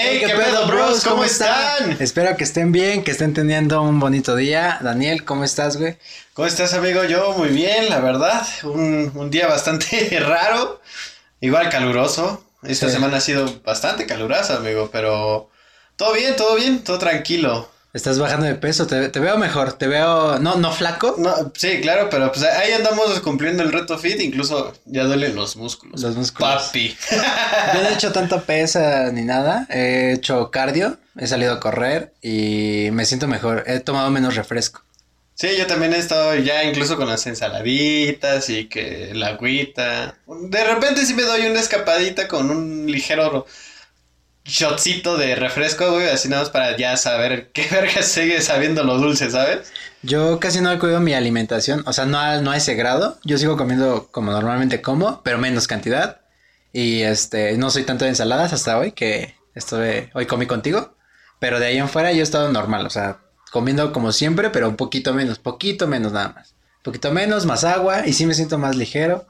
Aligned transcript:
Hey, 0.00 0.22
¿qué, 0.24 0.32
pedo, 0.32 0.68
bros? 0.68 1.04
¿Cómo, 1.04 1.24
están? 1.24 1.96
Espero 1.98 2.36
que 2.36 2.44
estén 2.44 2.70
bien, 2.70 3.02
que 3.02 3.10
estén 3.10 3.34
teniendo 3.34 3.82
un 3.82 3.98
bonito 3.98 4.36
día. 4.36 4.78
Daniel, 4.80 5.24
¿cómo 5.24 5.42
estás, 5.42 5.76
güey? 5.76 5.96
¿Cómo 6.34 6.46
estás, 6.46 6.72
amigo? 6.72 7.02
Yo 7.02 7.32
muy 7.32 7.48
bien, 7.48 7.90
la 7.90 7.98
verdad. 7.98 8.46
Un, 8.62 9.10
un 9.12 9.28
día 9.28 9.48
bastante 9.48 10.20
raro, 10.20 10.80
igual 11.40 11.68
caluroso. 11.68 12.44
Esta 12.62 12.88
semana 12.88 13.16
ha 13.16 13.20
sido 13.20 13.60
bastante 13.64 14.06
calurosa, 14.06 14.58
amigo, 14.58 14.88
pero 14.92 15.50
todo 15.96 16.12
bien, 16.12 16.36
todo 16.36 16.54
bien, 16.54 16.84
todo 16.84 16.98
tranquilo. 16.98 17.68
Estás 17.94 18.18
bajando 18.18 18.44
de 18.44 18.54
peso, 18.54 18.86
te, 18.86 19.08
veo 19.08 19.38
mejor, 19.38 19.72
te 19.72 19.86
veo, 19.86 20.38
no, 20.38 20.56
no 20.56 20.72
flaco. 20.72 21.14
No, 21.16 21.50
sí, 21.56 21.80
claro, 21.80 22.08
pero 22.10 22.30
pues 22.30 22.44
ahí 22.44 22.72
andamos 22.72 23.18
cumpliendo 23.20 23.62
el 23.62 23.72
reto 23.72 23.98
fit, 23.98 24.20
incluso 24.20 24.74
ya 24.84 25.04
duelen 25.04 25.34
los 25.34 25.56
músculos. 25.56 26.02
Los 26.02 26.14
músculos. 26.14 26.64
Papi. 26.64 26.94
Yo 27.74 27.82
no 27.82 27.88
he 27.88 27.94
hecho 27.94 28.12
tanto 28.12 28.42
pesa 28.42 29.10
ni 29.10 29.22
nada, 29.22 29.66
he 29.70 30.12
hecho 30.12 30.50
cardio, 30.50 30.98
he 31.16 31.26
salido 31.26 31.54
a 31.54 31.60
correr 31.60 32.12
y 32.20 32.90
me 32.92 33.06
siento 33.06 33.26
mejor, 33.26 33.64
he 33.66 33.80
tomado 33.80 34.10
menos 34.10 34.36
refresco. 34.36 34.82
Sí, 35.34 35.50
yo 35.56 35.68
también 35.68 35.94
he 35.94 35.98
estado 35.98 36.34
ya 36.34 36.64
incluso 36.64 36.96
con 36.96 37.06
las 37.06 37.24
ensaladitas 37.28 38.50
y 38.50 38.64
que 38.64 39.12
la 39.14 39.28
agüita. 39.28 40.16
De 40.26 40.64
repente 40.64 41.06
sí 41.06 41.14
me 41.14 41.22
doy 41.22 41.46
una 41.46 41.60
escapadita 41.60 42.26
con 42.26 42.50
un 42.50 42.90
ligero 42.90 43.46
shotcito 44.48 45.16
de 45.16 45.36
refresco, 45.36 45.92
güey, 45.92 46.08
así 46.08 46.28
nada 46.28 46.42
más 46.42 46.50
para 46.50 46.76
ya 46.76 46.96
saber 46.96 47.50
qué 47.52 47.68
verga 47.70 48.02
sigue 48.02 48.40
sabiendo 48.40 48.82
lo 48.82 48.98
dulce, 48.98 49.30
¿sabes? 49.30 49.72
Yo 50.02 50.40
casi 50.40 50.60
no 50.60 50.72
he 50.72 50.78
cuidado 50.78 51.00
mi 51.00 51.14
alimentación, 51.14 51.82
o 51.86 51.92
sea, 51.92 52.06
no 52.06 52.18
a, 52.18 52.40
no 52.40 52.50
a 52.50 52.56
ese 52.56 52.74
grado. 52.74 53.18
Yo 53.24 53.38
sigo 53.38 53.56
comiendo 53.56 54.08
como 54.10 54.32
normalmente 54.32 54.80
como, 54.80 55.22
pero 55.22 55.38
menos 55.38 55.66
cantidad. 55.66 56.22
Y 56.72 57.02
este, 57.02 57.56
no 57.58 57.70
soy 57.70 57.84
tanto 57.84 58.04
de 58.04 58.10
ensaladas 58.10 58.52
hasta 58.52 58.78
hoy, 58.78 58.92
que 58.92 59.34
estuve, 59.54 60.10
hoy 60.14 60.26
comí 60.26 60.46
contigo. 60.46 60.94
Pero 61.38 61.60
de 61.60 61.66
ahí 61.66 61.78
en 61.78 61.88
fuera 61.88 62.12
yo 62.12 62.20
he 62.20 62.22
estado 62.22 62.50
normal, 62.50 62.86
o 62.86 62.90
sea, 62.90 63.18
comiendo 63.52 63.92
como 63.92 64.12
siempre, 64.12 64.50
pero 64.50 64.68
un 64.68 64.76
poquito 64.76 65.14
menos, 65.14 65.38
poquito 65.38 65.86
menos 65.86 66.12
nada 66.12 66.30
más. 66.30 66.54
Poquito 66.82 67.12
menos, 67.12 67.44
más 67.44 67.64
agua, 67.64 68.06
y 68.06 68.12
sí 68.12 68.24
me 68.26 68.34
siento 68.34 68.58
más 68.58 68.76
ligero. 68.76 69.26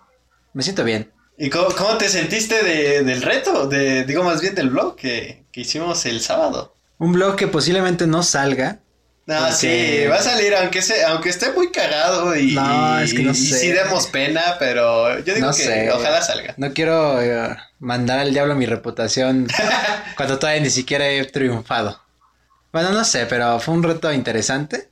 Me 0.52 0.62
siento 0.62 0.84
bien. 0.84 1.12
¿Y 1.38 1.50
cómo, 1.50 1.96
te 1.98 2.08
sentiste 2.08 2.64
del 3.04 3.22
reto? 3.22 3.68
De, 3.68 4.04
digo 4.04 4.24
más 4.24 4.40
bien 4.40 4.56
del 4.56 4.70
blog 4.70 4.96
que, 4.96 5.44
hicimos 5.54 6.04
el 6.06 6.20
sábado. 6.20 6.74
Un 6.98 7.12
blog 7.12 7.36
que 7.36 7.46
posiblemente 7.46 8.06
no 8.06 8.22
salga. 8.24 8.80
No, 9.26 9.52
sí, 9.52 10.04
va 10.10 10.16
a 10.16 10.22
salir, 10.22 10.54
aunque 10.54 10.80
se, 10.82 11.04
aunque 11.04 11.28
esté 11.28 11.52
muy 11.52 11.70
cagado 11.70 12.34
y, 12.34 12.54
no, 12.54 12.98
es 12.98 13.12
que 13.12 13.22
no 13.22 13.34
sé. 13.34 13.58
sí 13.58 13.68
demos 13.68 14.06
pena, 14.06 14.56
pero 14.58 15.18
yo 15.18 15.34
digo 15.34 15.50
que 15.52 15.90
ojalá 15.92 16.22
salga. 16.22 16.54
No 16.56 16.72
quiero 16.72 17.20
eh, 17.20 17.56
mandar 17.78 18.20
al 18.20 18.32
diablo 18.32 18.54
mi 18.54 18.64
reputación 18.64 19.46
cuando 20.16 20.38
todavía 20.38 20.62
ni 20.62 20.70
siquiera 20.70 21.08
he 21.08 21.24
triunfado. 21.26 22.00
Bueno, 22.72 22.90
no 22.90 23.04
sé, 23.04 23.26
pero 23.26 23.60
fue 23.60 23.74
un 23.74 23.82
reto 23.82 24.12
interesante. 24.12 24.88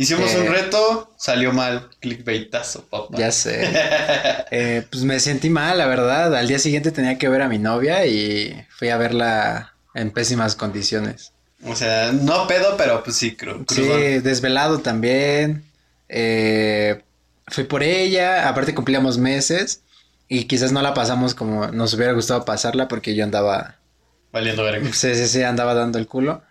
Hicimos 0.00 0.34
un 0.34 0.46
eh, 0.46 0.48
reto, 0.48 1.12
salió 1.18 1.52
mal, 1.52 1.90
clickbaitazo, 2.00 2.86
papá. 2.86 3.18
Ya 3.18 3.30
sé. 3.30 3.68
Eh, 4.52 4.84
pues 4.90 5.04
me 5.04 5.20
sentí 5.20 5.50
mal, 5.50 5.76
la 5.76 5.86
verdad. 5.86 6.34
Al 6.34 6.48
día 6.48 6.58
siguiente 6.58 6.90
tenía 6.90 7.18
que 7.18 7.28
ver 7.28 7.42
a 7.42 7.48
mi 7.48 7.58
novia 7.58 8.06
y 8.06 8.66
fui 8.70 8.88
a 8.88 8.96
verla 8.96 9.74
en 9.94 10.10
pésimas 10.10 10.56
condiciones. 10.56 11.32
O 11.64 11.76
sea, 11.76 12.12
no 12.12 12.48
pedo, 12.48 12.76
pero 12.78 13.04
pues 13.04 13.16
sí, 13.16 13.36
creo. 13.36 13.62
Sí, 13.68 13.84
desvelado 14.20 14.78
también. 14.78 15.64
Eh, 16.08 17.02
fui 17.46 17.64
por 17.64 17.82
ella, 17.82 18.48
aparte 18.48 18.74
cumplíamos 18.74 19.18
meses 19.18 19.82
y 20.28 20.44
quizás 20.44 20.72
no 20.72 20.80
la 20.80 20.94
pasamos 20.94 21.34
como 21.34 21.68
nos 21.68 21.92
hubiera 21.92 22.12
gustado 22.12 22.46
pasarla 22.46 22.88
porque 22.88 23.14
yo 23.14 23.22
andaba... 23.22 23.76
Valiendo 24.32 24.64
verga. 24.64 24.90
Sí, 24.94 25.14
sí, 25.14 25.28
sí, 25.28 25.42
andaba 25.42 25.74
dando 25.74 25.98
el 25.98 26.06
culo. 26.06 26.42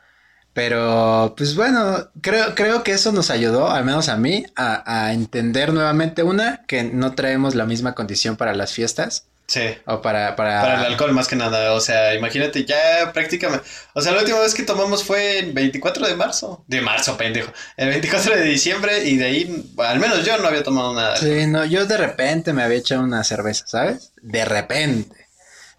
Pero, 0.54 1.36
pues 1.38 1.56
bueno, 1.56 2.10
creo, 2.22 2.56
creo 2.56 2.84
que 2.84 2.92
eso 2.92 3.12
nos 3.12 3.30
ayudó, 3.30 3.70
al 3.70 3.86
menos 3.86 4.10
a 4.10 4.18
mí, 4.18 4.46
a, 4.56 5.14
entender 5.14 5.74
nuevamente, 5.74 6.24
una, 6.24 6.66
que 6.68 6.84
no 6.84 7.14
traemos 7.14 7.56
la 7.56 7.66
misma 7.66 7.94
condición 7.94 8.36
para 8.36 8.54
las 8.54 8.74
fiestas. 8.74 9.26
Sí. 9.46 9.62
O 9.86 10.02
para, 10.02 10.36
para... 10.36 10.62
Para 10.62 10.80
el 10.82 10.86
alcohol 10.92 11.12
más 11.14 11.28
que 11.28 11.36
nada. 11.36 11.74
O 11.74 11.80
sea, 11.80 12.14
imagínate, 12.14 12.66
ya 12.66 13.12
prácticamente... 13.14 13.66
O 13.94 14.02
sea, 14.02 14.12
la 14.12 14.20
última 14.20 14.40
vez 14.40 14.54
que 14.54 14.62
tomamos 14.62 15.04
fue 15.04 15.40
el 15.40 15.54
24 15.54 16.08
de 16.08 16.16
marzo. 16.16 16.64
De 16.68 16.82
marzo, 16.82 17.18
pendejo. 17.18 17.52
El 17.76 17.90
24 17.90 18.36
de 18.36 18.44
diciembre 18.44 19.06
y 19.06 19.18
de 19.18 19.26
ahí, 19.26 19.74
al 19.78 20.00
menos 20.00 20.24
yo 20.24 20.38
no 20.38 20.48
había 20.48 20.62
tomado 20.62 20.94
nada. 20.94 21.16
Sí, 21.18 21.48
no, 21.48 21.66
yo 21.66 21.88
de 21.88 21.98
repente 21.98 22.54
me 22.54 22.62
había 22.62 22.78
echado 22.78 23.02
una 23.02 23.24
cerveza, 23.24 23.66
¿sabes? 23.66 24.12
De 24.22 24.46
repente. 24.46 25.16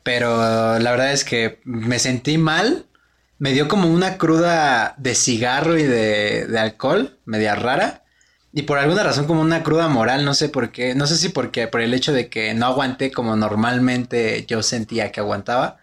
Pero 0.02 0.78
la 0.78 0.90
verdad 0.90 1.12
es 1.12 1.24
que 1.24 1.60
me 1.64 2.00
sentí 2.00 2.38
mal 2.38 2.86
me 3.40 3.54
dio 3.54 3.68
como 3.68 3.88
una 3.88 4.18
cruda 4.18 4.94
de 4.98 5.14
cigarro 5.14 5.78
y 5.78 5.82
de, 5.82 6.46
de, 6.46 6.58
alcohol, 6.58 7.18
media 7.24 7.54
rara. 7.54 8.04
Y 8.52 8.62
por 8.62 8.78
alguna 8.78 9.02
razón 9.02 9.26
como 9.26 9.40
una 9.40 9.62
cruda 9.62 9.88
moral, 9.88 10.26
no 10.26 10.34
sé 10.34 10.50
por 10.50 10.72
qué, 10.72 10.94
no 10.94 11.06
sé 11.06 11.16
si 11.16 11.30
porque 11.30 11.66
por 11.66 11.80
el 11.80 11.94
hecho 11.94 12.12
de 12.12 12.28
que 12.28 12.52
no 12.52 12.66
aguanté 12.66 13.10
como 13.10 13.36
normalmente 13.36 14.44
yo 14.46 14.62
sentía 14.62 15.10
que 15.10 15.20
aguantaba. 15.20 15.78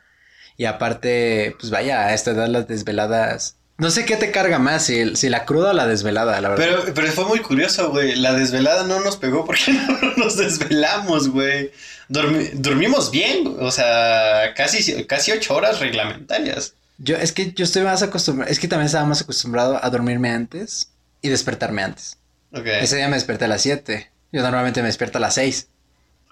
Y 0.56 0.66
aparte, 0.66 1.56
pues 1.60 1.72
vaya, 1.72 2.06
a 2.06 2.14
esta 2.14 2.32
edad 2.32 2.48
las 2.48 2.68
desveladas... 2.68 3.56
No 3.80 3.90
sé 3.90 4.06
qué 4.06 4.18
te 4.18 4.32
carga 4.32 4.60
más, 4.60 4.86
si, 4.86 5.16
si 5.16 5.30
la 5.30 5.46
cruda 5.46 5.72
o 5.72 5.74
la 5.74 5.88
desvelada, 5.88 6.40
la 6.42 6.50
verdad. 6.50 6.64
Pero, 6.64 6.94
pero 6.94 7.12
fue 7.12 7.26
muy 7.26 7.40
curioso, 7.40 7.90
güey. 7.90 8.16
La 8.16 8.34
desvelada 8.34 8.84
no 8.84 9.00
nos 9.00 9.18
pegó 9.18 9.46
porque 9.46 9.72
no 10.02 10.14
nos 10.16 10.38
desvelamos, 10.38 11.30
güey. 11.30 11.72
dormimos 12.08 13.10
bien, 13.10 13.56
o 13.60 13.72
sea, 13.72 14.54
casi, 14.56 15.06
casi 15.06 15.32
ocho 15.32 15.56
horas 15.56 15.80
reglamentarias. 15.80 16.76
Yo, 16.98 17.16
es 17.16 17.32
que 17.32 17.54
yo 17.54 17.64
estoy 17.64 17.84
más 17.84 18.02
acostumbrado, 18.02 18.52
es 18.52 18.60
que 18.60 18.68
también 18.68 18.88
estaba 18.88 19.06
más 19.06 19.22
acostumbrado 19.22 19.84
a 19.84 19.90
dormirme 19.90 20.32
antes 20.32 20.92
y 21.22 21.30
despertarme 21.30 21.84
antes. 21.84 22.18
Okay. 22.52 22.84
Ese 22.84 22.96
día 22.96 23.08
me 23.08 23.16
desperté 23.16 23.46
a 23.46 23.50
las 23.50 23.62
7. 23.62 24.12
Yo 24.32 24.42
normalmente 24.42 24.82
me 24.82 24.88
despierto 24.88 25.18
a 25.18 25.22
las 25.22 25.36
6. 25.36 25.68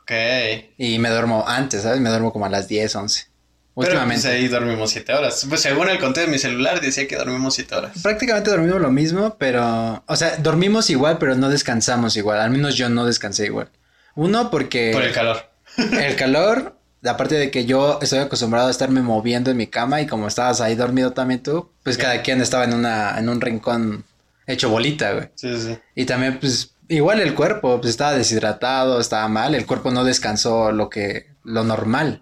Ok. 0.02 0.12
Y 0.78 1.00
me 1.00 1.10
duermo 1.10 1.48
antes, 1.48 1.84
¿sabes? 1.84 2.00
Me 2.00 2.10
duermo 2.10 2.32
como 2.32 2.46
a 2.46 2.50
las 2.50 2.68
10, 2.68 2.96
11. 2.96 3.28
Últimamente. 3.76 4.24
Pero 4.24 4.34
pues 4.34 4.44
ahí 4.44 4.48
dormimos 4.48 4.92
7 4.92 5.14
horas. 5.14 5.46
Pues 5.50 5.62
según 5.62 5.90
el 5.90 6.00
conteo 6.00 6.26
de 6.26 6.32
mi 6.32 6.40
celular 6.40 6.80
decía 6.80 7.08
que 7.08 7.16
dormimos 7.16 7.56
7 7.56 7.76
horas. 7.76 8.02
Prácticamente 8.02 8.50
dormimos 8.50 8.82
lo 8.82 8.92
mismo, 8.92 9.36
pero... 9.38 10.04
O 10.08 10.16
sea, 10.16 10.38
dormimos 10.38 10.90
igual, 10.90 11.18
pero 11.18 11.36
no 11.36 11.50
descansamos 11.50 12.16
igual. 12.16 12.40
Al 12.40 12.52
menos 12.52 12.76
yo 12.76 12.88
no 12.90 13.06
descansé 13.06 13.46
igual. 13.46 13.70
Uno 14.16 14.50
porque... 14.50 14.92
Por 14.94 15.04
el 15.04 15.12
calor. 15.12 15.52
el 15.78 16.16
calor 16.16 16.75
aparte 17.08 17.36
de 17.36 17.52
que 17.52 17.66
yo 17.66 18.00
estoy 18.02 18.20
acostumbrado 18.20 18.68
a 18.68 18.72
estarme 18.72 19.02
moviendo 19.02 19.52
en 19.52 19.58
mi 19.58 19.68
cama 19.68 20.02
y 20.02 20.08
como 20.08 20.28
estabas 20.28 20.62
ahí 20.62 20.76
dormido 20.76 21.12
también 21.12 21.44
tú, 21.44 21.70
pues 21.84 21.98
cada 21.98 22.22
quien 22.22 22.42
estaba 22.42 22.64
en 22.64 22.74
una, 22.74 23.18
en 23.20 23.30
un 23.30 23.42
rincón 23.42 24.04
hecho 24.48 24.70
bolita, 24.70 25.14
güey. 25.14 25.30
Sí, 25.36 25.60
sí. 25.60 25.78
Y 25.96 26.06
también, 26.06 26.40
pues, 26.40 26.76
igual 26.88 27.20
el 27.20 27.34
cuerpo, 27.34 27.80
pues 27.80 27.92
estaba 27.92 28.14
deshidratado, 28.14 29.00
estaba 29.00 29.28
mal, 29.28 29.56
el 29.56 29.66
cuerpo 29.66 29.92
no 29.92 30.04
descansó 30.04 30.72
lo 30.72 30.90
que, 30.90 31.28
lo 31.44 31.64
normal. 31.64 32.22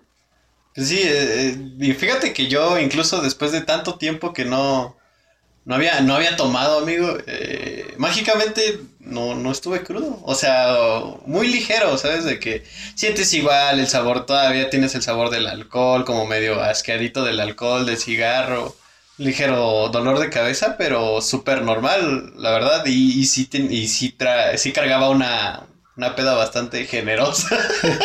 Pues 0.75 0.88
sí, 0.88 1.01
eh, 1.03 1.50
eh, 1.50 1.75
y 1.79 1.94
fíjate 1.94 2.33
que 2.33 2.47
yo 2.47 2.79
incluso 2.79 3.21
después 3.21 3.51
de 3.51 3.61
tanto 3.61 3.97
tiempo 3.97 4.33
que 4.33 4.45
no, 4.45 4.97
no 5.66 5.75
había, 5.75 6.01
no 6.01 6.16
había 6.16 6.35
tomado, 6.35 6.79
amigo. 6.79 7.18
Eh, 7.28 7.94
mágicamente 7.97 8.81
no, 9.00 9.35
no 9.35 9.51
estuve 9.51 9.84
crudo. 9.84 10.19
O 10.24 10.35
sea, 10.35 10.75
muy 11.25 11.47
ligero, 11.47 11.97
¿sabes? 11.97 12.25
De 12.25 12.40
que 12.40 12.63
sientes 12.96 13.34
igual 13.34 13.79
el 13.79 13.88
sabor, 13.88 14.25
todavía 14.25 14.69
tienes 14.69 14.94
el 14.96 15.01
sabor 15.01 15.29
del 15.29 15.47
alcohol, 15.47 16.06
como 16.06 16.25
medio 16.25 16.62
asqueadito 16.62 17.24
del 17.24 17.40
alcohol, 17.40 17.85
del 17.85 17.97
cigarro. 17.97 18.75
Ligero 19.18 19.90
dolor 19.90 20.19
de 20.19 20.29
cabeza, 20.31 20.75
pero 20.78 21.22
súper 21.22 21.62
normal, 21.62 22.34
la 22.35 22.51
verdad. 22.51 22.84
Y, 22.85 23.19
y 23.22 23.25
sí, 23.25 23.47
y 23.53 23.88
sí, 23.88 24.18
sí 24.57 24.72
cargaba 24.74 25.09
una, 25.09 25.68
una 25.95 26.16
peda 26.16 26.34
bastante 26.34 26.85
generosa. 26.85 27.57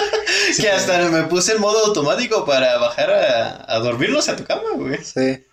que 0.61 0.71
hasta 0.71 1.09
me 1.09 1.25
puse 1.25 1.53
en 1.53 1.61
modo 1.61 1.87
automático 1.87 2.45
para 2.45 2.79
bajar 2.79 3.11
a, 3.11 3.65
a 3.75 3.79
dormirlos 3.81 4.29
a 4.29 4.37
tu 4.37 4.45
cama, 4.45 4.71
güey. 4.77 5.03
Sí. 5.03 5.48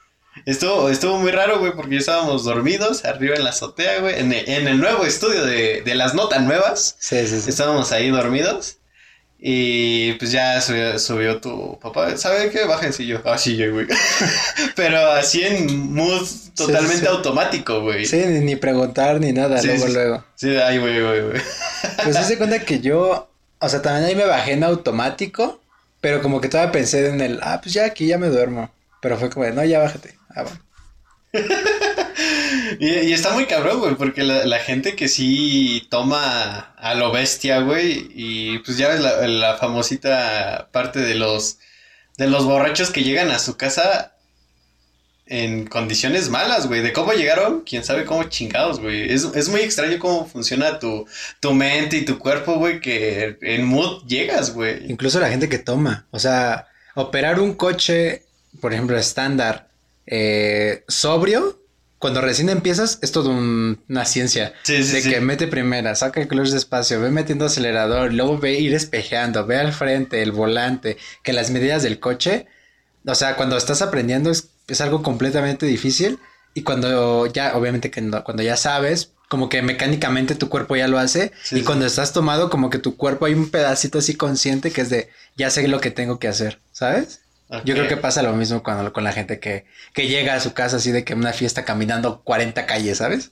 Estuvo, 0.46 0.90
estuvo 0.90 1.18
muy 1.18 1.32
raro, 1.32 1.60
güey, 1.60 1.72
porque 1.74 1.98
estábamos 1.98 2.44
dormidos 2.44 3.06
arriba 3.06 3.36
en 3.36 3.44
la 3.46 3.52
azotea, 3.52 4.02
güey, 4.02 4.20
en, 4.20 4.34
el 4.34 4.80
nuevo 4.80 5.06
estudio 5.06 5.46
de, 5.46 5.96
las 5.96 6.14
notas 6.14 6.42
nuevas. 6.42 6.98
Sí, 7.00 7.26
sí, 7.28 7.40
sí. 7.40 7.50
Estábamos 7.50 7.92
ahí 7.92 8.10
dormidos. 8.10 8.78
Y 9.40 10.14
pues 10.14 10.32
ya 10.32 10.60
subió, 10.62 11.40
tu 11.40 11.78
papá. 11.80 12.18
¿Sabe 12.18 12.50
qué? 12.50 12.66
Bájense 12.66 13.06
yo. 13.06 13.20
Ah, 13.26 13.38
yo, 13.38 13.74
güey. 13.74 13.86
Pero 14.76 15.12
así 15.12 15.44
en 15.44 15.94
mood 15.94 16.28
totalmente 16.56 17.08
automático, 17.08 17.82
güey. 17.82 18.06
Sí, 18.06 18.18
ni, 18.26 18.56
preguntar 18.56 19.20
ni 19.20 19.34
nada, 19.34 19.62
luego, 19.62 19.88
luego. 19.88 20.26
Sí, 20.36 20.56
ahí, 20.56 20.80
güey, 20.80 21.02
güey, 21.02 21.22
güey. 21.22 21.42
Pues 22.04 22.16
se 22.16 22.22
hace 22.22 22.38
cuenta 22.38 22.60
que 22.66 22.80
yo, 22.80 23.30
o 23.60 23.70
sea, 23.70 23.82
también 23.82 24.06
ahí 24.06 24.16
me 24.16 24.26
bajé 24.26 24.54
en 24.54 24.64
automático, 24.64 25.62
pero 26.02 26.22
como 26.22 26.42
que 26.42 26.50
todavía 26.50 26.72
pensé 26.72 27.08
en 27.08 27.22
el, 27.22 27.40
ah, 27.44 27.60
pues 27.62 27.74
ya 27.74 27.86
aquí 27.86 28.08
ya 28.08 28.18
me 28.18 28.28
duermo. 28.30 28.72
Pero 29.02 29.18
fue 29.18 29.30
como, 29.30 29.46
no, 29.48 29.64
ya 29.64 29.80
bájate. 29.80 30.16
Ah, 30.36 30.46
y, 32.80 33.14
está 33.14 33.34
muy 33.34 33.46
cabrón, 33.46 33.80
güey, 33.80 33.96
porque 33.96 34.24
la, 34.24 34.60
gente 34.60 34.96
que 34.96 35.08
sí 35.08 35.88
toma 35.90 36.74
a 36.78 36.94
lo 36.96 37.12
bestia, 37.12 37.60
güey, 37.60 38.10
y 38.14 38.60
pues 38.60 38.78
ya 38.78 38.90
ves 38.90 39.02
la, 39.02 39.58
famosita 39.58 40.70
parte 40.72 41.00
de 41.00 41.16
los, 41.16 41.60
de 42.18 42.28
los 42.28 42.46
borrachos 42.46 42.92
que 42.92 43.04
llegan 43.04 43.32
a 43.32 43.40
su 43.40 43.58
casa 43.58 44.14
en 45.26 45.66
condiciones 45.66 46.30
malas, 46.30 46.68
güey. 46.68 46.82
De 46.82 46.94
cómo 46.94 47.14
llegaron, 47.14 47.62
quién 47.62 47.84
sabe 47.84 48.06
cómo 48.06 48.26
chingados, 48.26 48.80
güey. 48.80 49.12
Es, 49.12 49.24
es 49.24 49.50
muy 49.50 49.62
extraño 49.62 49.98
cómo 50.00 50.26
funciona 50.26 50.80
tu, 50.80 51.08
tu 51.40 51.54
mente 51.54 51.98
y 51.98 52.06
tu 52.06 52.20
cuerpo, 52.20 52.56
güey, 52.56 52.80
que 52.80 53.38
en 53.42 53.66
mood 53.66 54.06
llegas, 54.06 54.54
güey. 54.54 54.90
Incluso 54.90 55.20
la 55.20 55.30
gente 55.30 55.50
que 55.50 55.58
toma. 55.58 56.06
O 56.12 56.20
sea, 56.20 56.68
operar 56.94 57.40
un 57.40 57.54
coche, 57.56 58.24
por 58.62 58.74
ejemplo, 58.74 58.98
estándar, 58.98 59.68
eh, 60.08 60.84
sobrio, 60.88 61.62
cuando 61.98 62.22
recién 62.22 62.50
empiezas, 62.50 63.00
es 63.02 63.12
todo 63.12 63.30
un- 63.30 63.82
una 63.90 64.06
ciencia. 64.06 64.54
Sí, 64.64 64.84
sí, 64.84 64.92
de 64.94 65.02
sí. 65.02 65.10
que 65.10 65.22
mete 65.22 65.48
primera, 65.48 65.96
saca 65.96 66.22
el 66.22 66.28
clutch 66.28 66.50
despacio, 66.50 67.00
ve 67.02 67.10
metiendo 67.10 67.46
acelerador, 67.46 68.14
luego 68.14 68.38
ve 68.38 68.54
ir 68.60 68.74
espejeando, 68.76 69.46
ve 69.46 69.58
al 69.58 69.74
frente, 69.74 70.22
el 70.22 70.32
volante, 70.32 70.98
que 71.24 71.34
las 71.34 71.50
medidas 71.50 71.82
del 71.84 72.00
coche, 72.00 72.46
o 73.06 73.16
sea, 73.16 73.36
cuando 73.36 73.58
estás 73.58 73.82
aprendiendo 73.82 74.30
es, 74.30 74.50
es 74.68 74.82
algo 74.82 75.02
completamente 75.04 75.66
difícil 75.66 76.20
y 76.54 76.64
cuando 76.64 77.26
ya, 77.28 77.56
obviamente 77.56 77.90
que 77.92 78.02
no- 78.02 78.24
cuando 78.24 78.44
ya 78.44 78.58
sabes, 78.58 79.12
como 79.30 79.50
que 79.50 79.62
mecánicamente 79.64 80.36
tu 80.36 80.50
cuerpo 80.50 80.76
ya 80.76 80.88
lo 80.88 81.00
hace 81.00 81.32
Sí, 81.44 81.56
y 81.56 81.60
sí. 81.60 81.66
cuando 81.66 81.86
estás 81.88 82.14
tomado, 82.14 82.50
como 82.52 82.70
que 82.70 82.78
tu 82.78 82.96
cuerpo 82.98 83.26
hay 83.26 83.34
un 83.34 83.50
pedacito 83.50 83.98
así 84.00 84.16
consciente 84.16 84.70
que 84.72 84.82
es 84.82 84.90
de, 84.92 85.10
ya 85.36 85.50
sé 85.50 85.68
lo 85.68 85.80
que 85.82 85.90
tengo 85.92 86.20
que 86.20 86.28
hacer, 86.28 86.62
¿sabes? 86.72 87.22
Yo 87.64 87.76
creo 87.76 87.88
que 87.88 87.98
pasa 87.98 88.24
lo 88.24 88.34
mismo 88.34 88.64
cuando, 88.64 88.92
con 88.92 89.04
la 89.04 89.12
gente 89.12 89.40
que, 89.40 89.66
que 89.94 90.08
llega 90.08 90.34
a 90.34 90.40
su 90.40 90.54
casa 90.54 90.78
así 90.78 90.92
de 90.92 91.04
que 91.04 91.14
una 91.14 91.32
fiesta 91.34 91.64
caminando 91.64 92.22
40 92.24 92.66
calles, 92.66 92.98
¿sabes? 92.98 93.32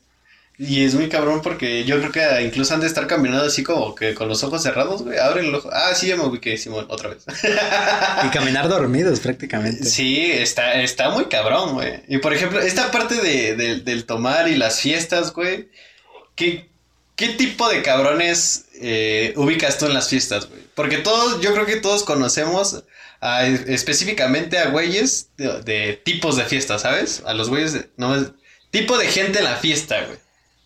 Y 0.60 0.84
es 0.86 0.94
muy 0.94 1.10
cabrón 1.10 1.42
porque 1.42 1.84
yo 1.84 1.98
creo 1.98 2.12
que 2.12 2.44
incluso 2.44 2.76
han 2.76 2.80
de 2.80 2.86
estar 2.86 3.08
caminando 3.08 3.44
así 3.44 3.64
como 3.64 3.96
que 3.96 4.14
con 4.14 4.30
los 4.30 4.44
ojos 4.44 4.62
cerrados, 4.62 5.02
güey. 5.02 5.18
Abren 5.18 5.46
el 5.48 5.56
ojo. 5.56 5.70
Ah, 5.74 5.96
sí, 5.96 6.06
ya 6.08 6.16
me 6.16 6.24
ubiqué, 6.26 6.58
Simón, 6.60 6.86
otra 6.90 7.10
vez. 7.10 7.24
Y 8.24 8.28
caminar 8.30 8.70
dormidos 8.70 9.20
prácticamente. 9.20 9.84
Sí, 9.84 10.22
está, 10.32 10.76
está 10.76 11.10
muy 11.10 11.26
cabrón, 11.26 11.74
güey. 11.74 12.04
Y 12.08 12.20
por 12.20 12.34
ejemplo, 12.36 12.60
esta 12.60 12.92
parte 12.92 13.16
de, 13.16 13.56
de- 13.56 13.80
del 13.82 14.06
tomar 14.06 14.48
y 14.48 14.56
las 14.56 14.80
fiestas, 14.80 15.34
güey. 15.34 15.70
¿Qué, 16.36 16.70
qué 17.16 17.30
tipo 17.30 17.68
de 17.68 17.82
cabrones 17.82 18.66
eh, 18.80 19.34
ubicas 19.36 19.80
tú 19.80 19.88
en 19.88 19.96
las 19.96 20.08
fiestas, 20.08 20.48
güey? 20.48 20.62
Porque 20.76 20.98
todos, 20.98 21.42
yo 21.42 21.52
creo 21.54 21.66
que 21.66 21.78
todos 21.78 22.04
conocemos 22.04 22.84
a- 23.26 23.46
específicamente 23.46 24.58
a 24.60 24.70
güeyes 24.70 25.30
de, 25.38 25.62
de 25.62 26.02
tipos 26.04 26.36
de 26.36 26.44
fiestas, 26.46 26.82
¿sabes? 26.82 27.24
A 27.26 27.34
los 27.34 27.50
güeyes, 27.50 27.74
de- 27.74 27.90
no, 27.98 28.16
es- 28.16 28.32
tipo 28.72 28.98
de 28.98 29.08
gente 29.08 29.40
en 29.40 29.46
la 29.46 29.56
fiesta, 29.56 30.04
güey. 30.06 30.18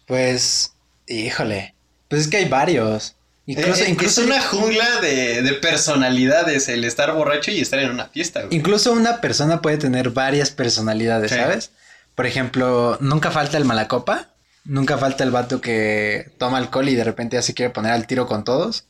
Pues, 0.06 0.74
híjole. 1.08 1.76
Pues 2.08 2.22
es 2.24 2.28
que 2.30 2.38
hay 2.38 2.46
varios. 2.46 3.16
Incluso, 3.46 3.84
Eh, 3.84 3.90
incluso, 3.90 4.22
es 4.22 4.28
una 4.28 4.42
jungla 4.42 5.00
de, 5.02 5.42
de 5.42 5.54
personalidades 5.54 6.68
el 6.70 6.84
estar 6.84 7.14
borracho 7.14 7.52
y 7.52 7.62
estar 7.62 7.80
en 7.80 7.92
una 7.92 8.08
fiesta, 8.08 8.42
güey. 8.44 8.56
incluso 8.58 8.92
una 8.92 9.22
persona 9.22 9.62
puede 9.62 9.78
tener 9.78 10.10
varias 10.10 10.52
personalidades, 10.52 11.32
Sí. 11.32 11.38
¿sabes? 11.38 11.72
Por 12.16 12.26
ejemplo, 12.26 12.98
nunca 13.00 13.32
falta 13.32 13.58
el 13.58 13.66
malacopa. 13.66 14.30
Nunca 14.66 14.98
falta 14.98 15.24
el 15.24 15.32
vato 15.32 15.62
que 15.62 16.32
toma 16.38 16.58
alcohol 16.58 16.90
y 16.90 16.96
de 16.96 17.06
repente 17.06 17.38
ya 17.38 17.42
se 17.42 17.54
quiere 17.54 17.70
poner 17.72 17.94
al 17.94 18.06
tiro 18.06 18.28
con 18.28 18.44
todos. 18.44 18.84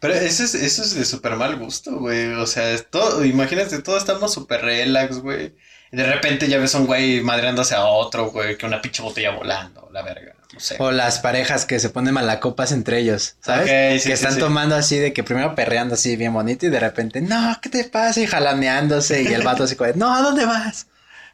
Pero 0.00 0.14
eso 0.14 0.44
es, 0.44 0.54
eso 0.54 0.82
es 0.82 0.94
de 0.94 1.04
súper 1.04 1.36
mal 1.36 1.56
gusto, 1.56 1.98
güey. 1.98 2.32
O 2.34 2.46
sea, 2.46 2.70
es 2.70 2.86
todo, 2.88 3.24
imagínate, 3.24 3.80
todos 3.80 3.98
estamos 3.98 4.32
súper 4.32 4.62
relax, 4.62 5.18
güey. 5.18 5.54
Y 5.90 5.96
de 5.96 6.04
repente 6.04 6.48
ya 6.48 6.58
ves 6.58 6.74
a 6.74 6.78
un 6.78 6.86
güey 6.86 7.20
madreándose 7.20 7.74
a 7.74 7.84
otro, 7.84 8.30
güey, 8.30 8.56
que 8.56 8.66
una 8.66 8.80
pinche 8.80 9.02
botella 9.02 9.30
volando, 9.30 9.88
la 9.92 10.02
verga, 10.02 10.34
no 10.52 10.60
sé. 10.60 10.76
O 10.78 10.92
las 10.92 11.18
parejas 11.18 11.64
que 11.64 11.80
se 11.80 11.88
ponen 11.88 12.14
malacopas 12.14 12.72
entre 12.72 12.98
ellos, 12.98 13.36
¿sabes? 13.40 13.64
Sí, 13.64 13.70
que 13.70 14.00
sí, 14.00 14.12
están 14.12 14.34
sí. 14.34 14.40
tomando 14.40 14.76
así 14.76 14.98
de 14.98 15.12
que 15.12 15.24
primero 15.24 15.54
perreando 15.54 15.94
así 15.94 16.14
bien 16.16 16.34
bonito 16.34 16.66
y 16.66 16.68
de 16.68 16.78
repente, 16.78 17.20
no, 17.22 17.58
¿qué 17.62 17.70
te 17.70 17.84
pasa? 17.84 18.20
Y 18.20 18.26
jalaneándose 18.26 19.22
y 19.22 19.28
el 19.28 19.42
vato 19.42 19.64
así 19.64 19.76
no, 19.96 20.14
¿a 20.14 20.20
dónde 20.20 20.44
vas? 20.44 20.86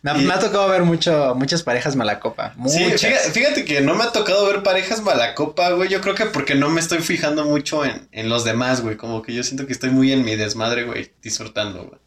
Me 0.05 0.11
ha, 0.11 0.19
Y- 0.19 0.25
me 0.27 0.35
ha 0.35 0.39
tocado 0.39 0.69
ver 0.69 0.83
mucho, 0.83 1.35
muchas 1.35 1.62
parejas 1.62 1.97
malacopa. 1.97 2.53
Sí, 2.69 2.85
Muchas. 2.85 3.01
fíjate, 3.01 3.31
fíjate 3.31 3.65
que 3.65 3.81
no 3.81 3.95
me 3.95 4.05
ha 4.05 4.12
tocado 4.12 4.47
ver 4.47 4.62
parejas 4.62 5.01
malacopa, 5.01 5.71
güey. 5.71 5.89
Yo 5.89 6.03
creo 6.03 6.15
que 6.15 6.27
porque 6.27 6.55
no 6.55 6.69
me 6.69 6.81
estoy 6.83 6.99
fijando 6.99 7.45
mucho 7.47 7.87
en, 7.87 8.06
en 8.12 8.29
los 8.29 8.45
demás, 8.45 8.83
güey. 8.83 8.99
Como 8.99 9.23
que 9.23 9.33
yo 9.33 9.43
siento 9.43 9.67
que 9.67 9.73
estoy 9.73 9.89
muy 9.89 10.12
en 10.12 10.23
mi 10.23 10.37
desmadre, 10.37 10.85
güey, 10.85 11.11
disfrutando, 11.23 11.85
güey. 11.85 11.99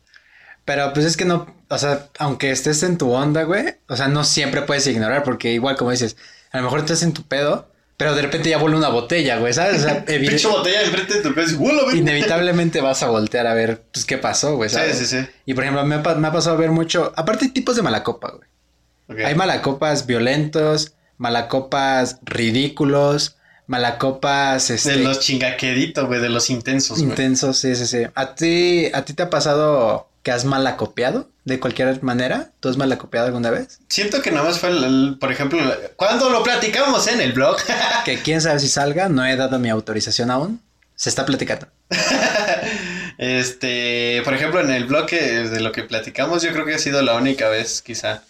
Pero 0.63 0.93
pues 0.93 1.05
es 1.07 1.17
que 1.17 1.25
no, 1.25 1.47
o 1.69 1.77
sea, 1.79 2.07
aunque 2.19 2.51
estés 2.51 2.83
en 2.83 2.99
tu 2.99 3.11
onda, 3.11 3.43
güey, 3.43 3.75
o 3.87 3.95
sea, 3.95 4.09
no 4.09 4.23
siempre 4.23 4.61
puedes 4.61 4.85
ignorar 4.85 5.23
porque 5.23 5.51
igual 5.53 5.75
como 5.75 5.89
dices, 5.89 6.17
a 6.51 6.57
lo 6.57 6.65
mejor 6.65 6.79
estás 6.81 7.01
en 7.01 7.13
tu 7.13 7.23
pedo, 7.23 7.67
pero 7.97 8.13
de 8.15 8.21
repente 8.21 8.49
ya 8.49 8.59
vuelve 8.59 8.77
una 8.77 8.89
botella, 8.89 9.37
güey, 9.37 9.53
¿sabes? 9.53 9.79
O 9.79 9.83
sea, 9.87 10.05
Pinche 10.05 10.47
botella 10.47 10.83
enfrente 10.83 11.15
de 11.15 11.21
tu 11.21 11.33
casa 11.33 11.51
y 11.51 11.55
¡Hola, 11.59 11.83
güey! 11.83 11.97
inevitablemente 11.99 12.79
vas 12.79 13.01
a 13.03 13.09
voltear 13.09 13.47
a 13.47 13.53
ver, 13.55 13.83
pues, 13.91 14.05
qué 14.05 14.17
pasó, 14.19 14.55
güey, 14.55 14.69
Sí, 14.69 14.75
¿sabes? 14.75 14.97
sí, 14.99 15.05
sí. 15.07 15.17
Y 15.45 15.53
por 15.55 15.63
ejemplo, 15.63 15.83
me 15.85 15.95
ha, 15.95 16.15
me 16.15 16.27
ha 16.27 16.31
pasado 16.31 16.55
a 16.55 16.59
ver 16.59 16.69
mucho, 16.71 17.11
aparte 17.15 17.45
hay 17.45 17.51
tipos 17.51 17.75
de 17.75 17.81
malacopa, 17.81 18.31
güey. 18.31 19.25
Hay 19.25 19.35
malacopas 19.35 20.05
violentos, 20.05 20.93
malacopas 21.17 22.19
ridículos, 22.23 23.37
malacopas, 23.65 24.69
este, 24.69 24.91
De 24.91 25.03
los 25.03 25.19
chingaqueditos, 25.19 26.05
güey, 26.07 26.19
de 26.21 26.29
los 26.29 26.49
intensos, 26.49 26.99
güey. 26.99 27.09
intensos, 27.09 27.57
sí, 27.57 27.75
sí, 27.75 27.87
sí. 27.87 28.03
¿A 28.15 28.35
ti, 28.35 28.89
¿A 28.93 29.03
ti 29.05 29.13
te 29.13 29.23
ha 29.23 29.29
pasado 29.29 30.06
que 30.27 30.31
has 30.33 30.43
malacopiado 30.43 31.29
de 31.45 31.57
cualquier 31.57 32.03
manera? 32.03 32.49
¿Tú 32.59 32.67
has 32.67 32.75
malacopiado 32.75 33.27
alguna 33.27 33.49
vez? 33.49 33.79
Siento 33.87 34.21
que 34.21 34.29
nada 34.29 34.43
más 34.45 34.59
fue, 34.59 34.71
el, 34.71 34.83
el- 34.83 35.17
por 35.21 35.31
ejemplo, 35.31 35.57
cuando 35.95 36.29
lo 36.29 36.43
platicamos 36.43 37.07
en 37.07 37.21
el 37.21 37.31
blog, 37.31 37.55
Que 38.03 38.21
quién 38.21 38.41
sabe 38.41 38.59
si 38.59 38.67
salga, 38.67 39.07
no 39.07 39.25
he 39.25 39.37
dado 39.37 39.57
mi 39.57 39.69
autorización 39.69 40.29
aún. 40.29 40.59
Se 40.97 41.07
está 41.07 41.25
platicando. 41.25 41.67
este, 43.17 44.21
por 44.25 44.33
ejemplo, 44.33 44.59
en 44.59 44.69
el 44.71 44.83
blog 44.83 45.05
que- 45.05 45.21
de 45.47 45.61
lo 45.61 45.71
que 45.71 45.83
platicamos, 45.83 46.43
yo 46.43 46.51
creo 46.51 46.65
que 46.65 46.73
ha 46.75 46.79
sido 46.79 47.01
la 47.01 47.15
única 47.15 47.47
vez, 47.47 47.81
quizá. 47.81 48.23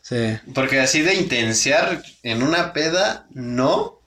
Sí. 0.00 0.38
Porque 0.54 0.80
así 0.80 1.02
de 1.02 1.12
intensear 1.12 2.02
en 2.22 2.42
una 2.42 2.72
peda, 2.72 3.26
no. 3.34 4.00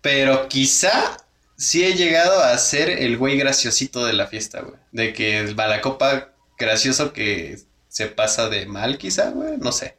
Pero 0.00 0.48
quizá 0.48 1.16
sí 1.64 1.84
he 1.84 1.94
llegado 1.94 2.42
a 2.42 2.56
ser 2.58 2.90
el 2.90 3.16
güey 3.18 3.36
graciosito 3.38 4.04
de 4.04 4.12
la 4.12 4.26
fiesta, 4.26 4.60
güey. 4.62 4.76
De 4.92 5.12
que 5.12 5.38
el 5.38 5.54
balacopa 5.54 6.32
gracioso 6.58 7.12
que 7.12 7.58
se 7.88 8.06
pasa 8.06 8.48
de 8.48 8.66
mal, 8.66 8.98
quizá, 8.98 9.30
güey. 9.30 9.56
No 9.58 9.72
sé. 9.72 9.96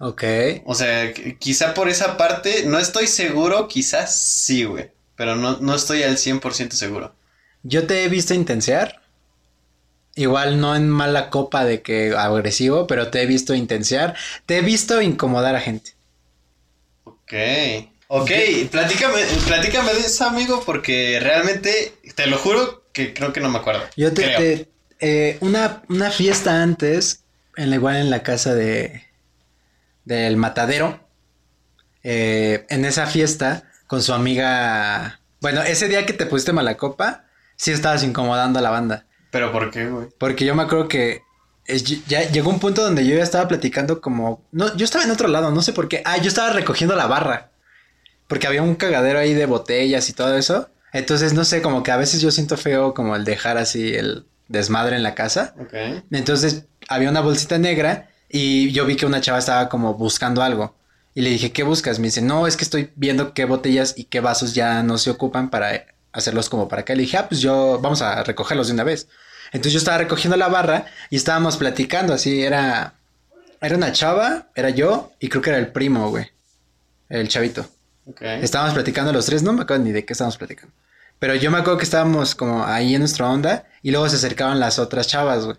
Ok. 0.00 0.22
O 0.64 0.74
sea, 0.74 1.12
qu- 1.14 1.38
quizá 1.38 1.74
por 1.74 1.88
esa 1.88 2.16
parte, 2.16 2.64
no 2.66 2.78
estoy 2.78 3.06
seguro, 3.06 3.68
quizás 3.68 4.14
sí, 4.16 4.64
güey. 4.64 4.90
Pero 5.16 5.34
no, 5.36 5.58
no 5.60 5.74
estoy 5.74 6.02
al 6.04 6.16
100% 6.18 6.76
seguro. 6.76 7.14
Yo 7.64 7.86
te 7.86 8.04
he 8.04 8.08
visto 8.08 8.34
intensear. 8.34 9.00
Igual 10.14 10.60
no 10.60 10.74
en 10.76 10.88
mala 10.88 11.30
copa 11.30 11.64
de 11.64 11.80
que 11.82 12.14
agresivo, 12.16 12.86
pero 12.86 13.08
te 13.10 13.22
he 13.22 13.26
visto 13.26 13.54
intensear. 13.54 14.16
Te 14.46 14.58
he 14.58 14.62
visto 14.62 15.00
incomodar 15.00 15.54
a 15.56 15.60
gente. 15.60 15.92
Ok. 17.04 17.32
Ok, 18.10 18.30
platícame, 18.70 19.20
platícame 19.46 19.92
de 19.92 20.00
eso, 20.00 20.24
amigo, 20.24 20.62
porque 20.64 21.18
realmente, 21.20 21.92
te 22.14 22.26
lo 22.26 22.38
juro 22.38 22.84
que 22.92 23.12
creo 23.12 23.32
que 23.34 23.40
no 23.40 23.50
me 23.50 23.58
acuerdo. 23.58 23.82
Yo 23.96 24.12
te, 24.14 24.66
eh, 25.00 25.36
una, 25.40 25.82
una 25.90 26.10
fiesta 26.10 26.62
antes, 26.62 27.24
en 27.56 27.68
la, 27.70 27.76
igual 27.76 27.96
en 27.96 28.10
la 28.10 28.22
casa 28.22 28.54
de 28.54 29.04
del 30.04 30.36
matadero. 30.38 31.06
eh, 32.02 32.64
en 32.70 32.84
esa 32.86 33.06
fiesta, 33.06 33.64
con 33.86 34.02
su 34.02 34.14
amiga. 34.14 35.20
Bueno, 35.40 35.62
ese 35.62 35.88
día 35.88 36.06
que 36.06 36.14
te 36.14 36.24
pusiste 36.26 36.52
mala 36.54 36.76
copa, 36.78 37.24
sí 37.56 37.72
estabas 37.72 38.02
incomodando 38.04 38.58
a 38.58 38.62
la 38.62 38.70
banda. 38.70 39.04
Pero 39.30 39.52
¿por 39.52 39.70
qué, 39.70 39.86
güey? 39.86 40.08
Porque 40.16 40.46
yo 40.46 40.54
me 40.54 40.62
acuerdo 40.62 40.88
que 40.88 41.20
es- 41.66 41.84
ya 42.06 42.22
llegó 42.30 42.48
un 42.48 42.60
punto 42.60 42.82
donde 42.82 43.06
yo 43.06 43.14
ya 43.16 43.22
estaba 43.22 43.46
platicando 43.48 44.00
como. 44.00 44.42
No, 44.52 44.74
yo 44.76 44.84
estaba 44.86 45.04
en 45.04 45.10
otro 45.10 45.28
lado, 45.28 45.50
no 45.50 45.60
sé 45.60 45.74
por 45.74 45.88
qué. 45.88 46.00
Ah, 46.06 46.16
yo 46.16 46.28
estaba 46.28 46.50
recogiendo 46.54 46.96
la 46.96 47.06
barra. 47.06 47.50
Porque 48.28 48.46
había 48.46 48.62
un 48.62 48.76
cagadero 48.76 49.18
ahí 49.18 49.34
de 49.34 49.46
botellas 49.46 50.08
y 50.08 50.12
todo 50.12 50.36
eso. 50.36 50.68
Entonces, 50.92 51.32
no 51.34 51.44
sé, 51.44 51.60
como 51.60 51.82
que 51.82 51.90
a 51.90 51.96
veces 51.96 52.20
yo 52.20 52.30
siento 52.30 52.56
feo 52.56 52.94
como 52.94 53.16
el 53.16 53.24
dejar 53.24 53.58
así 53.58 53.94
el 53.94 54.26
desmadre 54.46 54.96
en 54.96 55.02
la 55.02 55.14
casa. 55.14 55.54
Ok. 55.58 55.74
Entonces, 56.10 56.64
había 56.88 57.10
una 57.10 57.20
bolsita 57.20 57.58
negra 57.58 58.10
y 58.28 58.70
yo 58.70 58.86
vi 58.86 58.96
que 58.96 59.06
una 59.06 59.20
chava 59.20 59.38
estaba 59.38 59.68
como 59.68 59.94
buscando 59.94 60.42
algo. 60.42 60.76
Y 61.14 61.22
le 61.22 61.30
dije, 61.30 61.52
¿qué 61.52 61.62
buscas? 61.64 61.98
Me 61.98 62.08
dice, 62.08 62.22
no, 62.22 62.46
es 62.46 62.56
que 62.56 62.64
estoy 62.64 62.92
viendo 62.94 63.34
qué 63.34 63.44
botellas 63.44 63.94
y 63.96 64.04
qué 64.04 64.20
vasos 64.20 64.54
ya 64.54 64.82
no 64.82 64.98
se 64.98 65.10
ocupan 65.10 65.50
para 65.50 65.86
hacerlos 66.12 66.48
como 66.48 66.68
para 66.68 66.82
acá. 66.82 66.94
Le 66.94 67.02
dije, 67.02 67.16
ah, 67.16 67.28
pues 67.28 67.40
yo, 67.40 67.80
vamos 67.82 68.02
a 68.02 68.22
recogerlos 68.22 68.68
de 68.68 68.74
una 68.74 68.84
vez. 68.84 69.08
Entonces 69.52 69.72
yo 69.72 69.78
estaba 69.78 69.98
recogiendo 69.98 70.36
la 70.36 70.48
barra 70.48 70.86
y 71.10 71.16
estábamos 71.16 71.56
platicando, 71.56 72.12
así 72.12 72.42
era, 72.42 72.94
era 73.60 73.76
una 73.76 73.92
chava, 73.92 74.48
era 74.54 74.70
yo 74.70 75.12
y 75.18 75.28
creo 75.28 75.42
que 75.42 75.50
era 75.50 75.58
el 75.58 75.68
primo, 75.68 76.10
güey, 76.10 76.26
el 77.08 77.28
chavito. 77.28 77.68
Estábamos 78.20 78.74
platicando 78.74 79.12
los 79.12 79.26
tres, 79.26 79.42
no 79.42 79.52
me 79.52 79.62
acuerdo 79.62 79.84
ni 79.84 79.92
de 79.92 80.04
qué 80.04 80.12
estábamos 80.12 80.38
platicando. 80.38 80.74
Pero 81.18 81.34
yo 81.34 81.50
me 81.50 81.58
acuerdo 81.58 81.78
que 81.78 81.84
estábamos 81.84 82.34
como 82.34 82.64
ahí 82.64 82.94
en 82.94 83.00
nuestra 83.00 83.28
onda 83.28 83.66
y 83.82 83.90
luego 83.90 84.08
se 84.08 84.16
acercaban 84.16 84.60
las 84.60 84.78
otras 84.78 85.06
chavas, 85.08 85.44
güey. 85.44 85.56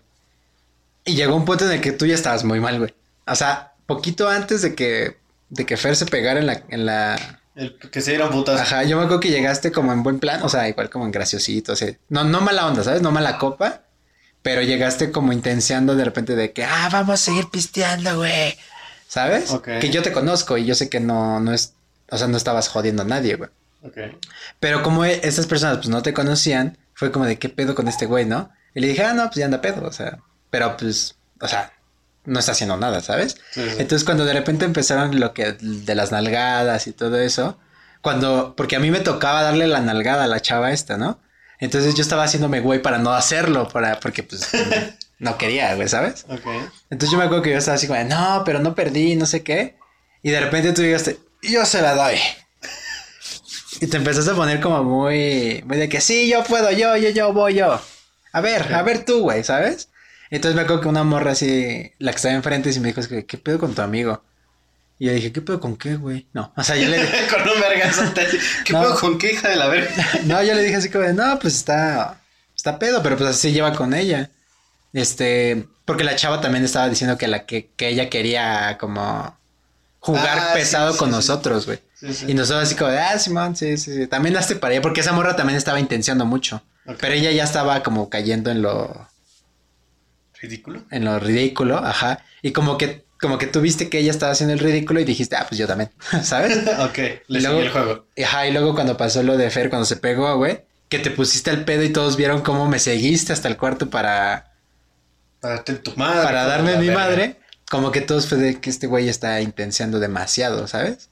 Y 1.04 1.14
llegó 1.14 1.36
un 1.36 1.44
punto 1.44 1.66
en 1.66 1.72
el 1.72 1.80
que 1.80 1.92
tú 1.92 2.06
ya 2.06 2.14
estabas 2.14 2.44
muy 2.44 2.60
mal, 2.60 2.78
güey. 2.78 2.94
O 3.26 3.34
sea, 3.34 3.72
poquito 3.86 4.28
antes 4.28 4.62
de 4.62 4.74
que, 4.74 5.18
de 5.48 5.66
que 5.66 5.76
Fer 5.76 5.96
se 5.96 6.06
pegara 6.06 6.40
en 6.40 6.46
la, 6.46 6.62
en 6.68 6.86
la... 6.86 7.40
El 7.54 7.76
que 7.78 8.00
se 8.00 8.12
dieron 8.12 8.30
putas. 8.30 8.60
Ajá, 8.60 8.84
yo 8.84 8.96
me 8.96 9.02
acuerdo 9.02 9.20
que 9.20 9.30
llegaste 9.30 9.72
como 9.72 9.92
en 9.92 10.02
buen 10.02 10.18
plan, 10.18 10.42
o 10.42 10.48
sea, 10.48 10.68
igual 10.68 10.88
como 10.88 11.04
en 11.04 11.12
graciosito, 11.12 11.72
o 11.72 11.76
sea, 11.76 11.94
no, 12.08 12.24
no 12.24 12.40
mala 12.40 12.66
onda, 12.66 12.82
¿sabes? 12.84 13.02
No 13.02 13.10
mala 13.10 13.38
copa, 13.38 13.82
pero 14.42 14.62
llegaste 14.62 15.10
como 15.10 15.32
intenciando 15.32 15.94
de 15.94 16.04
repente 16.04 16.36
de 16.36 16.52
que, 16.52 16.64
ah, 16.64 16.88
vamos 16.90 17.14
a 17.14 17.16
seguir 17.16 17.48
pisteando, 17.50 18.16
güey. 18.16 18.56
¿Sabes? 19.08 19.50
Ok. 19.50 19.68
Que 19.80 19.90
yo 19.90 20.02
te 20.02 20.12
conozco 20.12 20.56
y 20.56 20.64
yo 20.64 20.74
sé 20.74 20.88
que 20.88 21.00
no, 21.00 21.40
no 21.40 21.52
es, 21.52 21.74
o 22.10 22.18
sea, 22.18 22.26
no 22.28 22.36
estabas 22.36 22.68
jodiendo 22.68 23.02
a 23.02 23.06
nadie, 23.06 23.36
güey. 23.36 23.50
Pero 24.58 24.82
como 24.82 25.04
e- 25.04 25.20
estas 25.22 25.46
personas 25.46 25.78
pues 25.78 25.88
no 25.88 26.02
te 26.02 26.12
conocían, 26.12 26.78
fue 26.94 27.10
como 27.10 27.24
de 27.24 27.38
qué 27.38 27.48
pedo 27.48 27.74
con 27.74 27.88
este 27.88 28.06
güey, 28.06 28.26
¿no? 28.26 28.50
Y 28.74 28.80
le 28.80 28.88
dije, 28.88 29.02
ah, 29.04 29.14
no, 29.14 29.24
pues 29.24 29.36
ya 29.36 29.46
anda 29.46 29.60
pedo, 29.60 29.86
o 29.86 29.92
sea, 29.92 30.18
pero 30.50 30.76
pues, 30.76 31.16
o 31.40 31.48
sea, 31.48 31.72
no 32.24 32.38
está 32.38 32.52
haciendo 32.52 32.76
nada, 32.76 33.00
¿sabes? 33.00 33.36
Sí, 33.52 33.62
sí. 33.62 33.76
Entonces 33.78 34.04
cuando 34.04 34.24
de 34.24 34.34
repente 34.34 34.64
empezaron 34.64 35.18
lo 35.18 35.32
que 35.32 35.52
de 35.52 35.94
las 35.94 36.12
nalgadas 36.12 36.86
y 36.86 36.92
todo 36.92 37.18
eso, 37.18 37.58
cuando, 38.02 38.54
porque 38.56 38.76
a 38.76 38.80
mí 38.80 38.90
me 38.90 39.00
tocaba 39.00 39.42
darle 39.42 39.66
la 39.66 39.80
nalgada 39.80 40.24
a 40.24 40.28
la 40.28 40.40
chava 40.40 40.72
esta, 40.72 40.96
¿no? 40.96 41.18
Entonces 41.58 41.94
yo 41.94 42.02
estaba 42.02 42.24
haciéndome 42.24 42.60
güey 42.60 42.80
para 42.80 42.98
no 42.98 43.12
hacerlo, 43.12 43.68
para, 43.68 44.00
porque 44.00 44.22
pues 44.22 44.48
no 45.18 45.36
quería, 45.38 45.74
güey, 45.74 45.88
¿sabes? 45.88 46.24
Entonces 46.90 47.10
yo 47.10 47.18
me 47.18 47.24
acuerdo 47.24 47.42
que 47.42 47.50
yo 47.50 47.58
estaba 47.58 47.74
así 47.76 47.86
como, 47.86 48.02
no, 48.04 48.42
pero 48.44 48.58
no 48.60 48.74
perdí, 48.74 49.16
no 49.16 49.26
sé 49.26 49.42
qué. 49.42 49.78
Y 50.22 50.30
de 50.30 50.40
repente 50.40 50.72
tú 50.72 50.82
llegaste, 50.82 51.18
yo 51.42 51.64
se 51.66 51.82
la 51.82 51.94
doy. 51.94 52.16
Y 53.80 53.86
te 53.86 53.96
empezaste 53.96 54.30
a 54.30 54.34
poner 54.34 54.60
como 54.60 54.82
muy, 54.84 55.62
muy 55.64 55.76
de 55.78 55.88
que 55.88 56.00
sí, 56.00 56.28
yo 56.28 56.44
puedo, 56.44 56.70
yo, 56.72 56.96
yo, 56.96 57.10
yo, 57.10 57.32
voy 57.32 57.54
yo. 57.54 57.80
A 58.32 58.40
ver, 58.40 58.74
a 58.74 58.82
ver 58.82 59.04
tú, 59.04 59.20
güey, 59.22 59.42
¿sabes? 59.42 59.88
Entonces 60.30 60.54
me 60.54 60.62
acuerdo 60.62 60.82
que 60.82 60.88
una 60.88 61.02
morra 61.04 61.32
así, 61.32 61.90
la 61.98 62.12
que 62.12 62.16
estaba 62.16 62.34
enfrente, 62.34 62.72
sí 62.72 62.80
me 62.80 62.88
dijo, 62.88 63.00
es 63.00 63.08
que, 63.08 63.24
¿qué 63.26 63.38
pedo 63.38 63.58
con 63.58 63.74
tu 63.74 63.82
amigo? 63.82 64.22
Y 64.98 65.06
yo 65.06 65.12
dije, 65.12 65.32
¿qué 65.32 65.40
pedo 65.40 65.58
con 65.60 65.76
qué, 65.76 65.96
güey? 65.96 66.28
No, 66.34 66.52
o 66.56 66.62
sea, 66.62 66.76
yo 66.76 66.86
le 66.88 66.98
con 67.30 67.40
un 67.48 67.60
vergazote. 67.60 68.26
¿Qué 68.64 68.72
No. 68.74 68.82
pedo 68.82 69.00
con 69.00 69.18
qué 69.18 69.32
hija 69.32 69.48
de 69.48 69.56
la 69.56 69.66
verga? 69.68 69.92
No, 70.24 70.42
yo 70.42 70.54
le 70.54 70.62
dije 70.62 70.76
así 70.76 70.90
como 70.90 71.04
de, 71.04 71.14
no, 71.14 71.38
pues 71.38 71.54
está, 71.56 72.20
está 72.54 72.78
pedo, 72.78 73.02
pero 73.02 73.16
pues 73.16 73.30
así 73.30 73.50
lleva 73.52 73.72
con 73.74 73.94
ella. 73.94 74.30
Este, 74.92 75.66
porque 75.86 76.04
la 76.04 76.16
chava 76.16 76.40
también 76.40 76.64
estaba 76.64 76.88
diciendo 76.88 77.16
que 77.16 77.28
la 77.28 77.46
que, 77.46 77.70
que 77.76 77.88
ella 77.88 78.10
quería 78.10 78.76
como 78.78 79.38
jugar 80.00 80.38
Ah, 80.38 80.50
pesado 80.54 80.92
sí, 80.92 80.98
con 80.98 81.10
sí. 81.10 81.14
nosotros, 81.16 81.66
güey. 81.66 81.78
Sí. 81.94 82.26
Y 82.28 82.34
nosotros 82.34 82.64
así 82.64 82.74
como 82.74 82.90
de, 82.90 82.98
ah, 82.98 83.18
Simón, 83.18 83.54
sí, 83.56 83.76
sí, 83.76 83.94
sí. 83.94 84.06
También 84.06 84.36
hazte 84.36 84.56
para 84.56 84.72
allá, 84.72 84.82
porque 84.82 85.00
esa 85.00 85.12
morra 85.12 85.36
también 85.36 85.56
estaba 85.56 85.78
intenciando 85.80 86.24
mucho. 86.26 86.62
Pero 86.98 87.14
ella 87.14 87.30
ya 87.30 87.44
estaba 87.44 87.82
como 87.82 88.08
cayendo 88.10 88.50
en 88.50 88.62
lo, 88.62 89.06
Ridículo. 90.40 90.82
en 90.90 91.04
lo 91.04 91.18
ridículo, 91.18 91.76
ajá. 91.76 92.24
Y 92.40 92.52
como 92.52 92.78
que, 92.78 93.04
como 93.20 93.36
que 93.36 93.46
tú 93.46 93.60
viste 93.60 93.90
que 93.90 93.98
ella 93.98 94.10
estaba 94.10 94.32
haciendo 94.32 94.54
el 94.54 94.58
ridículo 94.60 94.98
y 95.00 95.04
dijiste, 95.04 95.36
ah, 95.36 95.44
pues 95.46 95.58
yo 95.58 95.66
también, 95.66 95.90
¿sabes? 96.22 96.58
ok. 96.80 96.98
Le 97.28 97.40
luego- 97.42 97.60
el 97.60 97.70
juego. 97.70 98.06
Ajá, 98.24 98.46
y 98.46 98.52
luego 98.52 98.74
cuando 98.74 98.96
pasó 98.96 99.22
lo 99.22 99.36
de 99.36 99.50
Fer, 99.50 99.68
cuando 99.68 99.84
se 99.84 99.96
pegó, 99.96 100.34
güey, 100.36 100.62
que 100.88 100.98
te 100.98 101.10
pusiste 101.10 101.50
al 101.50 101.64
pedo 101.64 101.82
y 101.84 101.90
todos 101.90 102.16
vieron 102.16 102.40
cómo 102.40 102.66
me 102.68 102.78
seguiste 102.78 103.32
hasta 103.34 103.48
el 103.48 103.56
cuarto 103.58 103.90
para, 103.90 104.52
Para 105.40 105.62
tu 105.62 105.92
madre. 105.96 106.24
para 106.24 106.44
darme 106.46 106.76
mi 106.78 106.86
verga. 106.88 107.00
madre, 107.04 107.40
como 107.70 107.92
que 107.92 108.02
todos 108.02 108.26
fue 108.26 108.36
de 108.36 108.60
que 108.60 108.68
este 108.68 108.86
güey 108.86 109.08
está 109.08 109.40
intenciando 109.40 109.98
demasiado, 110.00 110.66
¿sabes? 110.66 111.08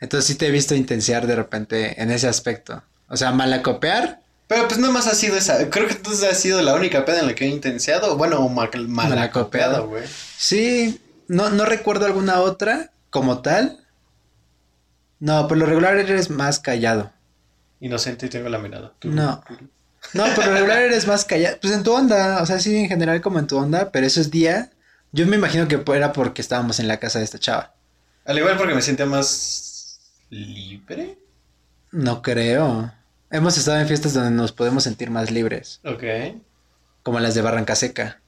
Entonces 0.00 0.26
sí 0.26 0.34
te 0.34 0.46
he 0.48 0.50
visto 0.50 0.74
intenciar 0.74 1.26
de 1.26 1.36
repente 1.36 2.02
en 2.02 2.10
ese 2.10 2.26
aspecto. 2.28 2.82
O 3.08 3.16
sea, 3.16 3.32
malacopear, 3.32 4.20
Pero 4.48 4.66
pues 4.66 4.78
nada 4.80 4.92
más 4.92 5.06
ha 5.06 5.14
sido 5.14 5.36
esa. 5.36 5.70
Creo 5.70 5.86
que 5.86 5.94
entonces 5.94 6.28
ha 6.30 6.34
sido 6.34 6.60
la 6.62 6.74
única 6.74 7.04
peda 7.04 7.20
en 7.20 7.26
la 7.28 7.34
que 7.34 7.44
he 7.44 7.48
intenciado. 7.48 8.16
Bueno, 8.16 8.46
mal, 8.48 8.70
mal 8.88 9.08
Malacopeado. 9.10 9.76
acopeado, 9.76 9.88
güey. 9.88 10.04
sí, 10.36 11.00
no, 11.28 11.50
no 11.50 11.64
recuerdo 11.64 12.06
alguna 12.06 12.40
otra 12.40 12.90
como 13.10 13.40
tal. 13.42 13.78
No, 15.20 15.46
por 15.48 15.56
lo 15.58 15.66
regular 15.66 15.96
eres 15.98 16.30
más 16.30 16.58
callado. 16.58 17.12
Inocente 17.80 18.26
y 18.26 18.28
tengo 18.30 18.48
la 18.48 18.58
mirada. 18.58 18.92
Tú- 18.98 19.08
No. 19.10 19.42
No, 20.14 20.24
por 20.34 20.46
lo 20.46 20.52
regular 20.54 20.80
eres 20.82 21.06
más 21.06 21.24
callado. 21.26 21.58
Pues 21.60 21.72
en 21.74 21.82
tu 21.82 21.92
onda, 21.92 22.40
o 22.42 22.46
sea, 22.46 22.58
sí, 22.58 22.74
en 22.74 22.88
general 22.88 23.20
como 23.20 23.38
en 23.38 23.46
tu 23.46 23.56
onda, 23.58 23.90
pero 23.92 24.06
esos 24.06 24.30
días, 24.30 24.70
yo 25.12 25.26
me 25.26 25.36
imagino 25.36 25.66
que 25.68 25.80
era 25.94 26.12
porque 26.12 26.42
estábamos 26.42 26.78
en 26.80 26.88
la 26.88 26.98
casa 26.98 27.18
de 27.18 27.24
esta 27.24 27.38
chava. 27.38 27.74
Al 28.24 28.38
igual 28.38 28.56
porque 28.56 28.74
me 28.74 28.82
sentía 28.82 29.06
más 29.06 29.98
libre. 30.30 31.18
No 31.90 32.22
creo. 32.22 32.92
Hemos 33.30 33.56
estado 33.58 33.78
en 33.80 33.86
fiestas 33.86 34.14
donde 34.14 34.30
nos 34.30 34.52
podemos 34.52 34.84
sentir 34.84 35.10
más 35.10 35.30
libres, 35.30 35.80
Ok. 35.84 36.02
como 37.02 37.20
las 37.20 37.34
de 37.34 37.42
Barranca 37.42 37.74
Seca. 37.76 38.20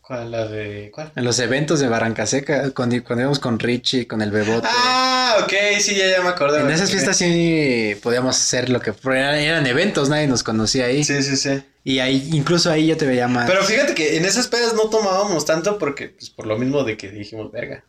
¿Cuál? 0.00 0.30
La 0.30 0.46
de. 0.46 0.90
¿Cuál? 0.94 1.12
En 1.16 1.24
los 1.24 1.38
eventos 1.38 1.80
de 1.80 1.88
Barranca 1.88 2.24
Seca, 2.26 2.70
cuando, 2.70 3.02
cuando 3.04 3.22
íbamos 3.22 3.38
con 3.40 3.58
Richie, 3.58 4.06
con 4.06 4.22
el 4.22 4.30
Bebote. 4.30 4.66
Ah, 4.70 5.36
ok, 5.42 5.52
sí, 5.80 5.94
ya, 5.96 6.08
ya 6.08 6.22
me 6.22 6.30
acordé. 6.30 6.60
en 6.60 6.70
esas 6.70 6.90
fiestas 6.90 7.16
sí 7.16 7.94
podíamos 8.02 8.36
hacer 8.36 8.70
lo 8.70 8.80
que 8.80 8.94
eran, 9.04 9.34
eran 9.34 9.66
eventos, 9.66 10.08
nadie 10.08 10.26
nos 10.26 10.42
conocía 10.42 10.86
ahí. 10.86 11.04
Sí, 11.04 11.22
sí, 11.22 11.36
sí. 11.36 11.62
Y 11.88 12.00
ahí, 12.00 12.28
incluso 12.34 12.70
ahí 12.70 12.86
yo 12.86 12.98
te 12.98 13.06
veía 13.06 13.28
más. 13.28 13.48
Pero 13.48 13.64
fíjate 13.64 13.94
que 13.94 14.18
en 14.18 14.26
esas 14.26 14.46
pedas 14.46 14.74
no 14.74 14.90
tomábamos 14.90 15.46
tanto 15.46 15.78
porque, 15.78 16.10
pues, 16.10 16.28
por 16.28 16.46
lo 16.46 16.58
mismo 16.58 16.84
de 16.84 16.98
que 16.98 17.10
dijimos, 17.10 17.50
verga, 17.50 17.82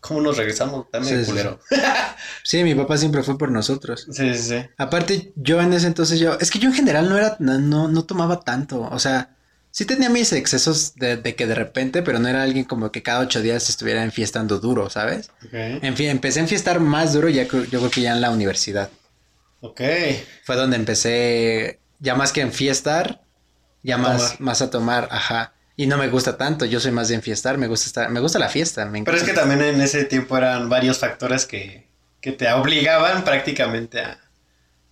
¿cómo 0.00 0.22
nos 0.22 0.38
regresamos? 0.38 0.90
También 0.90 1.22
Sí, 1.22 1.30
culero. 1.30 1.60
Sí, 2.42 2.64
mi 2.64 2.74
papá 2.74 2.96
siempre 2.96 3.22
fue 3.22 3.36
por 3.36 3.50
nosotros. 3.50 4.06
Sí, 4.12 4.34
sí, 4.34 4.42
sí. 4.44 4.66
Aparte, 4.78 5.34
yo 5.36 5.60
en 5.60 5.74
ese 5.74 5.86
entonces 5.86 6.18
yo, 6.18 6.38
es 6.40 6.50
que 6.50 6.58
yo 6.58 6.70
en 6.70 6.74
general 6.74 7.06
no 7.10 7.18
era, 7.18 7.36
no, 7.38 7.58
no, 7.58 7.86
no 7.86 8.04
tomaba 8.06 8.40
tanto, 8.40 8.80
o 8.90 8.98
sea, 8.98 9.36
sí 9.70 9.84
tenía 9.84 10.08
mis 10.08 10.32
excesos 10.32 10.94
de, 10.94 11.18
de 11.18 11.34
que 11.34 11.46
de 11.46 11.54
repente, 11.54 12.00
pero 12.02 12.18
no 12.20 12.28
era 12.28 12.44
alguien 12.44 12.64
como 12.64 12.92
que 12.92 13.02
cada 13.02 13.20
ocho 13.20 13.42
días 13.42 13.68
estuviera 13.68 14.04
enfiestando 14.04 14.58
duro, 14.58 14.88
¿sabes? 14.88 15.30
En 15.52 15.94
fin, 15.98 16.08
empecé 16.08 16.38
a 16.38 16.44
enfiestar 16.44 16.80
más 16.80 17.12
duro 17.12 17.28
ya 17.28 17.42
yo 17.42 17.66
creo 17.66 17.90
que 17.90 18.00
ya 18.00 18.12
en 18.12 18.22
la 18.22 18.30
universidad. 18.30 18.88
Ok. 19.60 19.82
Fue 20.44 20.56
donde 20.56 20.76
empecé, 20.76 21.78
ya 21.98 22.14
más 22.14 22.32
que 22.32 22.40
enfiestar, 22.40 23.20
ya 23.84 23.98
más, 23.98 24.16
tomar. 24.16 24.40
más 24.40 24.62
a 24.62 24.70
tomar, 24.70 25.08
ajá. 25.12 25.52
Y 25.76 25.86
no 25.86 25.96
me 25.96 26.08
gusta 26.08 26.36
tanto, 26.36 26.64
yo 26.64 26.80
soy 26.80 26.90
más 26.90 27.08
de 27.08 27.14
enfiestar, 27.14 27.58
me 27.58 27.68
gusta 27.68 27.86
estar, 27.86 28.10
me 28.10 28.20
gusta 28.20 28.38
la 28.38 28.48
fiesta, 28.48 28.84
me 28.86 29.02
Pero 29.04 29.16
es 29.16 29.22
que 29.22 29.32
también 29.32 29.62
en 29.62 29.80
ese 29.80 30.04
tiempo 30.04 30.36
eran 30.36 30.68
varios 30.68 30.98
factores 30.98 31.46
que, 31.46 31.88
que 32.20 32.32
te 32.32 32.50
obligaban 32.52 33.24
prácticamente 33.24 34.00
a, 34.00 34.18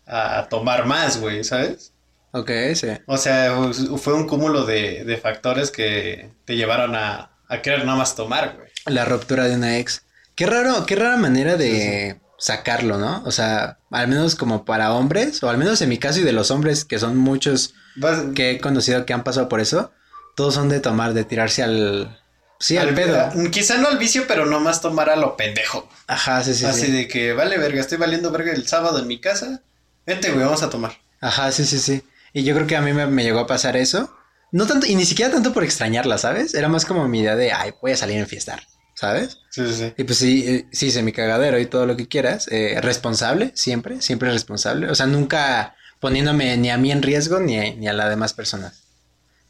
a 0.06 0.48
tomar 0.48 0.86
más, 0.86 1.20
güey, 1.20 1.42
¿sabes? 1.42 1.92
Ok, 2.32 2.50
sí. 2.74 2.88
O 3.06 3.16
sea, 3.16 3.54
fue 3.98 4.14
un 4.14 4.26
cúmulo 4.26 4.64
de, 4.64 5.04
de 5.04 5.16
factores 5.18 5.70
que 5.70 6.30
te 6.44 6.56
llevaron 6.56 6.96
a, 6.96 7.30
a 7.48 7.62
querer 7.62 7.84
nada 7.84 7.98
más 7.98 8.14
tomar, 8.16 8.56
güey. 8.56 8.68
La 8.86 9.04
ruptura 9.04 9.44
de 9.44 9.54
una 9.54 9.78
ex. 9.78 10.02
Qué 10.34 10.46
raro, 10.46 10.86
qué 10.86 10.96
rara 10.96 11.16
manera 11.18 11.56
de 11.56 12.18
sacarlo, 12.42 12.98
¿no? 12.98 13.22
O 13.24 13.30
sea, 13.30 13.78
al 13.92 14.08
menos 14.08 14.34
como 14.34 14.64
para 14.64 14.92
hombres, 14.92 15.40
o 15.44 15.48
al 15.48 15.58
menos 15.58 15.80
en 15.80 15.88
mi 15.88 15.98
caso 15.98 16.18
y 16.18 16.24
de 16.24 16.32
los 16.32 16.50
hombres, 16.50 16.84
que 16.84 16.98
son 16.98 17.16
muchos 17.16 17.74
Vas- 17.94 18.34
que 18.34 18.50
he 18.50 18.60
conocido 18.60 19.06
que 19.06 19.12
han 19.12 19.22
pasado 19.22 19.48
por 19.48 19.60
eso, 19.60 19.92
todos 20.34 20.54
son 20.54 20.68
de 20.68 20.80
tomar, 20.80 21.14
de 21.14 21.24
tirarse 21.24 21.62
al... 21.62 22.18
Sí, 22.58 22.78
al, 22.78 22.94
pedo. 22.94 23.28
Quizá 23.52 23.76
no 23.78 23.88
al 23.88 23.98
vicio, 23.98 24.24
pero 24.26 24.44
nomás 24.46 24.80
tomar 24.80 25.08
a 25.10 25.16
lo 25.16 25.36
pendejo. 25.36 25.88
Ajá, 26.08 26.42
sí, 26.42 26.54
sí, 26.54 26.64
Así 26.64 26.86
sí. 26.86 26.92
de 26.92 27.06
que, 27.08 27.32
vale, 27.32 27.58
verga, 27.58 27.80
estoy 27.80 27.98
valiendo 27.98 28.30
verga 28.32 28.52
el 28.52 28.66
sábado 28.66 28.98
en 28.98 29.06
mi 29.06 29.20
casa. 29.20 29.62
Vente, 30.06 30.30
güey, 30.32 30.44
vamos 30.44 30.62
a 30.64 30.70
tomar. 30.70 30.92
Ajá, 31.20 31.50
sí, 31.52 31.64
sí, 31.64 31.78
sí. 31.78 32.02
Y 32.32 32.42
yo 32.44 32.54
creo 32.54 32.66
que 32.66 32.76
a 32.76 32.80
mí 32.80 32.92
me, 32.92 33.06
me 33.06 33.22
llegó 33.24 33.40
a 33.40 33.46
pasar 33.46 33.76
eso. 33.76 34.12
No 34.52 34.66
tanto, 34.66 34.86
y 34.86 34.94
ni 34.96 35.04
siquiera 35.04 35.32
tanto 35.32 35.52
por 35.52 35.62
extrañarla, 35.64 36.18
¿sabes? 36.18 36.54
Era 36.54 36.68
más 36.68 36.84
como 36.84 37.06
mi 37.08 37.20
idea 37.20 37.36
de, 37.36 37.52
ay, 37.52 37.72
voy 37.80 37.92
a 37.92 37.96
salir 37.96 38.16
a 38.18 38.20
enfiestar, 38.20 38.62
¿sabes? 38.94 39.38
Sí, 39.50 39.66
sí, 39.66 39.74
sí. 39.74 39.92
Y 39.96 40.04
pues 40.04 40.18
sí, 40.18 40.44
eh, 40.46 40.66
sí 40.72 40.86
hice 40.86 41.02
mi 41.02 41.12
cagadero 41.12 41.58
y 41.58 41.66
todo 41.66 41.86
lo 41.86 41.96
que 41.96 42.08
quieras. 42.08 42.48
eh, 42.50 42.78
responsable, 42.80 43.52
siempre, 43.54 44.00
siempre 44.02 44.30
responsable. 44.30 44.88
O 44.90 44.94
sea, 44.94 45.06
nunca 45.06 45.74
poniéndome 46.00 46.56
ni 46.56 46.70
a 46.70 46.78
mí 46.78 46.90
en 46.92 47.02
riesgo 47.02 47.40
ni 47.40 47.58
a, 47.58 47.74
ni 47.74 47.88
a 47.88 47.92
las 47.92 48.08
demás 48.10 48.32
personas. 48.32 48.80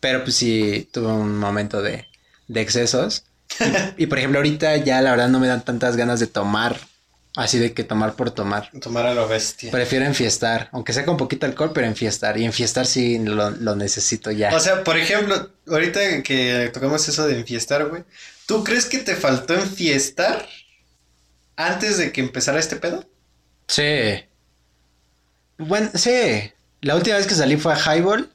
Pero 0.00 0.24
pues 0.24 0.36
sí, 0.36 0.88
tuve 0.92 1.06
un 1.08 1.38
momento 1.38 1.82
de, 1.82 2.06
de 2.48 2.60
excesos. 2.60 3.24
Y, 3.98 4.04
y, 4.04 4.06
por 4.06 4.18
ejemplo, 4.18 4.38
ahorita 4.38 4.76
ya 4.78 5.00
la 5.02 5.10
verdad 5.10 5.28
no 5.28 5.38
me 5.38 5.46
dan 5.46 5.62
tantas 5.64 5.96
ganas 5.96 6.18
de 6.20 6.26
tomar. 6.26 6.76
Así 7.34 7.58
de 7.58 7.72
que 7.72 7.82
tomar 7.84 8.14
por 8.14 8.30
tomar. 8.30 8.70
Tomar 8.82 9.06
a 9.06 9.14
lo 9.14 9.26
bestia. 9.26 9.70
Prefiero 9.70 10.04
enfiestar, 10.04 10.68
aunque 10.72 10.92
sea 10.92 11.06
con 11.06 11.16
poquito 11.16 11.46
alcohol, 11.46 11.70
pero 11.72 11.86
enfiestar. 11.86 12.36
Y 12.38 12.44
enfiestar 12.44 12.86
sí 12.86 13.18
lo, 13.18 13.50
lo 13.50 13.74
necesito 13.74 14.30
ya. 14.30 14.54
O 14.54 14.60
sea, 14.60 14.84
por 14.84 14.98
ejemplo, 14.98 15.50
ahorita 15.66 16.22
que 16.22 16.70
tocamos 16.74 17.08
eso 17.08 17.26
de 17.26 17.38
enfiestar, 17.38 17.86
güey. 17.88 18.04
¿Tú 18.46 18.64
crees 18.64 18.86
que 18.86 18.98
te 18.98 19.14
faltó 19.14 19.54
enfiestar 19.54 20.46
antes 21.56 21.98
de 21.98 22.12
que 22.12 22.20
empezara 22.20 22.58
este 22.58 22.76
pedo? 22.76 23.04
Sí. 23.68 24.24
Bueno, 25.58 25.90
sí. 25.94 26.52
La 26.80 26.96
última 26.96 27.16
vez 27.16 27.26
que 27.26 27.34
salí 27.34 27.56
fue 27.56 27.72
a 27.74 27.76
Highball, 27.96 28.30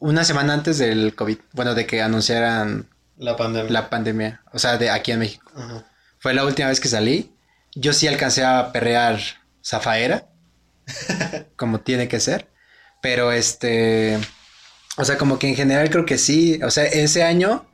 una 0.00 0.24
semana 0.24 0.54
antes 0.54 0.78
del 0.78 1.14
COVID. 1.14 1.38
Bueno, 1.52 1.74
de 1.74 1.86
que 1.86 2.02
anunciaran 2.02 2.88
La 3.16 3.36
pandemia. 3.36 3.70
la 3.70 3.90
pandemia. 3.90 4.42
O 4.52 4.58
sea, 4.58 4.76
de 4.76 4.90
aquí 4.90 5.12
en 5.12 5.20
México. 5.20 5.50
Ajá. 5.54 5.84
Fue 6.18 6.34
la 6.34 6.44
última 6.44 6.68
vez 6.68 6.80
que 6.80 6.88
salí. 6.88 7.32
Yo 7.74 7.92
sí 7.92 8.08
alcancé 8.08 8.44
a 8.44 8.72
perrear 8.72 9.20
Zafaera. 9.64 10.26
como 11.56 11.80
tiene 11.80 12.08
que 12.08 12.20
ser. 12.20 12.48
Pero 13.00 13.32
este. 13.32 14.18
O 14.96 15.04
sea, 15.04 15.18
como 15.18 15.38
que 15.38 15.48
en 15.48 15.56
general 15.56 15.90
creo 15.90 16.06
que 16.06 16.18
sí. 16.18 16.60
O 16.62 16.70
sea, 16.70 16.84
ese 16.84 17.22
año 17.22 17.66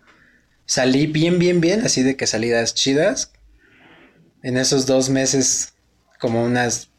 salí 0.70 1.06
bien, 1.08 1.38
bien, 1.40 1.60
bien. 1.60 1.84
Así 1.84 2.02
de 2.04 2.16
que 2.16 2.26
salidas 2.28 2.74
chidas. 2.74 3.32
En 4.42 4.56
esos 4.56 4.86
dos 4.86 5.08
meses, 5.10 5.74
como 6.20 6.44
unas 6.44 6.90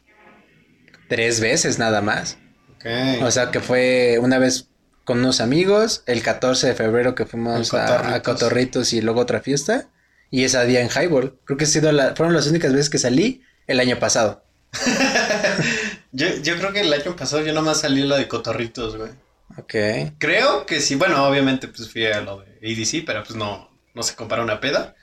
tres 1.08 1.40
veces 1.40 1.78
nada 1.78 2.00
más. 2.02 2.36
Ok. 2.76 3.22
O 3.22 3.30
sea, 3.30 3.50
que 3.50 3.60
fue 3.60 4.18
una 4.20 4.38
vez 4.38 4.68
con 5.04 5.18
unos 5.18 5.40
amigos, 5.40 6.02
el 6.06 6.22
14 6.22 6.68
de 6.68 6.74
febrero 6.74 7.14
que 7.14 7.26
fuimos 7.26 7.72
a, 7.74 8.14
a 8.14 8.22
Cotorritos. 8.22 8.92
Y 8.92 9.00
luego 9.00 9.20
otra 9.20 9.40
fiesta, 9.40 9.88
y 10.30 10.44
ese 10.44 10.64
día 10.66 10.80
en 10.82 10.88
Highball. 10.90 11.38
Creo 11.44 11.56
que 11.56 11.64
ha 11.64 11.66
sido 11.68 11.90
la- 11.92 12.14
fueron 12.14 12.34
las 12.34 12.46
únicas 12.46 12.72
veces 12.72 12.90
que 12.90 12.98
salí 12.98 13.42
el 13.66 13.80
año 13.80 13.98
pasado. 13.98 14.44
Yo, 16.14 16.26
yo 16.42 16.58
creo 16.58 16.72
que 16.74 16.80
el 16.82 16.92
año 16.92 17.16
pasado 17.16 17.42
yo 17.42 17.54
nomás 17.54 17.80
salí 17.80 18.02
la 18.02 18.18
de 18.18 18.28
Cotorritos, 18.28 18.98
güey. 18.98 19.10
Ok. 19.58 19.74
Creo 20.18 20.66
que 20.66 20.80
sí, 20.80 20.94
bueno, 20.94 21.26
obviamente 21.26 21.68
pues 21.68 21.90
fui 21.90 22.06
a 22.06 22.20
lo 22.20 22.40
de 22.40 22.58
ADC, 22.62 23.04
pero 23.04 23.22
pues 23.22 23.36
no, 23.36 23.70
no 23.94 24.02
se 24.02 24.14
compara 24.14 24.42
una 24.42 24.60
peda. 24.60 24.94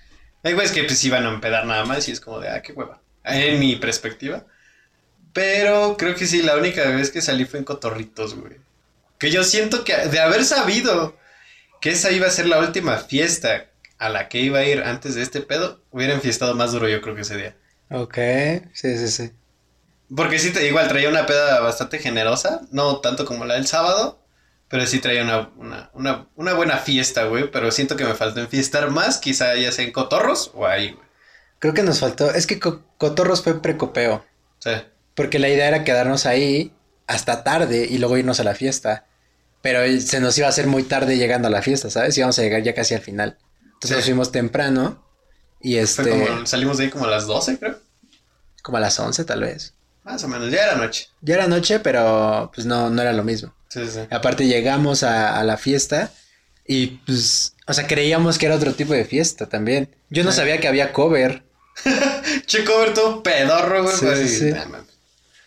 Hay 0.44 0.54
güeyes 0.54 0.72
que 0.72 0.84
pues 0.84 1.04
iban 1.04 1.26
a 1.26 1.30
empedar 1.30 1.66
nada 1.66 1.86
más 1.86 2.08
y 2.08 2.12
es 2.12 2.20
como 2.20 2.40
de, 2.40 2.50
ah, 2.50 2.62
qué 2.62 2.74
hueva. 2.74 3.02
En 3.24 3.60
mi 3.60 3.76
perspectiva. 3.76 4.46
Pero 5.34 5.96
creo 5.98 6.16
que 6.16 6.26
sí, 6.26 6.42
la 6.42 6.56
única 6.56 6.88
vez 6.90 7.12
que 7.12 7.22
salí 7.22 7.46
fue 7.46 7.60
en 7.60 7.66
Cotorritos, 7.66 8.36
güey. 8.36 8.58
Que 9.18 9.32
yo 9.32 9.44
siento 9.44 9.84
que 9.84 9.96
de 9.96 10.20
haber 10.20 10.46
sabido 10.46 11.18
que 11.82 11.92
esa 11.92 12.12
iba 12.12 12.28
a 12.28 12.32
ser 12.32 12.48
la 12.48 12.60
última 12.60 12.98
fiesta 12.98 13.68
a 13.98 14.10
la 14.10 14.30
que 14.30 14.40
iba 14.40 14.60
a 14.60 14.64
ir 14.64 14.82
antes 14.84 15.16
de 15.16 15.22
este 15.22 15.42
pedo, 15.42 15.82
hubiera 15.92 16.14
enfiestado 16.14 16.56
más 16.56 16.72
duro 16.72 16.88
yo 16.88 17.02
creo 17.02 17.16
que 17.16 17.22
ese 17.22 17.38
día. 17.38 17.56
Ok, 17.92 18.18
sí, 18.74 18.98
sí, 18.98 19.08
sí. 19.10 19.32
Porque 20.16 20.40
sí, 20.40 20.52
te, 20.52 20.68
igual 20.68 20.88
traía 20.88 21.10
una 21.10 21.26
peda 21.26 21.60
bastante 21.60 22.00
generosa, 22.00 22.62
no 22.72 23.00
tanto 23.02 23.26
como 23.26 23.46
la 23.46 23.56
del 23.56 23.68
sábado, 23.68 24.20
pero 24.70 24.86
sí 24.86 25.00
traía 25.00 25.24
una, 25.24 25.50
una, 25.58 25.90
una, 25.94 26.28
una 26.36 26.54
buena 26.54 26.78
fiesta, 26.78 27.26
güey. 27.26 27.50
Pero 27.52 27.72
siento 27.72 27.96
que 27.96 28.06
me 28.06 28.14
faltó 28.16 28.40
enfiestar 28.40 28.90
más, 28.92 29.18
quizá 29.18 29.56
ya 29.56 29.72
sea 29.72 29.86
en 29.86 29.92
Cotorros 29.92 30.52
o 30.54 30.66
ahí, 30.68 30.92
güey. 30.92 31.08
Creo 31.60 31.74
que 31.74 31.84
nos 31.84 32.00
faltó, 32.00 32.32
es 32.32 32.48
que 32.48 32.60
Co- 32.60 32.84
Cotorros 32.98 33.44
fue 33.44 33.62
precopeo, 33.62 34.24
sea, 34.60 34.88
porque 35.16 35.40
la 35.40 35.50
idea 35.50 35.68
era 35.68 35.84
quedarnos 35.84 36.26
ahí 36.26 36.74
hasta 37.08 37.44
tarde 37.44 37.86
y 37.90 37.98
luego 37.98 38.18
irnos 38.18 38.40
a 38.40 38.44
la 38.46 38.56
fiesta. 38.56 39.06
Pero 39.62 39.80
se 40.00 40.22
nos 40.22 40.38
iba 40.38 40.48
a 40.48 40.52
hacer 40.52 40.68
muy 40.68 40.84
tarde 40.84 41.18
llegando 41.18 41.50
a 41.50 41.52
la 41.52 41.62
fiesta, 41.62 41.90
¿sabes? 41.90 42.18
Íbamos 42.18 42.40
a 42.40 42.44
llegar 42.44 42.64
ya 42.64 42.74
casi 42.74 42.94
al 42.96 43.02
final. 43.02 43.38
Entonces 43.74 43.90
Sí. 43.90 43.96
nos 43.96 44.06
fuimos 44.06 44.32
temprano 44.32 45.06
y 45.60 45.76
este, 45.76 46.04
fue 46.04 46.28
como, 46.28 46.46
salimos 46.46 46.78
de 46.78 46.86
ahí 46.86 46.90
como 46.90 47.04
a 47.06 47.10
las 47.10 47.28
12, 47.28 47.60
creo. 47.60 47.78
como 48.64 48.78
a 48.78 48.80
las 48.80 48.98
11 48.98 49.26
tal 49.26 49.42
vez. 49.42 49.74
Más 50.06 50.24
o 50.24 50.30
menos, 50.30 50.50
ya 50.50 50.64
era 50.64 50.76
noche. 50.76 51.08
Ya 51.20 51.36
era 51.36 51.48
noche, 51.48 51.80
pero 51.82 52.50
pues 52.56 52.66
no, 52.66 52.90
no 52.90 53.02
era 53.02 53.12
lo 53.12 53.24
mismo. 53.26 53.54
Sí, 53.70 53.86
sí, 53.86 53.92
sí. 53.92 54.00
Aparte 54.10 54.48
llegamos 54.48 55.04
a, 55.04 55.40
a 55.40 55.44
la 55.44 55.58
fiesta 55.58 56.12
y 56.66 56.88
pues, 57.06 57.56
o 57.68 57.74
sea, 57.74 57.88
creíamos 57.88 58.38
que 58.38 58.46
era 58.46 58.56
otro 58.56 58.74
tipo 58.74 58.94
de 58.94 59.06
fiesta 59.06 59.50
también. 59.50 59.96
Yo 60.10 60.24
no 60.24 60.32
sabía 60.32 60.60
que 60.60 60.68
había 60.68 60.94
cover. 60.94 61.44
Che, 62.46 62.64
cover 62.64 62.94
todo 62.94 63.24
pedorro, 63.24 63.84
güey. 63.84 63.96
Sí, 63.96 64.06
güey. 64.06 64.28
sí, 64.28 64.36
sí. 64.38 64.52
Nah, 64.52 64.66
mames. 64.66 64.90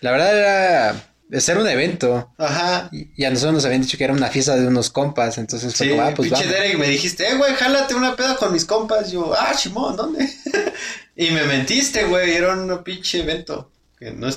La 0.00 0.11
verdad 0.11 0.38
era 0.38 1.41
ser 1.41 1.59
un 1.59 1.69
evento. 1.69 2.33
Ajá. 2.38 2.91
Y, 2.93 3.25
a 3.25 3.31
nosotros 3.31 3.55
nos 3.55 3.64
habían 3.64 3.83
dicho 3.83 3.97
que 3.97 4.05
era 4.05 4.12
una 4.12 4.29
fiesta 4.29 4.57
de 4.57 4.67
unos 4.67 4.91
compas, 4.91 5.38
entonces 5.38 5.75
fue 5.75 5.87
Sí, 5.87 5.93
como, 5.93 6.02
ah, 6.02 6.12
pues 6.14 6.29
pinche. 6.29 6.49
Derek, 6.49 6.76
me 6.76 6.88
dijiste, 6.88 7.29
eh, 7.29 7.37
güey, 7.37 7.55
jálate 7.55 7.95
una 7.95 8.17
peda 8.17 8.37
con 8.37 8.52
mis 8.52 8.64
compas. 8.64 9.12
Yo, 9.12 9.33
ah, 9.33 9.55
Chimón, 9.57 9.97
¿dónde? 9.97 10.29
y 11.17 11.31
me 11.31 11.45
mentiste, 11.45 12.05
güey, 12.05 12.35
era 12.35 12.52
un 12.52 12.83
pinche 12.83 13.21
evento 13.21 13.71
que 13.99 14.11
no 14.11 14.29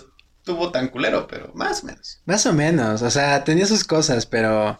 estuvo 0.45 0.71
tan 0.71 0.89
culero, 0.89 1.25
pero 1.25 1.51
más 1.55 1.81
o 1.81 1.87
menos. 1.87 2.19
Más 2.25 2.45
o 2.45 2.53
menos, 2.53 3.01
o 3.01 3.09
sea, 3.09 3.43
tenía 3.43 3.65
sus 3.65 3.83
cosas, 3.83 4.27
pero 4.27 4.79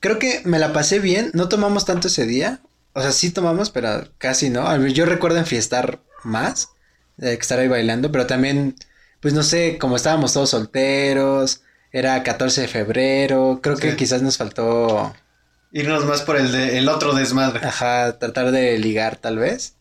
creo 0.00 0.18
que 0.18 0.40
me 0.46 0.58
la 0.58 0.72
pasé 0.72 0.98
bien. 0.98 1.30
No 1.34 1.50
tomamos 1.50 1.84
tanto 1.84 2.08
ese 2.08 2.24
día. 2.24 2.60
O 2.94 3.02
sea, 3.02 3.12
sí 3.12 3.30
tomamos, 3.30 3.68
pero 3.68 4.08
casi 4.16 4.48
no. 4.48 4.86
Yo 4.86 5.04
recuerdo 5.04 5.38
enfiestar 5.38 6.00
más, 6.22 6.70
eh, 7.20 7.36
estar 7.38 7.58
ahí 7.58 7.68
bailando, 7.68 8.10
pero 8.10 8.26
también, 8.26 8.76
pues 9.20 9.34
no 9.34 9.42
sé, 9.42 9.76
como 9.78 9.96
estábamos 9.96 10.32
todos 10.32 10.50
solteros, 10.50 11.60
era 11.92 12.22
14 12.22 12.62
de 12.62 12.68
febrero, 12.68 13.60
creo 13.62 13.76
que 13.76 13.96
quizás 13.96 14.22
nos 14.22 14.38
faltó, 14.38 15.14
Irnos 15.70 16.06
más 16.06 16.22
por 16.22 16.36
el, 16.36 16.52
de, 16.52 16.78
el 16.78 16.88
otro 16.88 17.14
desmadre. 17.14 17.66
ajá, 17.66 18.18
tratar 18.18 18.52
de 18.52 18.78
ligar 18.78 19.16
tal 19.16 19.38
vez. 19.38 19.74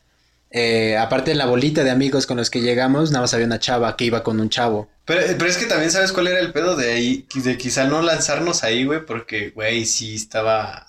Eh, 0.56 0.96
aparte 0.98 1.32
de 1.32 1.36
la 1.36 1.48
bolita 1.48 1.84
de 1.84 1.90
amigos 1.90 2.28
con 2.28 2.38
los 2.38 2.52
que 2.52 2.62
llegamos, 2.62 3.10
nada 3.10 3.22
más 3.24 3.34
había 3.34 3.48
una 3.48 3.60
chava 3.60 3.98
que 3.98 4.06
iba 4.06 4.22
con 4.24 4.40
un 4.40 4.50
chavo. 4.50 4.88
Pero, 5.04 5.22
pero 5.38 5.50
es 5.50 5.58
que 5.58 5.66
también 5.66 5.92
sabes 5.92 6.12
cuál 6.12 6.28
era 6.28 6.40
el 6.40 6.54
pedo 6.54 6.76
de 6.76 6.94
ahí, 6.94 7.28
de 7.34 7.58
quizá 7.58 7.86
no 7.86 8.04
lanzarnos 8.04 8.64
ahí, 8.64 8.86
güey, 8.86 9.04
porque, 9.04 9.50
güey, 9.50 9.86
sí 9.86 10.14
estaba, 10.16 10.88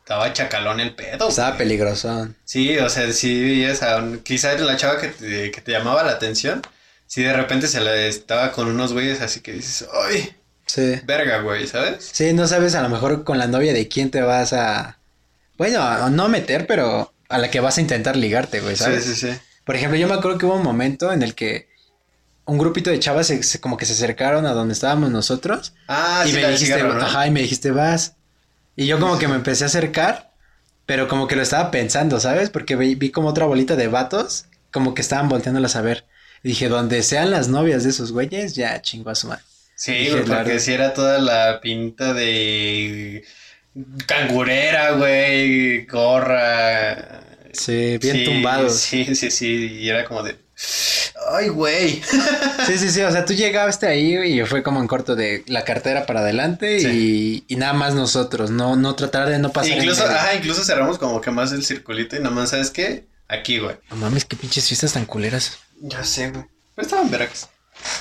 estaba 0.00 0.32
chacalón 0.32 0.80
el 0.80 0.96
pedo. 0.96 1.28
Estaba 1.28 1.50
güey. 1.50 1.58
peligroso. 1.58 2.28
Sí, 2.44 2.76
o 2.78 2.88
sea, 2.90 3.10
sí 3.12 3.40
veías 3.40 3.84
a 3.84 3.98
un- 3.98 4.18
quizá 4.18 4.52
era 4.52 4.64
la 4.64 4.76
chava 4.76 4.98
que 5.00 5.08
te, 5.08 5.50
que 5.52 5.60
te 5.60 5.70
llamaba 5.70 6.02
la 6.02 6.10
atención. 6.12 6.60
Si 7.06 7.22
de 7.22 7.32
repente 7.32 7.68
se 7.68 7.80
la 7.80 7.94
estaba 7.94 8.50
con 8.50 8.66
unos 8.66 8.92
güeyes 8.92 9.20
así 9.20 9.40
que 9.40 9.52
dices, 9.52 9.86
¡ay! 10.08 10.34
Sí. 10.66 11.00
Verga, 11.04 11.38
güey, 11.42 11.68
¿sabes? 11.68 12.10
Sí, 12.12 12.32
no 12.32 12.48
sabes 12.48 12.74
a 12.74 12.82
lo 12.82 12.88
mejor 12.88 13.22
con 13.22 13.38
la 13.38 13.46
novia 13.46 13.72
de 13.72 13.86
quién 13.86 14.10
te 14.10 14.22
vas 14.22 14.52
a... 14.52 14.98
Bueno, 15.56 16.10
no 16.10 16.28
meter, 16.28 16.66
pero 16.66 17.13
a 17.34 17.38
la 17.38 17.50
que 17.50 17.60
vas 17.60 17.78
a 17.78 17.80
intentar 17.80 18.16
ligarte, 18.16 18.60
güey, 18.60 18.76
Sí, 18.76 18.84
¿sabes? 18.84 19.04
sí, 19.04 19.14
sí. 19.14 19.28
Por 19.64 19.76
ejemplo, 19.76 19.98
yo 19.98 20.08
me 20.08 20.14
acuerdo 20.14 20.38
que 20.38 20.46
hubo 20.46 20.56
un 20.56 20.62
momento 20.62 21.12
en 21.12 21.22
el 21.22 21.34
que 21.34 21.68
un 22.46 22.58
grupito 22.58 22.90
de 22.90 22.98
chavas 23.00 23.26
se, 23.26 23.42
se- 23.42 23.60
como 23.60 23.76
que 23.76 23.86
se 23.86 23.94
acercaron 23.94 24.46
a 24.46 24.52
donde 24.52 24.74
estábamos 24.74 25.10
nosotros 25.10 25.74
Ah, 25.88 26.24
y 26.26 26.30
sí, 26.30 26.36
me 26.36 26.42
dijiste, 26.48 26.66
cigarro, 26.66 26.94
¿no? 26.94 27.00
ajá, 27.04 27.26
y 27.26 27.30
me 27.30 27.40
dijiste, 27.40 27.70
vas. 27.70 28.16
Y 28.76 28.86
yo 28.86 28.98
como 29.00 29.18
que 29.18 29.28
me 29.28 29.36
empecé 29.36 29.64
a 29.64 29.68
acercar, 29.68 30.32
pero 30.86 31.08
como 31.08 31.26
que 31.26 31.36
lo 31.36 31.42
estaba 31.42 31.70
pensando, 31.70 32.20
¿sabes? 32.20 32.50
Porque 32.50 32.76
vi, 32.76 32.94
vi 32.94 33.10
como 33.10 33.28
otra 33.28 33.46
bolita 33.46 33.76
de 33.76 33.88
vatos, 33.88 34.46
como 34.72 34.94
que 34.94 35.00
estaban 35.02 35.28
volteándolas 35.28 35.76
a 35.76 35.80
ver. 35.82 36.04
Y 36.42 36.48
dije, 36.48 36.68
donde 36.68 37.02
sean 37.02 37.30
las 37.30 37.48
novias 37.48 37.84
de 37.84 37.90
esos 37.90 38.12
güeyes, 38.12 38.54
ya 38.54 38.82
chingo 38.82 39.10
a 39.10 39.14
su 39.14 39.28
madre. 39.28 39.42
Sí, 39.76 39.92
Dije, 39.92 40.24
porque 40.26 40.60
si 40.60 40.72
era 40.72 40.92
toda 40.92 41.18
la 41.18 41.60
pinta 41.62 42.12
de 42.12 43.24
cangurera, 44.06 44.92
güey, 44.92 45.86
gorra. 45.86 47.20
Sí, 47.52 47.98
bien 47.98 48.16
Sí, 48.16 48.24
tumbados. 48.24 48.78
Sí, 48.80 49.14
sí, 49.14 49.30
sí, 49.30 49.78
y 49.80 49.88
era 49.88 50.04
como 50.04 50.22
de, 50.22 50.36
ay, 51.32 51.48
güey. 51.48 52.02
Sí, 52.66 52.78
sí, 52.78 52.90
sí, 52.90 53.00
o 53.02 53.12
sea, 53.12 53.24
tú 53.24 53.32
llegaste 53.32 53.86
ahí 53.86 54.16
y 54.16 54.44
fue 54.44 54.62
como 54.62 54.80
en 54.80 54.86
corto 54.88 55.14
de 55.14 55.44
la 55.46 55.64
cartera 55.64 56.06
para 56.06 56.20
adelante 56.20 56.78
y, 56.80 57.44
y 57.46 57.56
nada 57.56 57.72
más 57.72 57.94
nosotros, 57.94 58.50
no, 58.50 58.76
no 58.76 58.94
tratar 58.94 59.28
de 59.28 59.38
no 59.38 59.52
pasar. 59.52 59.78
Incluso, 59.78 60.04
ajá, 60.04 60.34
incluso 60.34 60.64
cerramos 60.64 60.98
como 60.98 61.20
que 61.20 61.30
más 61.30 61.52
el 61.52 61.64
circulito 61.64 62.16
y 62.16 62.20
nada 62.20 62.34
más, 62.34 62.50
¿sabes 62.50 62.70
qué? 62.70 63.06
Aquí, 63.28 63.58
güey. 63.58 63.76
No 63.90 63.96
mames, 63.96 64.24
qué 64.24 64.36
pinches 64.36 64.66
fiestas 64.66 64.92
tan 64.92 65.06
culeras. 65.06 65.58
Ya 65.80 66.04
sé, 66.04 66.30
güey. 66.30 66.44
Pero 66.74 66.86
estaban 66.86 67.10
vergas. 67.10 67.48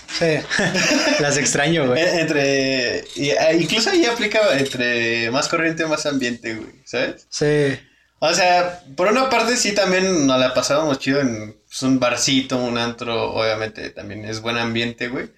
Sí, 0.07 0.37
las 1.19 1.37
extraño, 1.37 1.87
güey. 1.87 2.01
Eh, 2.01 2.21
Entre, 2.21 3.03
ah, 3.39 3.53
incluso 3.53 3.89
ahí 3.89 4.05
aplica 4.05 4.39
entre 4.57 5.29
más 5.31 5.47
corriente, 5.47 5.85
más 5.85 6.05
ambiente, 6.05 6.55
güey, 6.55 6.71
¿sabes? 6.85 7.25
Sí, 7.29 7.77
O 8.19 8.33
sea, 8.33 8.81
por 8.95 9.07
una 9.07 9.29
parte 9.29 9.57
sí 9.57 9.73
también 9.73 10.27
nos 10.27 10.39
la 10.39 10.53
pasábamos 10.53 10.99
chido 10.99 11.19
en 11.21 11.55
pues, 11.67 11.81
un 11.81 11.99
barcito, 11.99 12.57
un 12.57 12.77
antro, 12.77 13.31
obviamente 13.33 13.89
también 13.89 14.25
es 14.25 14.41
buen 14.41 14.57
ambiente, 14.57 15.07
güey. 15.09 15.29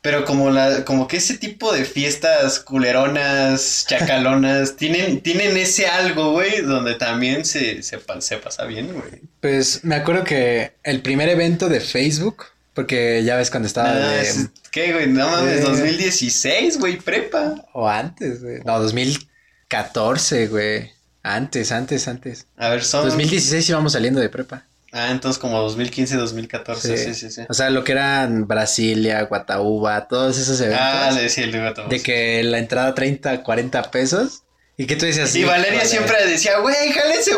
Pero 0.00 0.24
como 0.24 0.50
la, 0.50 0.84
como 0.84 1.06
que 1.06 1.18
ese 1.18 1.38
tipo 1.38 1.72
de 1.72 1.84
fiestas 1.84 2.58
culeronas, 2.58 3.84
chacalonas, 3.88 4.74
tienen, 4.76 5.20
tienen 5.20 5.56
ese 5.56 5.86
algo, 5.86 6.32
güey, 6.32 6.62
donde 6.62 6.94
también 6.96 7.44
se, 7.44 7.84
se, 7.84 8.00
se 8.18 8.36
pasa 8.38 8.64
bien, 8.64 8.92
güey. 8.92 9.20
pues 9.40 9.84
me 9.84 9.94
acuerdo 9.94 10.24
que 10.24 10.72
el 10.82 11.02
primer 11.02 11.28
evento 11.28 11.68
de 11.68 11.80
Facebook, 11.80 12.46
porque 12.74 13.22
ya 13.24 13.36
ves 13.36 13.50
cuando 13.50 13.66
estaba 13.66 13.90
Ah, 13.90 13.98
de... 13.98 14.48
¿Qué, 14.70 14.92
güey? 14.92 15.06
No 15.08 15.28
mames, 15.28 15.60
Eh. 15.60 15.64
2016, 15.64 16.78
güey, 16.78 16.96
prepa. 16.98 17.54
O 17.74 17.88
antes, 17.88 18.42
güey. 18.42 18.60
No, 18.64 18.78
2014, 18.80 20.46
güey. 20.48 20.90
Antes, 21.22 21.70
antes, 21.72 22.08
antes. 22.08 22.46
A 22.56 22.68
ver, 22.70 22.82
son... 22.84 23.04
2016 23.04 23.68
íbamos 23.68 23.92
saliendo 23.92 24.20
de 24.20 24.28
prepa. 24.28 24.64
Ah, 24.94 25.10
entonces 25.10 25.38
como 25.40 25.58
2015, 25.60 26.16
2014, 26.16 26.96
sí, 26.98 27.04
Sí. 27.04 27.14
sí, 27.14 27.30
sí. 27.30 27.42
O 27.48 27.54
sea, 27.54 27.70
lo 27.70 27.82
que 27.82 27.92
eran 27.92 28.46
Brasilia, 28.46 29.22
Guataúba, 29.22 30.06
todos 30.08 30.36
esos 30.38 30.60
eventos. 30.60 30.84
Ah, 30.86 31.10
le 31.14 31.22
decía 31.22 31.44
el 31.44 31.52
gato. 31.52 31.86
de 31.88 32.00
que 32.00 32.42
la 32.42 32.58
entrada 32.58 32.94
30, 32.94 33.42
40 33.42 33.90
pesos. 33.90 34.42
Y 34.76 34.86
que 34.86 34.96
tú 34.96 35.06
decías 35.06 35.30
Y 35.30 35.40
sí, 35.40 35.44
Valeria 35.44 35.78
vale. 35.78 35.88
siempre 35.88 36.26
decía, 36.26 36.58
güey, 36.58 36.74
jálense. 36.92 37.30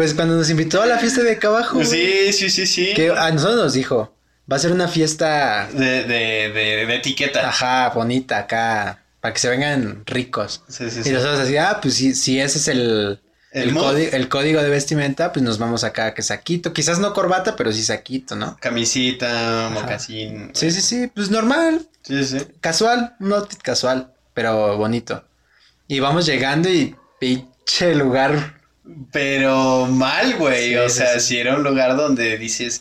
Va". 0.00 0.04
Pues 0.06 0.14
cuando 0.14 0.36
nos 0.36 0.48
invitó 0.50 0.82
a 0.82 0.86
la 0.86 0.98
fiesta 0.98 1.22
de 1.22 1.32
acá 1.32 1.48
abajo. 1.48 1.84
Sí, 1.84 2.32
sí, 2.32 2.50
sí, 2.50 2.66
sí. 2.66 2.92
Que 2.94 3.10
a 3.10 3.30
nosotros 3.30 3.56
nos 3.58 3.72
dijo, 3.74 4.14
va 4.50 4.56
a 4.56 4.58
ser 4.58 4.72
una 4.72 4.88
fiesta, 4.88 5.68
De, 5.72 6.04
de, 6.04 6.50
de, 6.52 6.86
de 6.86 6.94
etiqueta. 6.96 7.48
ajá, 7.48 7.90
bonita 7.90 8.38
acá, 8.38 9.04
para 9.20 9.34
que 9.34 9.40
se 9.40 9.48
vengan 9.48 10.02
ricos. 10.06 10.62
Sí, 10.68 10.90
sí, 10.90 11.00
Y 11.00 11.04
sí. 11.04 11.10
nosotros 11.10 11.40
así, 11.40 11.56
ah, 11.56 11.78
pues 11.82 11.94
si, 11.94 12.14
si 12.14 12.40
ese 12.40 12.58
es 12.58 12.68
el, 12.68 13.20
el 13.52 14.28
código 14.28 14.62
de 14.62 14.68
vestimenta, 14.70 15.32
pues 15.32 15.42
nos 15.44 15.58
vamos 15.58 15.84
acá 15.84 16.14
que 16.14 16.22
saquito. 16.22 16.72
Quizás 16.72 16.98
no 16.98 17.12
corbata, 17.12 17.56
pero 17.56 17.72
sí 17.72 17.82
saquito, 17.82 18.36
¿no? 18.36 18.56
Camisita, 18.60 19.68
mocasín. 19.72 20.50
Sí, 20.54 20.70
sí, 20.70 20.80
sí, 20.80 21.06
pues 21.14 21.30
normal, 21.30 21.86
Sí, 22.02 22.24
sí. 22.24 22.38
casual, 22.60 23.16
un 23.20 23.32
outfit 23.34 23.60
casual, 23.60 24.12
pero 24.34 24.76
bonito. 24.78 25.24
Y 25.88 26.00
vamos 26.00 26.24
llegando 26.26 26.68
y 26.70 26.94
pinche 27.18 27.94
lugar 27.94 28.59
Pero 29.12 29.86
mal, 29.86 30.36
güey. 30.36 30.68
Sí, 30.70 30.76
o 30.76 30.88
sea, 30.88 31.18
sí. 31.18 31.28
si 31.28 31.38
era 31.38 31.56
un 31.56 31.62
lugar 31.62 31.96
donde 31.96 32.38
dices, 32.38 32.80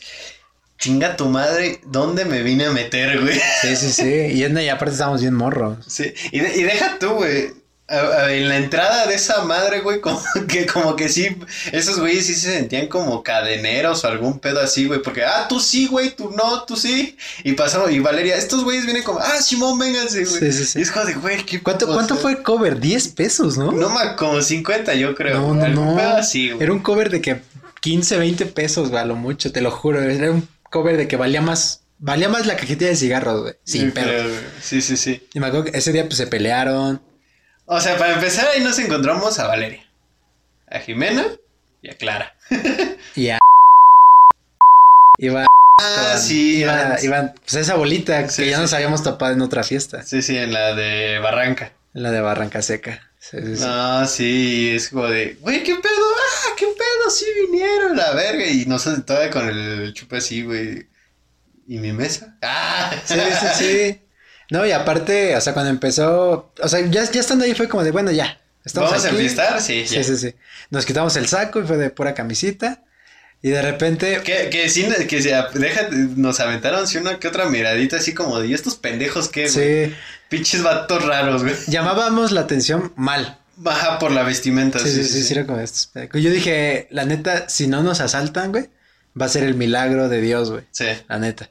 chinga 0.77 1.15
tu 1.17 1.27
madre, 1.27 1.79
¿dónde 1.85 2.25
me 2.25 2.41
vine 2.41 2.65
a 2.65 2.71
meter, 2.71 3.19
güey? 3.21 3.39
Sí, 3.61 3.75
sí, 3.75 3.91
sí. 3.91 4.09
Y, 4.09 4.45
y 4.45 4.69
aparte 4.69 4.93
estábamos 4.93 5.21
bien 5.21 5.33
morros. 5.35 5.77
Sí. 5.87 6.13
Y, 6.31 6.39
de- 6.39 6.55
y 6.55 6.63
deja 6.63 6.97
tú, 6.99 7.09
güey. 7.11 7.51
En 7.89 8.49
la 8.49 8.58
entrada 8.58 9.08
de 9.08 9.15
esa 9.15 9.43
madre, 9.43 9.82
güey, 9.82 9.99
como 10.02 10.21
que, 10.47 10.65
como 10.65 10.95
que 10.95 11.10
sí, 11.10 11.36
esos 11.71 11.99
güeyes 11.99 12.25
sí 12.25 12.36
se 12.36 12.54
sentían 12.54 12.88
como 12.88 13.23
cadeneros 13.23 14.04
o 14.04 14.08
algún 14.08 14.39
pedo 14.39 14.62
así, 14.62 14.86
güey, 14.86 15.02
porque, 15.02 15.23
ah, 15.23 15.47
tú 15.47 15.60
sí, 15.60 15.88
güey, 15.88 16.15
tú 16.15 16.32
no, 16.32 16.63
tú 16.63 16.75
sí. 16.75 17.17
Y 17.43 17.54
pasamos, 17.54 17.91
y 17.91 17.99
Valeria, 17.99 18.36
estos 18.36 18.63
güeyes 18.63 18.86
vienen 18.86 19.04
como, 19.04 19.19
ah, 19.19 19.41
Simón, 19.41 19.80
vénganse, 19.80 20.25
güey. 20.25 20.39
Sí, 20.39 20.52
sí, 20.52 20.65
sí. 20.65 20.80
Y 20.80 20.82
es 20.84 20.91
como 20.91 21.06
de, 21.06 21.13
güey, 21.13 21.45
¿qué 21.45 21.62
¿Cuánto, 21.62 21.88
cuánto 21.88 22.15
fue 22.15 22.32
el 22.32 22.43
cover? 22.43 22.80
10 22.80 23.10
pesos, 23.10 23.58
¿no? 23.58 23.71
No, 23.71 23.89
ma, 23.89 24.15
como 24.15 24.41
50, 24.41 24.93
yo 24.95 25.15
creo. 25.15 25.39
no, 25.39 25.54
no. 25.54 25.63
Algún 25.63 25.86
no. 25.86 25.95
pedo 25.95 26.17
así, 26.17 26.52
güey. 26.52 26.63
Era 26.63 26.73
un 26.73 26.80
cover 26.80 27.10
de 27.10 27.21
que 27.21 27.41
15, 27.82 28.17
20 28.17 28.45
pesos, 28.47 28.89
güey, 28.89 29.02
a 29.02 29.06
lo 29.06 29.15
mucho, 29.15 29.52
te 29.52 29.62
lo 29.62 29.71
juro. 29.71 30.02
Era 30.02 30.32
un 30.32 30.47
cover 30.69 30.97
de 30.97 31.08
que 31.08 31.17
valía 31.17 31.41
más, 31.41 31.82
valía 31.97 32.30
más 32.30 32.45
la 32.45 32.56
cajetilla 32.56 32.89
de 32.89 32.95
cigarros, 32.95 33.41
güey. 33.41 33.54
Sí, 33.63 33.91
pero. 33.93 34.08
creo, 34.08 34.23
güey. 34.23 34.39
Sí, 34.62 34.82
sí, 34.82 34.97
sí. 34.97 35.28
Y 35.34 35.39
me 35.39 35.47
acuerdo 35.47 35.71
que 35.71 35.78
ese 35.78 35.91
día 35.91 36.04
pues 36.06 36.17
se 36.17 36.28
pelearon. 36.28 37.02
O 37.71 37.79
sea, 37.79 37.97
para 37.97 38.13
empezar, 38.15 38.47
ahí 38.47 38.62
nos 38.62 38.79
encontramos 38.79 39.38
a 39.38 39.45
Valeria, 39.47 39.86
a 40.67 40.79
Jimena 40.79 41.25
y 41.84 41.89
a 41.91 41.95
Clara. 41.97 42.36
Y 43.15 43.29
a. 43.29 43.38
Iba. 45.19 45.45
Ah, 45.82 46.17
sí, 46.17 46.60
Iba, 46.62 46.97
iban, 47.01 47.34
pues 47.41 47.53
esa 47.55 47.75
bolita 47.75 48.27
Sí, 48.27 48.43
que 48.43 48.49
ya 48.49 48.55
sí, 48.58 48.62
nos 48.62 48.69
sí. 48.71 48.75
habíamos 48.75 49.03
topado 49.03 49.34
en 49.34 49.41
otra 49.41 49.63
fiesta. 49.63 50.01
Sí, 50.03 50.21
sí, 50.21 50.38
en 50.38 50.51
la 50.51 50.73
de 50.73 51.19
Barranca. 51.19 51.73
La 51.93 52.12
de 52.12 52.21
Barranca 52.21 52.62
Seca. 52.62 53.10
No, 53.34 54.05
sí, 54.08 54.71
es 54.75 54.89
como 54.89 55.05
de, 55.08 55.38
güey, 55.41 55.63
¿qué 55.63 55.75
pedo? 55.75 55.91
Ah, 55.91 56.55
¿qué 56.58 56.65
pedo? 56.65 57.10
Sí 57.12 57.25
vinieron, 57.47 57.95
la 57.95 58.12
verga. 58.13 58.45
Y 58.45 58.65
nosotros 58.65 59.05
todavía 59.05 59.29
con 59.29 59.47
el 59.47 59.93
chupe 59.93 60.17
así, 60.17 60.41
güey. 60.43 60.88
¿Y 61.67 61.77
mi 61.77 61.91
mesa? 61.93 62.36
Ah, 62.41 62.91
Sí, 63.05 63.15
sí, 63.39 63.47
sí. 63.55 64.01
No, 64.49 64.65
y 64.65 64.71
aparte, 64.71 65.35
o 65.35 65.41
sea, 65.41 65.53
cuando 65.53 65.69
empezó, 65.69 66.51
o 66.62 66.67
sea, 66.67 66.79
ya, 66.88 67.03
ya 67.09 67.19
estando 67.19 67.45
ahí 67.45 67.53
fue 67.53 67.67
como 67.69 67.83
de, 67.83 67.91
bueno, 67.91 68.12
ya. 68.12 68.39
Estamos 68.65 68.89
¿Vamos 68.91 69.05
a 69.05 69.07
aquí. 69.07 69.15
enfiestar? 69.17 69.62
Sí, 69.62 69.85
Sí, 69.88 69.95
ya. 69.95 70.03
sí, 70.03 70.17
sí. 70.17 70.35
Nos 70.69 70.85
quitamos 70.85 71.15
el 71.15 71.27
saco 71.27 71.59
y 71.59 71.63
fue 71.63 71.77
de 71.77 71.89
pura 71.89 72.13
camisita. 72.13 72.83
Y 73.41 73.49
de 73.51 73.62
repente, 73.62 74.21
Que, 74.23 74.49
que 74.49 74.67
sí, 74.69 74.85
que 75.07 75.21
se, 75.21 75.29
deja, 75.53 75.88
nos 75.91 76.39
aventaron 76.41 76.85
sí 76.88 76.97
una 76.97 77.19
que 77.19 77.27
otra 77.29 77.45
miradita 77.45 77.95
así 77.97 78.13
como 78.13 78.39
de, 78.39 78.47
¿y 78.47 78.53
estos 78.53 78.75
pendejos 78.75 79.29
qué, 79.29 79.49
güey? 79.49 79.85
sí, 79.89 79.95
Pinches 80.27 80.62
vatos 80.62 81.05
raros, 81.05 81.43
güey. 81.43 81.55
llamábamos 81.67 82.31
la 82.33 82.41
atención 82.41 82.91
mal. 82.97 83.38
Baja 83.55 83.97
por 83.97 84.12
la 84.12 84.23
vestimenta. 84.23 84.79
Sí, 84.79 84.89
sí, 84.91 85.03
sí, 85.05 85.23
sí, 85.23 85.33
era 85.33 85.45
como 85.45 85.59
estos. 85.59 85.89
Yo 86.13 86.29
dije, 86.31 86.88
la 86.91 87.05
neta, 87.05 87.47
si 87.49 87.67
no 87.67 87.81
nos 87.81 88.01
asaltan, 88.01 88.51
güey, 88.51 88.69
va 89.19 89.25
a 89.25 89.29
ser 89.29 89.43
el 89.43 89.55
milagro 89.55 90.09
de 90.09 90.21
Dios, 90.21 90.51
güey. 90.51 90.63
Sí. 90.71 90.85
La 91.07 91.17
neta. 91.19 91.49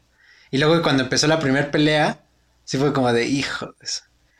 Y 0.50 0.58
luego 0.58 0.82
cuando 0.82 1.02
empezó 1.02 1.26
la 1.26 1.38
primera 1.40 1.70
pelea, 1.70 2.20
sí 2.68 2.76
fue 2.76 2.92
como 2.92 3.10
de, 3.14 3.24
hijo. 3.26 3.74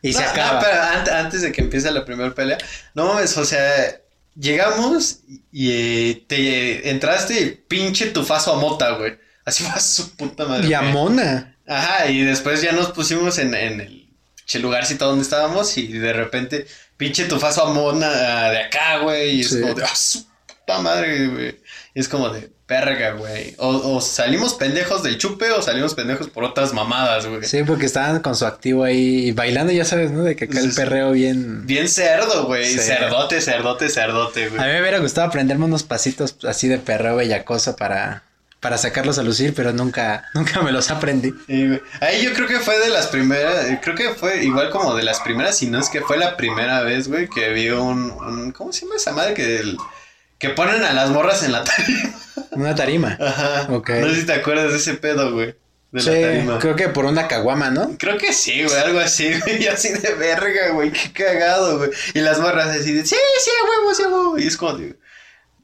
Y 0.03 0.12
se 0.12 0.23
acaba. 0.23 0.61
no, 0.61 0.67
pero 0.67 0.83
an- 0.83 1.25
antes 1.25 1.41
de 1.41 1.51
que 1.51 1.62
empiece 1.62 1.91
la 1.91 2.05
primera 2.05 2.35
pelea, 2.35 2.59
no 2.95 3.07
mames, 3.07 3.35
o 3.38 3.45
sea, 3.47 3.99
llegamos 4.38 5.21
y 5.51 5.71
eh, 5.73 6.25
te 6.29 6.91
entraste 6.91 7.41
y 7.41 7.51
pinche 7.67 8.07
tufazo 8.09 8.53
a 8.53 8.61
mota, 8.61 8.91
güey. 8.91 9.19
Así 9.47 9.64
fue 9.64 9.73
a 9.73 9.81
su 9.81 10.14
puta 10.14 10.45
madre. 10.45 10.69
y 10.69 10.75
a. 10.75 10.83
Mona. 10.83 11.57
Ajá, 11.67 12.07
y 12.11 12.21
después 12.23 12.61
ya 12.61 12.73
nos 12.73 12.91
pusimos 12.93 13.38
en, 13.38 13.55
en 13.55 13.81
el 13.81 14.09
pinche 14.37 14.59
lugarcito 14.59 15.07
donde 15.07 15.23
estábamos 15.23 15.77
y 15.79 15.87
de 15.88 16.12
repente 16.12 16.67
pinche 16.99 17.25
tufazo 17.25 17.64
a 17.67 17.73
mona 17.73 18.09
ah, 18.47 18.51
de 18.51 18.59
acá, 18.64 18.99
güey. 18.99 19.37
Y 19.37 19.41
es 19.41 19.57
como 19.57 19.73
de, 19.75 19.85
ah, 19.85 19.95
su 19.95 20.27
puta 20.47 20.81
madre, 20.81 21.29
güey. 21.29 21.61
Es 21.99 22.09
como 22.09 22.29
de, 22.31 22.51
verga, 22.69 23.13
güey. 23.13 23.55
O, 23.59 23.97
o 23.97 24.01
salimos 24.01 24.55
pendejos 24.55 25.03
del 25.03 25.19
chupe 25.19 25.51
o 25.51 25.63
salimos 25.63 25.95
pendejos 25.95 26.29
por 26.29 26.45
otras 26.45 26.73
mamadas, 26.73 27.27
güey. 27.27 27.43
Sí, 27.45 27.65
porque 27.65 27.87
estaban 27.87 28.21
con 28.21 28.37
su 28.37 28.47
activo 28.47 28.85
ahí 28.85 29.33
bailando, 29.33 29.73
ya 29.73 29.85
sabes, 29.85 30.11
¿no? 30.13 30.23
De 30.23 30.37
que 30.37 30.45
acá 30.45 30.61
el 30.61 30.73
perreo 30.75 31.11
bien. 31.13 31.67
Bien 31.67 31.89
cerdo, 31.89 32.47
güey. 32.47 32.67
Sí. 32.67 32.79
Cerdote, 32.79 33.41
cerdote, 33.41 33.89
cerdote, 33.89 34.49
güey. 34.49 34.61
A 34.63 34.67
mí 34.67 34.73
me 34.75 34.81
hubiera 34.81 34.99
gustado 35.01 35.27
aprenderme 35.27 35.65
unos 35.65 35.83
pasitos 35.83 36.37
así 36.47 36.69
de 36.69 36.79
perreo 36.79 37.17
bellacoso 37.17 37.75
para, 37.75 38.23
para 38.61 38.79
sacarlos 38.79 39.19
a 39.19 39.23
lucir, 39.25 39.53
pero 39.55 39.73
nunca, 39.73 40.27
nunca 40.35 40.63
me 40.63 40.71
los 40.71 40.91
aprendí. 40.93 41.33
Sí. 41.49 41.81
Ahí 42.01 42.23
yo 42.23 42.33
creo 42.33 42.47
que 42.47 42.61
fue 42.61 42.79
de 42.79 42.91
las 42.91 43.09
primeras, 43.09 43.67
creo 43.83 43.97
que 43.97 44.11
fue 44.11 44.45
igual 44.45 44.71
como 44.71 44.95
de 44.95 45.03
las 45.03 45.19
primeras, 45.19 45.57
si 45.57 45.67
no 45.69 45.81
es 45.81 45.89
que 45.89 46.01
fue 46.03 46.17
la 46.17 46.37
primera 46.37 46.83
vez, 46.83 47.09
güey, 47.09 47.29
que 47.29 47.49
vi 47.49 47.71
un, 47.71 48.13
un- 48.13 48.53
¿cómo 48.53 48.73
se 48.73 48.83
llama 48.83 48.95
esa 48.97 49.13
madre 49.13 49.35
que, 49.35 49.57
el- 49.57 49.77
que 50.38 50.51
ponen 50.51 50.83
a 50.85 50.92
las 50.92 51.11
morras 51.11 51.42
en 51.42 51.53
la 51.53 51.64
tarima? 51.64 52.14
Una 52.53 52.74
tarima. 52.74 53.16
Ajá. 53.20 53.66
Ok. 53.70 53.90
No 53.90 54.09
sé 54.09 54.20
si 54.20 54.27
te 54.27 54.33
acuerdas 54.35 54.70
de 54.72 54.79
ese 54.79 54.94
pedo, 54.94 55.33
güey, 55.33 55.55
de 55.92 56.01
Sí, 56.01 56.11
la 56.11 56.20
tarima. 56.20 56.59
creo 56.59 56.77
que 56.77 56.88
por 56.88 57.05
una 57.05 57.29
caguama, 57.29 57.70
¿no? 57.70 57.96
Creo 57.98 58.18
que 58.18 58.33
sí, 58.33 58.62
güey, 58.64 58.77
algo 58.79 59.01
así, 59.01 59.31
güey, 59.40 59.62
y 59.64 59.66
así 59.68 59.90
de 59.92 60.14
verga, 60.14 60.70
güey, 60.70 60.90
qué 60.92 61.12
cagado, 61.12 61.79
güey. 61.79 61.90
Y 62.14 62.20
las 62.20 62.40
morras 62.40 62.68
así 62.68 62.92
de, 62.92 63.05
sí, 63.07 63.16
sí, 63.40 63.51
huevo, 63.64 63.94
sí, 63.94 64.03
huevo. 64.05 64.38
Y 64.38 64.46
es 64.46 64.57
como 64.57 64.74
de, 64.74 64.96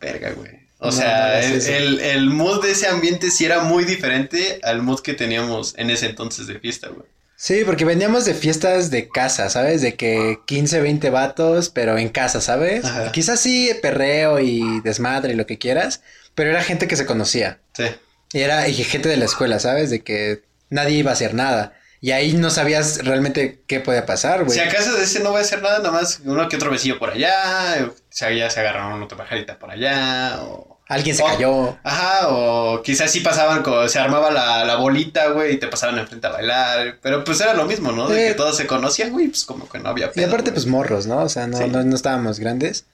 verga, 0.01 0.31
güey. 0.33 0.65
O 0.79 0.87
No, 0.87 0.93
sea, 0.93 1.41
no, 1.41 1.61
sí, 1.61 1.71
el. 1.73 1.99
El, 1.99 2.01
el 2.01 2.31
mood 2.31 2.63
de 2.63 2.73
ese 2.73 2.89
ambiente 2.89 3.31
sí 3.31 3.45
era 3.45 3.61
muy 3.63 3.85
diferente 3.85 4.61
al 4.65 4.83
mood 4.83 5.01
que 5.01 5.15
teníamos 5.15 5.75
en 5.79 5.89
ese 5.91 6.07
entonces 6.07 6.47
de 6.47 6.59
fiesta, 6.59 6.89
güey. 6.89 7.07
Sí, 7.45 7.63
porque 7.67 7.85
veníamos 7.85 8.25
de 8.25 8.33
fiestas 8.33 8.91
de 8.91 9.11
casa, 9.11 9.51
¿sabes? 9.51 9.83
De 9.83 9.97
que 9.97 10.39
15, 10.47 10.81
20 10.81 11.11
vatos, 11.11 11.69
pero 11.69 11.99
en 11.99 12.09
casa, 12.09 12.41
¿sabes? 12.41 12.87
Ajá. 12.87 13.13
Quizás 13.13 13.39
sí, 13.39 13.71
perreo 13.83 14.41
y 14.41 14.81
desmadre 14.81 15.35
y 15.35 15.37
lo 15.37 15.45
que 15.45 15.59
quieras, 15.59 16.01
pero 16.35 16.49
era 16.49 16.63
gente 16.63 16.89
que 16.89 16.97
se 16.97 17.05
conocía. 17.05 17.59
Sí. 17.75 17.85
Y 18.33 18.41
era 18.41 18.67
y 18.67 18.73
gente 18.73 19.11
de 19.11 19.19
la 19.19 19.27
escuela, 19.27 19.59
¿sabes? 19.59 19.91
De 19.91 20.03
que 20.03 20.41
nadie 20.71 20.97
iba 20.97 21.11
a 21.11 21.13
hacer 21.13 21.35
nada. 21.35 21.75
Y 22.01 22.13
ahí 22.13 22.33
no 22.33 22.49
sabías 22.49 23.05
realmente 23.05 23.61
qué 23.67 23.79
podía 23.79 24.07
pasar, 24.07 24.45
güey. 24.45 24.59
Si 24.59 24.65
acaso 24.67 24.95
de 24.95 25.05
ese 25.05 25.21
no 25.21 25.33
voy 25.33 25.41
a 25.41 25.43
hacer 25.43 25.61
nada, 25.61 25.81
nada 25.81 25.91
más 25.91 26.23
uno 26.25 26.49
que 26.49 26.57
otro 26.57 26.71
besillo 26.71 26.99
por 26.99 27.11
allá, 27.11 27.87
o 27.87 27.95
sea, 28.09 28.33
ya 28.33 28.49
se 28.49 28.61
agarraron 28.61 29.03
otra 29.03 29.19
pajarita 29.19 29.59
por 29.59 29.71
allá, 29.71 30.39
o... 30.41 30.74
Alguien 30.87 31.17
se 31.17 31.23
o- 31.23 31.27
cayó. 31.27 31.79
Ajá, 31.83 32.29
o 32.29 32.83
quizás 32.83 33.11
sí 33.11 33.21
pasaban, 33.21 33.63
co- 33.63 33.89
se 33.89 33.99
armaba 33.99 34.31
la, 34.31 34.65
la 34.65 34.77
bolita, 34.77 35.29
güey, 35.29 35.55
y 35.55 35.57
te 35.59 35.67
pasaban 35.69 35.99
enfrente 35.99 36.27
a 36.27 36.31
bailar, 36.31 36.99
pero 37.01 37.25
pues 37.25 37.41
era 37.41 37.55
lo 37.55 37.65
mismo, 37.65 37.91
¿no? 37.93 38.07
De 38.09 38.29
que 38.29 38.35
todos 38.35 38.57
se 38.57 38.67
conocían, 38.67 39.11
güey, 39.11 39.29
pues 39.29 39.45
como 39.47 39.69
que 39.69 39.79
no 39.79 39.89
había 39.89 40.07
Y 40.07 40.11
pedo, 40.11 40.27
aparte, 40.27 40.51
güey. 40.51 40.55
pues 40.55 40.67
morros, 40.67 41.07
¿no? 41.07 41.19
O 41.23 41.29
sea, 41.29 41.47
no, 41.47 41.57
Sí. 41.57 41.65
no, 41.69 41.83
no 41.83 41.97
estábamos 41.97 42.39
grandes. 42.39 42.85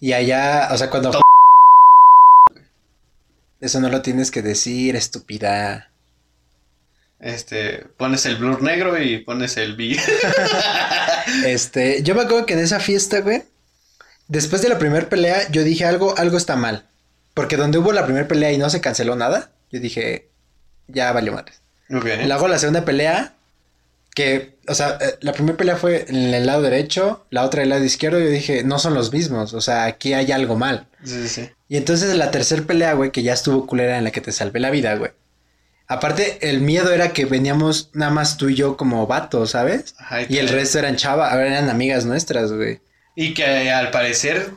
Y 0.00 0.12
allá, 0.12 0.68
o 0.72 0.76
sea, 0.78 0.88
cuando... 0.90 1.20
Eso 3.60 3.80
no 3.80 3.88
lo 3.88 4.02
tienes 4.02 4.30
que 4.30 4.42
decir, 4.42 4.96
estúpida. 4.96 5.90
Este, 7.20 7.86
pones 7.96 8.26
el 8.26 8.36
blur 8.36 8.62
negro 8.62 9.00
y 9.00 9.18
pones 9.18 9.56
el 9.56 9.76
B. 9.76 9.96
Este, 11.46 12.02
yo 12.02 12.14
me 12.16 12.22
acuerdo 12.22 12.46
que 12.46 12.54
en 12.54 12.58
esa 12.60 12.80
fiesta, 12.80 13.20
güey, 13.20 13.44
después 14.26 14.60
de 14.62 14.68
la 14.68 14.78
primera 14.78 15.08
pelea, 15.08 15.48
yo 15.50 15.62
dije 15.62 15.84
algo, 15.84 16.16
algo 16.18 16.36
está 16.36 16.56
mal. 16.56 16.88
Porque 17.34 17.56
donde 17.56 17.78
hubo 17.78 17.92
la 17.92 18.04
primera 18.04 18.28
pelea 18.28 18.52
y 18.52 18.58
no 18.58 18.68
se 18.70 18.80
canceló 18.80 19.16
nada, 19.16 19.50
yo 19.70 19.80
dije, 19.80 20.28
ya 20.88 21.12
valió 21.12 21.32
madre. 21.32 21.52
ok. 21.94 22.06
Luego 22.26 22.48
la 22.48 22.58
segunda 22.58 22.84
pelea, 22.84 23.32
que, 24.14 24.56
o 24.68 24.74
sea, 24.74 24.98
eh, 25.00 25.16
la 25.20 25.32
primera 25.32 25.56
pelea 25.56 25.76
fue 25.76 26.04
en 26.08 26.34
el 26.34 26.44
lado 26.46 26.62
derecho, 26.62 27.24
la 27.30 27.44
otra 27.44 27.62
en 27.62 27.64
el 27.64 27.70
lado 27.70 27.84
izquierdo, 27.84 28.18
yo 28.18 28.28
dije, 28.28 28.62
no 28.64 28.78
son 28.78 28.94
los 28.94 29.12
mismos, 29.12 29.54
o 29.54 29.60
sea, 29.60 29.84
aquí 29.84 30.12
hay 30.12 30.30
algo 30.32 30.56
mal. 30.56 30.86
Sí, 31.04 31.22
sí, 31.22 31.28
sí. 31.28 31.50
Y 31.68 31.78
entonces 31.78 32.14
la 32.16 32.30
tercera 32.30 32.62
pelea, 32.62 32.92
güey, 32.92 33.10
que 33.10 33.22
ya 33.22 33.32
estuvo 33.32 33.66
culera 33.66 33.96
en 33.96 34.04
la 34.04 34.10
que 34.10 34.20
te 34.20 34.32
salvé 34.32 34.60
la 34.60 34.70
vida, 34.70 34.94
güey. 34.96 35.12
Aparte, 35.88 36.38
el 36.48 36.60
miedo 36.60 36.92
era 36.92 37.12
que 37.12 37.24
veníamos 37.24 37.90
nada 37.92 38.12
más 38.12 38.36
tú 38.36 38.48
y 38.48 38.54
yo 38.54 38.76
como 38.76 39.06
vatos, 39.06 39.50
¿sabes? 39.50 39.94
Ajá, 39.98 40.22
Y 40.28 40.38
el 40.38 40.48
resto 40.48 40.78
eran 40.78 40.96
chava, 40.96 41.32
eran 41.34 41.68
amigas 41.68 42.04
nuestras, 42.04 42.52
güey. 42.52 42.80
Y 43.14 43.34
que 43.34 43.70
al 43.70 43.90
parecer, 43.90 44.50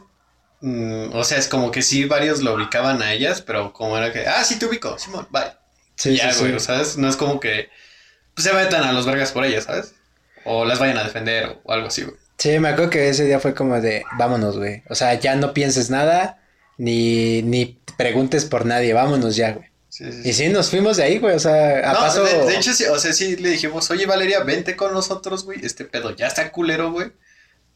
mm, 0.62 1.14
o 1.14 1.24
sea, 1.24 1.38
es 1.38 1.48
como 1.48 1.72
que 1.72 1.82
sí, 1.82 2.06
varios 2.06 2.42
lo 2.42 2.54
ubicaban 2.56 3.02
a 3.02 3.14
ellas, 3.14 3.42
pero 3.42 3.74
como 3.74 3.98
era 3.98 4.12
que, 4.12 4.28
ah, 4.28 4.44
sí 4.44 4.58
te 4.60 4.66
ubico, 4.66 4.98
Simón, 4.98 5.28
bye. 5.32 5.54
Sí, 5.96 6.18
ya, 6.18 6.32
sí, 6.34 6.40
güey, 6.40 6.52
sí. 6.52 6.58
o 6.58 6.60
¿sabes? 6.60 6.98
No 6.98 7.08
es 7.08 7.16
como 7.16 7.40
que 7.40 7.70
pues, 8.34 8.48
se 8.48 8.54
metan 8.54 8.84
a 8.84 8.92
los 8.92 9.06
vergas 9.06 9.32
por 9.32 9.46
ellas, 9.46 9.64
¿sabes? 9.64 9.94
O 10.44 10.66
las 10.66 10.80
vayan 10.80 10.98
a 10.98 11.04
defender 11.04 11.58
o 11.64 11.72
algo 11.72 11.88
así, 11.88 12.04
güey. 12.04 12.16
Sí, 12.38 12.60
me 12.60 12.70
acuerdo 12.70 12.92
que 12.92 13.10
ese 13.10 13.26
día 13.26 13.40
fue 13.40 13.56
como 13.56 13.80
de, 13.80 14.04
vámonos, 14.18 14.58
güey. 14.58 14.84
O 14.90 14.96
sea, 14.96 15.14
ya 15.16 15.36
no 15.36 15.54
pienses 15.54 15.90
nada, 15.90 16.44
ni, 16.78 17.42
ni 17.42 17.80
preguntes 17.98 18.46
por 18.46 18.66
nadie, 18.66 18.94
vámonos 18.94 19.36
ya, 19.36 19.54
güey. 19.54 19.70
Sí, 19.90 20.12
sí, 20.12 20.24
sí. 20.24 20.30
Y 20.30 20.34
sí, 20.34 20.50
nos 20.50 20.70
fuimos 20.70 20.98
de 20.98 21.04
ahí, 21.04 21.20
güey, 21.20 21.36
o 21.36 21.40
sea, 21.40 21.90
a 21.90 21.94
No, 21.94 22.00
paso... 22.00 22.24
de, 22.26 22.46
de 22.46 22.58
hecho, 22.58 22.74
sí, 22.74 22.84
o 22.84 23.00
sea, 23.00 23.14
sí 23.14 23.38
le 23.38 23.52
dijimos, 23.52 23.90
oye 23.90 24.06
Valeria, 24.06 24.44
vente 24.44 24.76
con 24.76 24.94
nosotros, 24.94 25.46
güey, 25.46 25.66
este 25.66 25.86
pedo 25.86 26.14
ya 26.14 26.28
está 26.28 26.52
culero, 26.52 26.92
güey. 26.92 27.14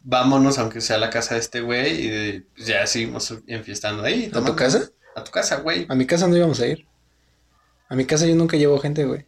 Vámonos, 0.02 0.58
aunque 0.58 0.80
sea 0.80 0.96
a 0.96 0.98
la 0.98 1.10
casa 1.10 1.34
de 1.34 1.40
este 1.40 1.60
güey, 1.60 2.06
y 2.06 2.40
pues, 2.56 2.66
ya 2.66 2.86
seguimos 2.86 3.34
enfiestando 3.46 4.02
ahí. 4.02 4.30
¿A 4.34 4.40
tu 4.44 4.56
casa? 4.56 4.88
A 5.14 5.22
tu 5.24 5.30
casa, 5.30 5.56
güey. 5.56 5.86
A 5.88 5.94
mi 5.94 6.06
casa 6.06 6.26
no 6.26 6.36
íbamos 6.36 6.58
a 6.60 6.66
ir. 6.66 6.86
A 7.88 7.94
mi 7.94 8.04
casa 8.06 8.26
yo 8.26 8.34
nunca 8.34 8.56
llevo 8.56 8.78
gente, 8.78 9.04
güey. 9.04 9.26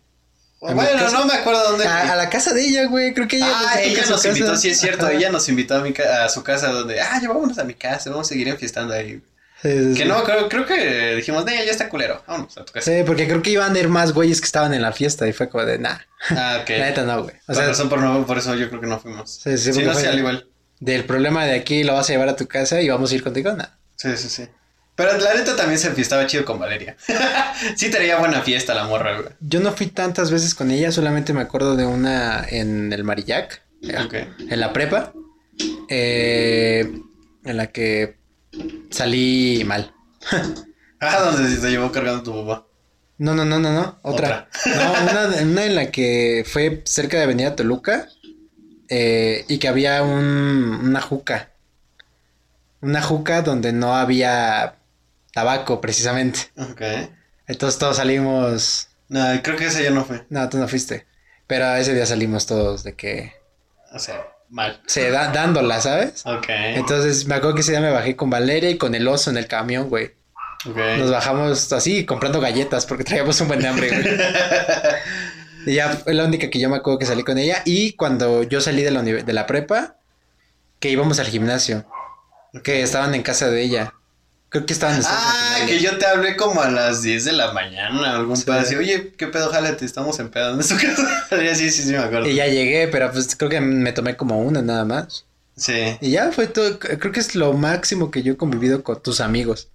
a 0.63 0.73
Bueno, 0.73 1.11
no 1.11 1.27
me 1.27 1.35
acuerdo 1.35 1.63
dónde. 1.71 1.85
A, 1.87 2.13
a 2.13 2.17
la 2.17 2.31
casa 2.31 2.55
de 2.55 2.65
ella, 2.65 2.87
güey, 2.87 3.13
creo 3.13 3.29
que 3.29 3.37
ella... 3.37 3.49
Ah, 3.53 3.81
ella 3.83 4.05
nos 4.09 4.25
invitó, 4.25 4.57
sí 4.57 4.71
es 4.71 4.79
cierto, 4.81 5.07
Ajá. 5.07 5.15
ella 5.15 5.31
nos 5.31 5.49
invitó 5.49 5.75
a, 5.77 5.81
mi 5.81 5.93
ca- 5.93 6.25
a 6.25 6.29
su 6.29 6.43
casa 6.43 6.69
donde, 6.69 7.01
ah, 7.01 7.19
ya 7.21 7.29
vámonos 7.29 7.59
a 7.59 7.65
mi 7.65 7.75
casa, 7.75 8.09
vamos 8.11 8.29
a 8.29 8.31
seguir 8.31 8.49
enfiestando 8.49 8.95
ahí. 8.95 9.21
Sí, 9.61 9.69
sí, 9.71 9.95
Que 9.95 10.03
sí. 10.03 10.09
no, 10.09 10.25
creo, 10.25 10.49
creo 10.49 10.67
que 10.67 11.15
dijimos, 11.17 11.45
"Nee, 11.45 11.65
ya 11.67 11.71
está 11.71 11.89
culero, 11.89 12.23
vámonos 12.27 12.57
a 12.59 12.65
tu 12.65 12.73
casa. 12.73 12.91
Sí, 12.91 13.03
porque 13.07 13.29
creo 13.29 13.43
que 13.43 13.51
iban 13.51 13.75
a 13.75 13.79
ir 13.79 13.89
más 13.89 14.13
güeyes 14.13 14.41
que 14.41 14.47
estaban 14.47 14.73
en 14.75 14.83
la 14.83 14.93
fiesta 14.93 15.29
y 15.29 15.33
fue 15.33 15.49
como 15.49 15.65
de, 15.65 15.79
nah, 15.79 15.99
Ah, 16.31 16.59
ok. 16.63 16.71
la 16.71 16.79
neta 16.87 17.03
no, 17.03 17.23
güey. 17.25 17.35
O 17.37 17.47
Por 17.47 17.57
sea, 17.57 17.67
razón, 17.67 17.89
por, 17.89 18.01
no, 18.01 18.25
por 18.27 18.39
eso 18.39 18.55
yo 18.55 18.69
creo 18.71 18.81
que 18.81 18.87
no 18.87 18.99
fuimos. 18.99 19.41
Sí, 19.43 19.59
sí, 19.59 19.73
Sí, 19.73 19.83
no 19.83 19.93
fue- 19.93 20.03
sé, 20.03 20.09
al 20.09 20.19
igual. 20.19 20.49
Del 20.83 21.05
problema 21.05 21.45
de 21.47 21.55
aquí 21.55 21.85
lo 21.85 21.95
vas 21.95 22.11
a 22.11 22.13
llevar 22.13 22.29
a 22.29 22.35
tu 22.35 22.49
casa 22.49 22.83
y 22.83 22.89
vamos 22.89 23.13
a 23.13 23.15
ir 23.15 23.23
contigo. 23.23 23.53
No. 23.53 23.65
Sí, 23.95 24.17
sí, 24.17 24.29
sí. 24.29 24.49
Pero 24.97 25.17
la 25.17 25.33
neta 25.35 25.55
también 25.55 25.79
se 25.79 25.89
estaba 26.01 26.27
chido 26.27 26.45
con 26.45 26.59
Valeria. 26.59 26.97
sí 27.77 27.89
tenía 27.89 28.19
buena 28.19 28.43
fiesta 28.43 28.75
la 28.75 28.85
morra, 28.85 29.21
güey. 29.21 29.33
Yo 29.41 29.61
no 29.61 29.73
fui 29.73 29.87
tantas 29.87 30.33
veces 30.33 30.55
con 30.57 30.73
ella, 30.73 30.91
solamente 30.91 31.33
me 31.33 31.41
acuerdo 31.41 31.77
de 31.77 31.87
una 31.87 32.45
en 32.49 32.93
el 32.93 33.05
Marillac, 33.05 33.63
Ok. 34.05 34.15
en 34.51 34.61
la 34.61 34.73
prepa, 34.73 35.13
eh, 35.89 36.93
en 37.45 37.57
la 37.57 37.69
que 37.69 38.17
salí 38.91 39.63
mal. 39.65 39.95
Ah, 41.05 41.19
donde 41.33 41.57
te 41.57 41.69
llevó 41.69 41.91
cargando 41.91 42.23
tu 42.23 42.47
papá. 42.47 42.65
No, 43.19 43.35
no, 43.35 43.45
no, 43.45 43.59
no, 43.59 43.73
no, 43.73 43.99
otra. 44.03 44.49
No, 44.67 44.93
una, 45.11 45.43
una 45.43 45.65
en 45.65 45.75
la 45.75 45.91
que 45.91 46.45
fue 46.47 46.81
cerca 46.85 47.17
de 47.17 47.25
Avenida 47.25 47.57
Toluca 47.57 48.07
eh, 48.95 49.47
y 49.49 49.57
que 49.57 49.69
había 49.69 50.03
un, 50.03 50.81
una 50.85 51.01
juca. 51.01 51.49
Una 52.83 53.01
juca 53.01 53.41
donde 53.41 53.73
no 53.73 53.97
había 53.97 54.75
tabaco, 55.33 55.81
precisamente. 55.81 56.41
Ok. 56.59 56.83
Entonces 57.47 57.79
todos 57.79 57.97
salimos. 57.97 58.89
No, 59.09 59.25
creo 59.43 59.57
que 59.57 59.69
ese 59.69 59.83
ya 59.83 59.93
no 59.93 60.05
fue. 60.05 60.27
No, 60.29 60.47
tú 60.51 60.59
no 60.59 60.69
fuiste. 60.69 61.07
Pero 61.47 61.75
ese 61.75 61.95
día 61.95 62.05
salimos 62.05 62.45
todos 62.45 62.85
de 62.85 62.95
que. 62.95 63.33
O 63.95 63.99
sea, 63.99 64.27
mal. 64.51 64.83
Se 64.87 65.11
da, 65.11 65.29
dándola, 65.29 65.81
¿sabes? 65.81 66.27
Ok. 66.27 66.49
Entonces 66.51 67.27
me 67.27 67.37
acuerdo 67.37 67.55
que 67.55 67.63
ese 67.63 67.73
día 67.73 67.81
me 67.81 67.93
bajé 67.93 68.15
con 68.15 68.29
Valeria 68.29 68.69
y 68.69 68.77
con 68.77 68.95
el 68.95 69.09
oso 69.09 69.31
en 69.31 69.39
el 69.39 69.47
camión, 69.47 69.89
güey. 69.89 70.13
Ok. 70.69 70.77
Nos 70.99 71.11
bajamos 71.11 71.73
así 71.73 72.05
comprando 72.05 72.43
galletas 72.43 72.85
porque 72.85 73.05
traíamos 73.05 73.41
un 73.41 73.49
buen 73.49 73.65
hambre, 73.65 73.89
güey. 73.89 74.05
Y 75.67 75.75
ya 75.75 75.91
fue 75.91 76.15
la 76.15 76.25
única 76.25 76.51
que 76.51 76.59
yo 76.59 76.69
me 76.69 76.77
acuerdo 76.77 76.99
que 76.99 77.07
salí 77.07 77.23
con 77.23 77.39
ella. 77.39 77.63
Y 77.65 77.93
cuando 77.93 78.43
yo 78.43 78.61
salí 78.61 78.83
de 78.83 78.91
la, 78.91 79.03
de 79.03 79.33
la 79.33 79.47
prepa, 79.47 79.97
que 80.81 80.91
íbamos 80.91 81.19
al 81.19 81.27
gimnasio. 81.29 81.85
Que 82.65 82.83
estaban 82.83 83.15
en 83.15 83.23
casa 83.23 83.49
de 83.49 83.63
ella. 83.63 83.95
Creo 84.51 84.67
que 84.67 84.75
estaban 84.75 84.97
en 84.97 85.03
Ah, 85.07 85.61
que 85.67 85.81
yo 85.81 85.97
te 85.97 86.05
hablé 86.05 86.37
como 86.37 86.61
a 86.61 86.69
las 86.71 87.01
10 87.01 87.25
de 87.25 87.33
la 87.33 87.53
mañana, 87.53 88.15
algún 88.15 88.37
Sí. 88.37 88.45
pedo 88.45 88.57
así. 88.57 88.75
Oye, 88.77 89.13
¿qué 89.17 89.27
pedo, 89.29 89.51
jálate? 89.51 89.87
Estamos 89.87 90.19
empedando 90.19 90.61
en 90.61 90.69
su 90.69 90.77
casa. 90.81 91.27
sí, 91.55 91.71
sí, 91.71 91.83
sí, 91.85 91.91
me 91.93 91.99
acuerdo. 91.99 92.29
Y 92.29 92.35
ya 92.35 92.47
llegué, 92.49 92.89
pero 92.89 93.11
pues 93.11 93.35
creo 93.35 93.49
que 93.49 93.61
me 93.63 93.93
tomé 93.93 94.17
como 94.17 94.41
una 94.43 94.61
nada 94.61 94.85
más. 94.85 95.25
Sí. 95.57 95.97
Y 96.03 96.11
ya 96.11 96.33
fue 96.33 96.47
todo. 96.49 96.79
Creo 96.79 97.13
que 97.13 97.21
es 97.21 97.35
lo 97.35 97.55
máximo 97.55 98.11
que 98.11 98.23
yo 98.23 98.35
he 98.35 98.37
convivido 98.37 98.83
con 98.85 99.03
tus 99.03 99.21
amigos. 99.23 99.69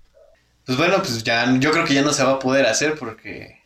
Pues 0.67 0.77
bueno, 0.77 0.97
pues 0.97 1.23
ya, 1.23 1.51
yo 1.59 1.71
creo 1.71 1.85
que 1.85 1.93
ya 1.95 2.01
no 2.03 2.13
se 2.13 2.23
va 2.23 2.33
a 2.33 2.39
poder 2.39 2.65
hacer 2.67 2.95
porque, 2.99 3.56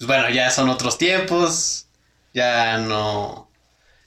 pues 0.00 0.08
bueno, 0.08 0.30
ya 0.30 0.50
son 0.50 0.70
otros 0.70 0.96
tiempos, 0.96 1.84
ya 2.32 2.78
no, 2.78 3.50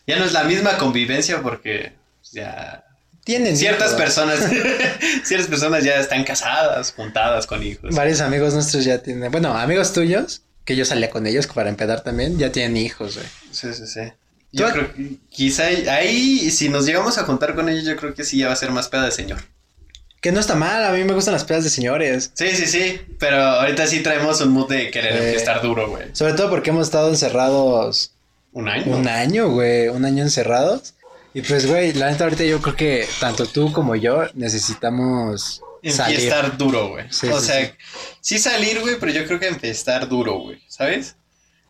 ya 0.08 0.18
no 0.18 0.26
es 0.26 0.34
la 0.34 0.44
misma 0.44 0.78
convivencia 0.80 1.42
porque 1.44 1.94
pues, 2.20 2.32
ya 2.32 2.84
Tienen 3.24 3.56
ciertas 3.56 3.90
hijos. 3.92 4.02
personas, 4.02 4.40
ciertas 5.24 5.48
personas 5.48 5.84
ya 5.84 6.00
están 6.00 6.24
casadas, 6.24 6.94
juntadas 6.94 7.46
con 7.46 7.62
hijos. 7.62 7.94
Varios 7.96 8.22
amigos 8.22 8.56
nuestros 8.56 8.84
ya 8.86 8.98
tienen. 9.04 9.32
Bueno, 9.32 9.54
amigos 9.56 9.94
tuyos, 9.94 10.42
que 10.66 10.76
yo 10.76 10.84
salía 10.84 11.12
con 11.12 11.28
ellos 11.28 11.46
para 11.46 11.70
empedar 11.70 12.02
también, 12.02 12.40
ya 12.40 12.52
tienen 12.52 12.76
hijos, 12.78 13.16
güey. 13.16 13.28
Sí, 13.52 13.72
sí, 13.74 13.86
sí. 13.86 14.02
Yo 14.52 14.68
¿Tú- 14.68 14.74
creo 14.74 14.94
que 14.94 15.16
quizá 15.30 15.66
ahí, 15.66 16.50
si 16.52 16.70
nos 16.70 16.86
llegamos 16.88 17.18
a 17.20 17.24
juntar 17.24 17.54
con 17.56 17.70
ellos, 17.70 17.86
yo 17.86 17.96
creo 17.98 18.16
que 18.16 18.24
sí 18.24 18.40
ya 18.40 18.48
va 18.48 18.54
a 18.54 18.56
ser 18.58 18.72
más 18.72 18.88
peda 18.88 19.06
de 19.06 19.12
señor. 19.12 19.44
Que 20.24 20.32
no 20.32 20.40
está 20.40 20.56
mal, 20.56 20.84
a 20.86 20.92
mí 20.92 21.04
me 21.04 21.14
gustan 21.14 21.34
las 21.34 21.44
pedas 21.44 21.66
de 21.66 21.70
señores. 21.70 22.32
Sí, 22.34 22.48
sí, 22.56 22.66
sí, 22.66 23.02
pero 23.20 23.38
ahorita 23.44 23.86
sí 23.88 24.00
traemos 24.02 24.40
un 24.42 24.50
mood 24.54 24.70
de 24.70 24.90
querer 24.90 25.22
Eh. 25.22 25.36
estar 25.36 25.62
duro, 25.62 25.90
güey. 25.90 26.06
Sobre 26.14 26.34
todo 26.34 26.50
porque 26.50 26.70
hemos 26.72 26.88
estado 26.88 27.10
encerrados 27.10 28.14
Un 28.54 28.70
año. 28.70 28.96
un 28.96 29.08
año, 29.08 29.50
güey. 29.50 29.90
Un 29.90 30.06
año 30.06 30.24
encerrados. 30.24 30.94
Y 31.34 31.42
pues, 31.42 31.66
güey, 31.68 31.92
la 31.94 32.10
neta 32.10 32.24
ahorita 32.24 32.44
yo 32.46 32.62
creo 32.62 32.76
que 32.76 33.08
tanto 33.20 33.46
tú 33.48 33.74
como 33.74 33.96
yo 33.96 34.24
necesitamos. 34.34 35.62
Enfiestar 35.82 36.58
duro, 36.58 36.90
güey. 36.90 37.06
Sí, 37.12 37.28
o 37.28 37.40
sí, 37.42 37.46
sea, 37.48 37.66
sí. 37.66 37.72
sí. 38.22 38.40
salir, 38.40 38.80
güey, 38.80 38.96
pero 39.00 39.12
yo 39.12 39.26
creo 39.26 39.40
que 39.40 39.48
enfiestar 39.50 40.08
duro, 40.08 40.40
güey, 40.40 40.62
¿sabes? 40.70 41.16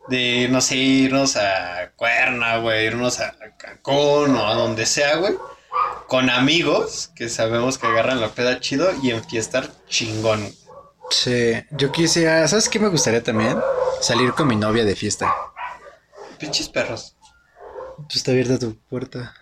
De, 0.10 0.48
no 0.52 0.62
sé, 0.62 0.76
irnos 0.76 1.38
a 1.38 1.90
Cuerna, 1.96 2.58
güey, 2.58 2.86
irnos 2.86 3.20
a 3.20 3.34
Cancún 3.58 4.36
o 4.36 4.48
a 4.48 4.54
donde 4.54 4.86
sea, 4.86 5.16
güey. 5.16 5.34
Con 6.08 6.30
amigos 6.30 7.12
que 7.16 7.30
sabemos 7.30 7.78
que 7.78 7.88
agarran 7.88 8.22
la 8.22 8.30
peda 8.30 8.60
chido 8.60 8.92
y 9.02 9.12
enfiestar 9.12 9.70
chingón. 9.88 10.54
Sí, 11.10 11.54
yo 11.72 11.92
quisiera, 11.92 12.48
¿sabes 12.48 12.70
qué 12.70 12.80
me 12.80 12.88
gustaría 12.88 13.24
también? 13.24 13.58
Salir 14.02 14.34
con 14.34 14.48
mi 14.48 14.56
novia 14.56 14.86
de 14.86 14.96
fiesta. 14.96 15.34
Pinches 16.40 16.70
perros. 16.70 17.16
Pues 17.98 18.18
está 18.18 18.32
abierta 18.32 18.60
tu 18.60 18.78
puerta. 18.78 19.34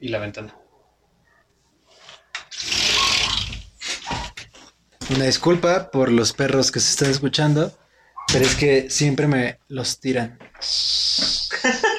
Y 0.00 0.08
la 0.08 0.18
ventana. 0.18 0.56
Una 5.10 5.24
disculpa 5.24 5.90
por 5.90 6.10
los 6.10 6.32
perros 6.32 6.70
que 6.70 6.80
se 6.80 6.90
están 6.90 7.10
escuchando, 7.10 7.76
pero 8.32 8.44
es 8.44 8.54
que 8.54 8.88
siempre 8.88 9.26
me 9.26 9.58
los 9.68 10.00
tiran. 10.00 10.38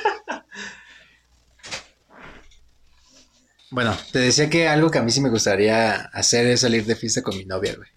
Bueno, 3.74 3.98
te 4.12 4.20
decía 4.20 4.52
que 4.52 4.68
algo 4.68 4.92
que 4.92 5.00
a 5.00 5.02
mí 5.02 5.10
sí 5.12 5.20
me 5.20 5.30
gustaría 5.30 5.96
hacer 6.14 6.46
es 6.46 6.62
salir 6.62 6.86
de 6.86 6.96
fiesta 6.96 7.24
con 7.24 7.36
mi 7.36 7.44
novia, 7.44 7.74
güey. 7.76 7.90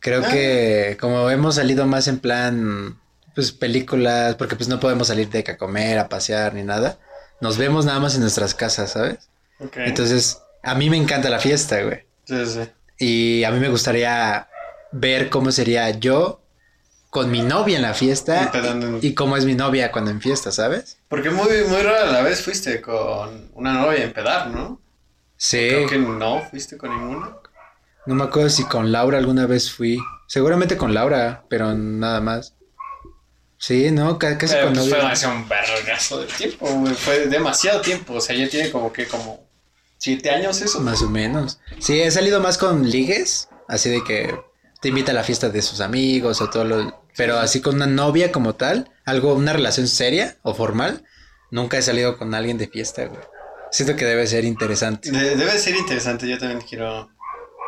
Creo 0.00 0.22
Ah. 0.22 0.28
que 0.30 0.98
como 1.00 1.30
hemos 1.30 1.54
salido 1.54 1.86
más 1.86 2.08
en 2.08 2.18
plan, 2.18 3.00
pues 3.34 3.52
películas, 3.52 4.34
porque 4.34 4.54
pues 4.54 4.68
no 4.68 4.78
podemos 4.78 5.08
salir 5.08 5.30
de 5.30 5.42
que 5.42 5.52
a 5.52 5.56
comer, 5.56 5.98
a 5.98 6.10
pasear 6.10 6.52
ni 6.52 6.62
nada. 6.62 6.98
Nos 7.40 7.56
vemos 7.56 7.86
nada 7.86 8.00
más 8.00 8.16
en 8.16 8.20
nuestras 8.20 8.54
casas, 8.54 8.92
¿sabes? 8.92 9.30
Entonces, 9.76 10.40
a 10.62 10.74
mí 10.74 10.90
me 10.90 10.98
encanta 10.98 11.30
la 11.30 11.38
fiesta, 11.38 11.80
güey. 11.82 12.04
Sí, 12.26 12.44
sí. 12.44 12.60
Y 12.98 13.44
a 13.44 13.50
mí 13.52 13.58
me 13.60 13.70
gustaría 13.70 14.48
ver 14.92 15.30
cómo 15.30 15.52
sería 15.52 15.88
yo 15.90 16.42
con 17.16 17.30
mi 17.30 17.40
novia 17.40 17.76
en 17.76 17.82
la 17.82 17.94
fiesta 17.94 18.50
en- 18.52 18.98
y 19.00 19.14
cómo 19.14 19.38
es 19.38 19.46
mi 19.46 19.54
novia 19.54 19.90
cuando 19.90 20.10
en 20.10 20.20
fiesta, 20.20 20.52
¿sabes? 20.52 20.98
Porque 21.08 21.30
muy, 21.30 21.48
muy 21.66 21.80
rara 21.80 22.12
la 22.12 22.20
vez 22.20 22.42
fuiste 22.42 22.82
con 22.82 23.50
una 23.54 23.72
novia 23.72 24.04
en 24.04 24.12
pedar, 24.12 24.48
¿no? 24.48 24.78
Sí. 25.38 25.66
Creo 25.70 25.88
que 25.88 25.96
no 25.98 26.42
fuiste 26.50 26.76
con 26.76 26.90
ninguna. 26.90 27.30
No 28.04 28.14
me 28.14 28.24
acuerdo 28.24 28.50
si 28.50 28.64
con 28.64 28.92
Laura 28.92 29.16
alguna 29.16 29.46
vez 29.46 29.72
fui. 29.72 29.98
Seguramente 30.26 30.76
con 30.76 30.92
Laura, 30.92 31.44
pero 31.48 31.72
nada 31.74 32.20
más. 32.20 32.52
Sí, 33.56 33.90
no, 33.90 34.18
ca- 34.18 34.36
casi 34.36 34.54
con 34.62 34.74
pues 34.74 34.90
fue 34.90 34.98
novia. 35.02 35.28
un 35.30 35.48
vergazo 35.48 36.20
de 36.20 36.26
tiempo, 36.26 36.66
güey. 36.68 36.92
Fue 36.94 37.26
demasiado 37.28 37.80
tiempo. 37.80 38.12
O 38.14 38.20
sea, 38.20 38.36
ya 38.36 38.46
tiene 38.50 38.70
como 38.70 38.92
que 38.92 39.06
como 39.06 39.40
siete 39.96 40.28
años 40.28 40.60
eso. 40.60 40.80
Más 40.80 41.00
o 41.00 41.08
menos. 41.08 41.60
Sí, 41.80 41.98
he 42.02 42.10
salido 42.10 42.40
más 42.40 42.58
con 42.58 42.86
ligues, 42.90 43.48
así 43.68 43.88
de 43.88 44.04
que 44.04 44.38
te 44.82 44.88
invita 44.88 45.12
a 45.12 45.14
la 45.14 45.24
fiesta 45.24 45.48
de 45.48 45.62
sus 45.62 45.80
amigos 45.80 46.42
o 46.42 46.50
todo 46.50 46.64
lo... 46.64 47.05
Pero 47.16 47.38
así 47.38 47.60
con 47.60 47.76
una 47.76 47.86
novia 47.86 48.30
como 48.32 48.54
tal, 48.54 48.90
algo, 49.04 49.34
una 49.34 49.52
relación 49.52 49.88
seria 49.88 50.36
o 50.42 50.54
formal, 50.54 51.04
nunca 51.50 51.78
he 51.78 51.82
salido 51.82 52.18
con 52.18 52.34
alguien 52.34 52.58
de 52.58 52.68
fiesta, 52.68 53.06
güey. 53.06 53.20
Siento 53.70 53.96
que 53.96 54.04
debe 54.04 54.26
ser 54.26 54.44
interesante. 54.44 55.10
De- 55.10 55.36
debe 55.36 55.58
ser 55.58 55.74
interesante. 55.76 56.28
Yo 56.28 56.38
también 56.38 56.60
quiero 56.60 57.08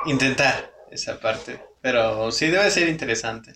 intentar 0.07 0.73
esa 0.91 1.19
parte. 1.21 1.61
Pero 1.81 2.31
sí 2.33 2.49
debe 2.49 2.71
ser 2.71 2.89
interesante. 2.89 3.53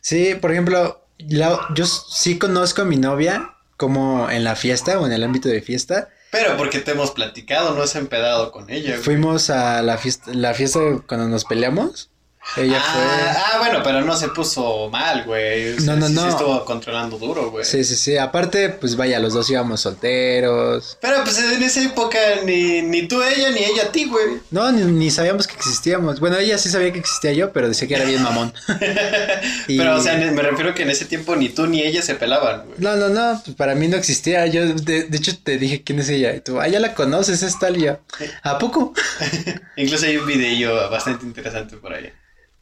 Sí, 0.00 0.34
por 0.34 0.50
ejemplo, 0.52 1.06
la- 1.18 1.60
yo 1.74 1.86
sí 1.86 2.38
conozco 2.38 2.82
a 2.82 2.84
mi 2.84 2.96
novia 2.96 3.54
como 3.76 4.28
en 4.30 4.44
la 4.44 4.56
fiesta 4.56 4.98
o 4.98 5.06
en 5.06 5.12
el 5.12 5.22
ámbito 5.24 5.48
de 5.48 5.62
fiesta. 5.62 6.08
Pero 6.30 6.56
porque 6.56 6.78
te 6.80 6.92
hemos 6.92 7.10
platicado, 7.10 7.74
no 7.74 7.82
has 7.82 7.96
empedado 7.96 8.52
con 8.52 8.70
ella. 8.70 8.90
güey. 8.92 9.02
Fuimos 9.02 9.50
a 9.50 9.82
la 9.82 9.98
fiesta, 9.98 10.32
la 10.32 10.54
fiesta 10.54 10.80
cuando 11.06 11.28
nos 11.28 11.44
peleamos. 11.44 12.10
Ella 12.56 12.82
ah, 12.82 13.36
ah, 13.52 13.58
bueno, 13.58 13.80
pero 13.84 14.00
no 14.00 14.16
se 14.16 14.28
puso 14.28 14.88
mal, 14.90 15.24
güey. 15.24 15.74
O 15.74 15.80
sea, 15.80 15.94
No, 15.94 16.00
no, 16.00 16.08
sí 16.08 16.14
no. 16.14 16.22
Se 16.22 16.28
estuvo 16.30 16.64
controlando 16.64 17.16
duro, 17.18 17.50
güey. 17.50 17.64
fue. 17.64 17.64
Sí, 17.64 17.84
sí, 17.84 17.94
sí. 17.96 18.16
Aparte, 18.16 18.70
pues 18.70 18.96
vaya, 18.96 19.20
los 19.20 19.34
dos 19.34 19.48
íbamos 19.50 19.80
solteros. 19.82 20.98
Pero 21.00 21.22
pues 21.22 21.38
en 21.38 21.62
esa 21.62 21.82
época 21.84 22.18
ni, 22.44 22.82
ni 22.82 23.06
tú 23.06 23.20
a 23.22 23.30
ella 23.30 23.50
ni 23.50 23.60
ella 23.62 23.84
a 23.84 23.92
ti, 23.92 24.06
güey. 24.06 24.38
No, 24.50 24.72
ni, 24.72 24.82
ni 24.82 25.10
sabíamos 25.10 25.46
que 25.46 25.54
existíamos. 25.54 26.18
Bueno, 26.18 26.38
ella 26.38 26.58
sí 26.58 26.70
sabía 26.70 26.92
que 26.92 26.98
existía 26.98 27.32
yo, 27.32 27.52
pero 27.52 27.68
decía 27.68 27.86
que 27.86 27.94
era 27.94 28.04
bien 28.04 28.22
mamón. 28.22 28.52
Y- 29.68 29.78
Pero, 29.78 29.96
o 29.96 30.00
sea, 30.00 30.16
me 30.16 30.42
refiero 30.42 30.74
que 30.74 30.82
en 30.82 30.90
ese 30.90 31.04
tiempo 31.04 31.36
ni 31.36 31.50
tú 31.50 31.66
ni 31.66 31.82
ella 31.82 32.02
se 32.02 32.14
pelaban, 32.16 32.64
güey. 32.66 32.78
No, 32.78 32.96
no, 32.96 33.08
no, 33.10 33.40
pues 33.44 33.56
para 33.56 33.74
mí 33.74 33.86
no 33.86 33.96
existía. 33.96 34.46
Yo, 34.46 34.66
de, 34.66 35.04
de 35.04 35.16
hecho, 35.16 35.32
te 35.42 35.58
dije 35.58 35.82
quién 35.84 36.00
es 36.00 36.08
ella. 36.08 36.34
Y 36.34 36.40
tú, 36.40 36.60
ah, 36.60 36.66
ya 36.68 36.80
la 36.80 36.94
conoces, 36.94 37.42
es 37.42 37.58
tal 37.58 37.76
y 37.76 37.82
yo. 37.84 37.98
¿A 38.42 38.58
poco? 38.58 38.92
Incluso 39.76 40.06
hay 40.06 40.16
un 40.16 40.26
video 40.26 40.90
bastante 40.90 41.24
interesante 41.24 41.76
por 41.76 41.92
ahí. 41.94 42.10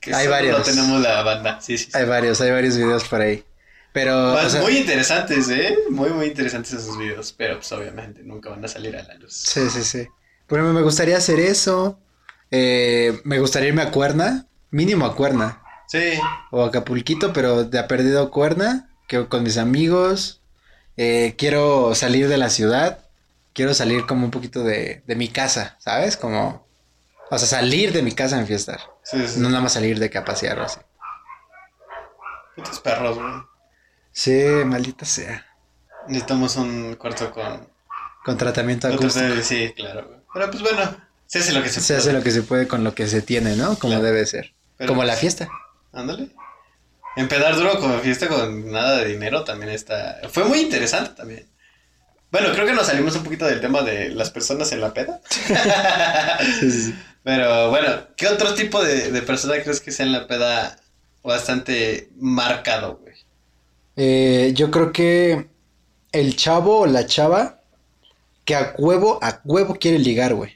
Que 0.08 0.14
Hay 0.14 0.26
varios. 0.28 0.58
No 0.58 0.64
tenemos 0.64 1.00
la 1.00 1.22
banda, 1.22 1.60
sí, 1.60 1.78
sí. 1.78 1.90
sí. 1.92 1.98
Hay 1.98 2.04
varios, 2.06 2.40
hay 2.40 2.50
varios 2.50 2.76
videos 2.76 3.04
por 3.08 3.20
ahí. 3.20 3.44
Pero, 3.92 4.32
Van 4.32 4.46
o 4.46 4.50
sea, 4.50 4.62
muy 4.62 4.76
interesantes, 4.78 5.48
¿eh? 5.50 5.76
Muy, 5.90 6.10
muy 6.10 6.26
interesantes 6.26 6.72
esos 6.72 6.96
videos. 6.98 7.32
Pero, 7.32 7.56
pues, 7.56 7.72
obviamente, 7.72 8.22
nunca 8.22 8.50
van 8.50 8.64
a 8.64 8.68
salir 8.68 8.96
a 8.96 9.02
la 9.02 9.14
luz. 9.14 9.34
sí, 9.34 9.70
sí, 9.70 9.84
sí. 9.84 10.06
Por 10.46 10.58
ejemplo, 10.58 10.74
me 10.78 10.84
gustaría 10.84 11.16
hacer 11.16 11.40
eso. 11.40 12.00
Eh, 12.50 13.20
me 13.24 13.38
gustaría 13.40 13.68
irme 13.68 13.82
a 13.82 13.90
Cuerna, 13.90 14.46
mínimo 14.70 15.06
a 15.06 15.14
Cuerna. 15.16 15.62
Sí. 15.86 16.14
O 16.50 16.62
a 16.64 16.68
Acapulquito, 16.68 17.32
pero 17.32 17.64
de 17.64 17.78
ha 17.78 17.88
perdido 17.88 18.30
Cuerna, 18.30 18.90
que 19.06 19.26
con 19.28 19.42
mis 19.42 19.58
amigos. 19.58 20.42
Eh, 20.96 21.34
quiero 21.38 21.94
salir 21.94 22.28
de 22.28 22.38
la 22.38 22.50
ciudad. 22.50 23.04
quiero 23.54 23.74
salir 23.74 24.06
como 24.06 24.24
un 24.26 24.30
poquito 24.30 24.62
de, 24.64 25.02
de 25.06 25.16
mi 25.16 25.28
casa, 25.28 25.76
¿sabes? 25.80 26.16
Como, 26.16 26.68
o 27.30 27.38
sea, 27.38 27.48
salir 27.48 27.92
de 27.92 28.02
mi 28.02 28.12
casa 28.12 28.38
en 28.38 28.46
fiestar. 28.46 28.80
Sí, 29.10 29.26
sí. 29.26 29.40
No 29.40 29.48
nada 29.48 29.62
más 29.62 29.72
salir 29.72 29.98
de 29.98 30.10
o 30.18 30.62
así. 30.62 30.80
Putos 32.54 32.80
perros, 32.80 33.16
güey. 33.18 33.32
Sí, 34.12 34.44
maldita 34.66 35.06
sea. 35.06 35.46
Necesitamos 36.08 36.56
un 36.56 36.94
cuarto 36.96 37.30
con... 37.30 37.68
Con 38.24 38.36
tratamiento 38.36 38.88
acústico. 38.88 39.42
Sí, 39.42 39.72
claro, 39.74 40.06
güey. 40.08 40.18
Pero 40.34 40.50
pues 40.50 40.62
bueno, 40.62 40.96
se 41.26 41.38
hace 41.38 41.52
lo 41.52 41.62
que 41.62 41.70
se, 41.70 41.80
Se 41.80 41.96
hace 41.96 42.12
lo 42.12 42.22
que 42.22 42.30
se 42.30 42.42
puede 42.42 42.68
con 42.68 42.84
lo 42.84 42.94
que 42.94 43.06
se 43.06 43.22
tiene, 43.22 43.56
¿no? 43.56 43.78
Como 43.78 43.94
Claro. 43.94 44.02
debe 44.04 44.26
ser. 44.26 44.52
Pero, 44.76 44.88
Como 44.88 45.00
pues, 45.00 45.08
la 45.08 45.16
fiesta. 45.16 45.48
Ándale. 45.92 46.28
Empedar 47.16 47.56
duro 47.56 47.80
con 47.80 47.98
fiesta 48.00 48.28
con 48.28 48.70
nada 48.70 48.98
de 48.98 49.06
dinero 49.06 49.42
también 49.44 49.70
está... 49.72 50.20
Fue 50.30 50.44
muy 50.44 50.60
interesante 50.60 51.12
también. 51.14 51.48
Bueno, 52.30 52.52
creo 52.52 52.66
que 52.66 52.74
nos 52.74 52.86
salimos 52.86 53.16
un 53.16 53.24
poquito 53.24 53.46
del 53.46 53.60
tema 53.62 53.80
de 53.80 54.10
las 54.10 54.30
personas 54.30 54.70
en 54.72 54.82
la 54.82 54.92
peda. 54.92 55.20
Pero 57.28 57.68
bueno, 57.68 57.88
¿qué 58.16 58.26
otro 58.26 58.54
tipo 58.54 58.82
de, 58.82 59.12
de 59.12 59.20
persona 59.20 59.62
crees 59.62 59.82
que 59.82 59.90
sea 59.92 60.06
en 60.06 60.12
la 60.12 60.26
peda 60.26 60.78
bastante 61.22 62.08
marcado, 62.16 62.96
güey? 63.02 63.14
Eh, 63.96 64.52
yo 64.54 64.70
creo 64.70 64.92
que 64.92 65.46
el 66.12 66.36
chavo 66.36 66.78
o 66.80 66.86
la 66.86 67.04
chava 67.04 67.60
que 68.46 68.54
a 68.54 68.74
huevo, 68.78 69.18
a 69.20 69.42
huevo 69.44 69.74
quiere 69.78 69.98
ligar, 69.98 70.32
güey. 70.32 70.52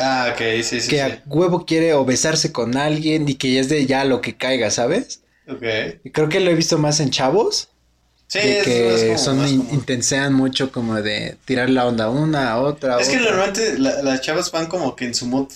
Ah, 0.00 0.30
ok, 0.32 0.40
sí, 0.64 0.80
sí, 0.80 0.88
que 0.90 0.96
sí. 0.96 1.00
a 1.02 1.22
huevo 1.26 1.64
quiere 1.64 1.94
o 1.94 2.04
besarse 2.04 2.50
con 2.50 2.76
alguien 2.76 3.28
y 3.28 3.36
que 3.36 3.52
ya 3.52 3.60
es 3.60 3.68
de 3.68 3.86
ya 3.86 4.04
lo 4.04 4.20
que 4.20 4.36
caiga, 4.36 4.72
¿sabes? 4.72 5.20
Ok. 5.48 5.62
Y 6.02 6.10
creo 6.10 6.28
que 6.28 6.40
lo 6.40 6.50
he 6.50 6.54
visto 6.56 6.76
más 6.76 6.98
en 6.98 7.10
chavos. 7.10 7.68
Sí, 8.26 8.40
de 8.40 8.58
es 8.58 8.64
que 8.64 9.06
como- 9.06 9.18
son 9.18 9.46
in- 9.46 9.68
intensean 9.70 10.34
mucho 10.34 10.72
como 10.72 11.00
de 11.00 11.36
tirar 11.44 11.70
la 11.70 11.86
onda 11.86 12.10
una, 12.10 12.50
a 12.50 12.60
otra. 12.60 12.98
Es 13.00 13.08
que 13.10 13.18
normalmente 13.18 13.78
la- 13.78 14.02
las 14.02 14.20
chavas 14.22 14.50
van 14.50 14.66
como 14.66 14.96
que 14.96 15.04
en 15.04 15.14
su 15.14 15.26
mood. 15.26 15.46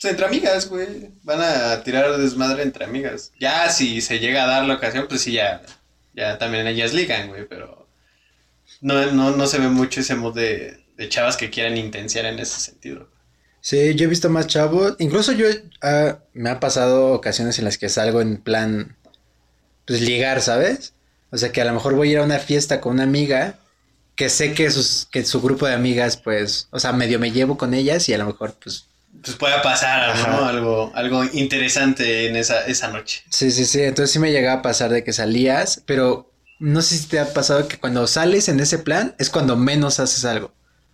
Pues 0.00 0.12
entre 0.12 0.26
amigas, 0.26 0.68
güey. 0.68 1.10
Van 1.22 1.40
a 1.40 1.82
tirar 1.82 2.16
desmadre 2.16 2.62
entre 2.62 2.84
amigas. 2.84 3.32
Ya 3.38 3.68
si 3.68 4.00
se 4.00 4.18
llega 4.18 4.44
a 4.44 4.46
dar 4.46 4.64
la 4.64 4.74
ocasión, 4.74 5.06
pues 5.08 5.22
sí, 5.22 5.32
ya. 5.32 5.62
Ya 6.14 6.38
también 6.38 6.66
ellas 6.66 6.94
ligan, 6.94 7.28
güey, 7.28 7.46
pero. 7.46 7.86
No, 8.80 9.12
no, 9.12 9.30
no 9.30 9.46
se 9.46 9.58
ve 9.58 9.68
mucho 9.68 10.00
ese 10.00 10.14
mood 10.14 10.34
de, 10.34 10.84
de 10.96 11.08
chavas 11.08 11.36
que 11.36 11.50
quieran 11.50 11.76
intensiar 11.76 12.24
en 12.24 12.38
ese 12.38 12.60
sentido. 12.60 13.08
Sí, 13.60 13.94
yo 13.94 14.06
he 14.06 14.08
visto 14.08 14.30
más 14.30 14.46
chavos. 14.46 14.96
Incluso 14.98 15.32
yo 15.32 15.46
ah, 15.82 16.18
me 16.32 16.48
ha 16.50 16.60
pasado 16.60 17.12
ocasiones 17.12 17.58
en 17.58 17.66
las 17.66 17.76
que 17.76 17.90
salgo 17.90 18.22
en 18.22 18.38
plan, 18.38 18.96
pues 19.86 20.00
ligar, 20.00 20.40
¿sabes? 20.40 20.94
O 21.30 21.36
sea 21.36 21.52
que 21.52 21.60
a 21.60 21.64
lo 21.66 21.74
mejor 21.74 21.94
voy 21.94 22.08
a 22.08 22.12
ir 22.12 22.18
a 22.18 22.24
una 22.24 22.38
fiesta 22.38 22.80
con 22.80 22.94
una 22.94 23.02
amiga 23.02 23.58
que 24.16 24.30
sé 24.30 24.54
que 24.54 24.70
sus, 24.70 25.08
que 25.10 25.24
su 25.24 25.40
grupo 25.40 25.66
de 25.66 25.74
amigas, 25.74 26.16
pues, 26.16 26.68
o 26.70 26.80
sea, 26.80 26.92
medio 26.92 27.18
me 27.18 27.32
llevo 27.32 27.56
con 27.56 27.74
ellas 27.74 28.08
y 28.08 28.14
a 28.14 28.18
lo 28.18 28.26
mejor, 28.26 28.54
pues, 28.62 28.86
Pues 29.22 29.36
pueda 29.36 29.60
pasar. 29.62 30.16
¿no? 30.28 30.44
Algo, 30.46 30.92
algo 30.94 31.24
interesante 31.24 32.28
en 32.28 32.36
esa, 32.36 32.66
esa 32.66 32.88
noche. 32.88 33.22
sí, 33.30 33.50
sí, 33.50 33.64
sí. 33.66 33.82
Entonces 33.82 34.12
sí 34.12 34.18
me 34.18 34.32
llegaba 34.32 34.60
a 34.60 34.62
pasar 34.62 34.90
de 34.90 35.04
que 35.04 35.12
salías, 35.12 35.82
pero 35.86 36.32
no 36.58 36.80
sé 36.82 36.96
si 36.96 37.06
te 37.06 37.18
ha 37.18 37.32
pasado 37.32 37.68
que 37.68 37.78
cuando 37.78 38.06
sales 38.06 38.48
en 38.48 38.60
ese 38.60 38.78
plan 38.78 39.14
es 39.18 39.30
cuando 39.30 39.56
menos 39.56 40.00
haces 40.00 40.24
algo. 40.24 40.52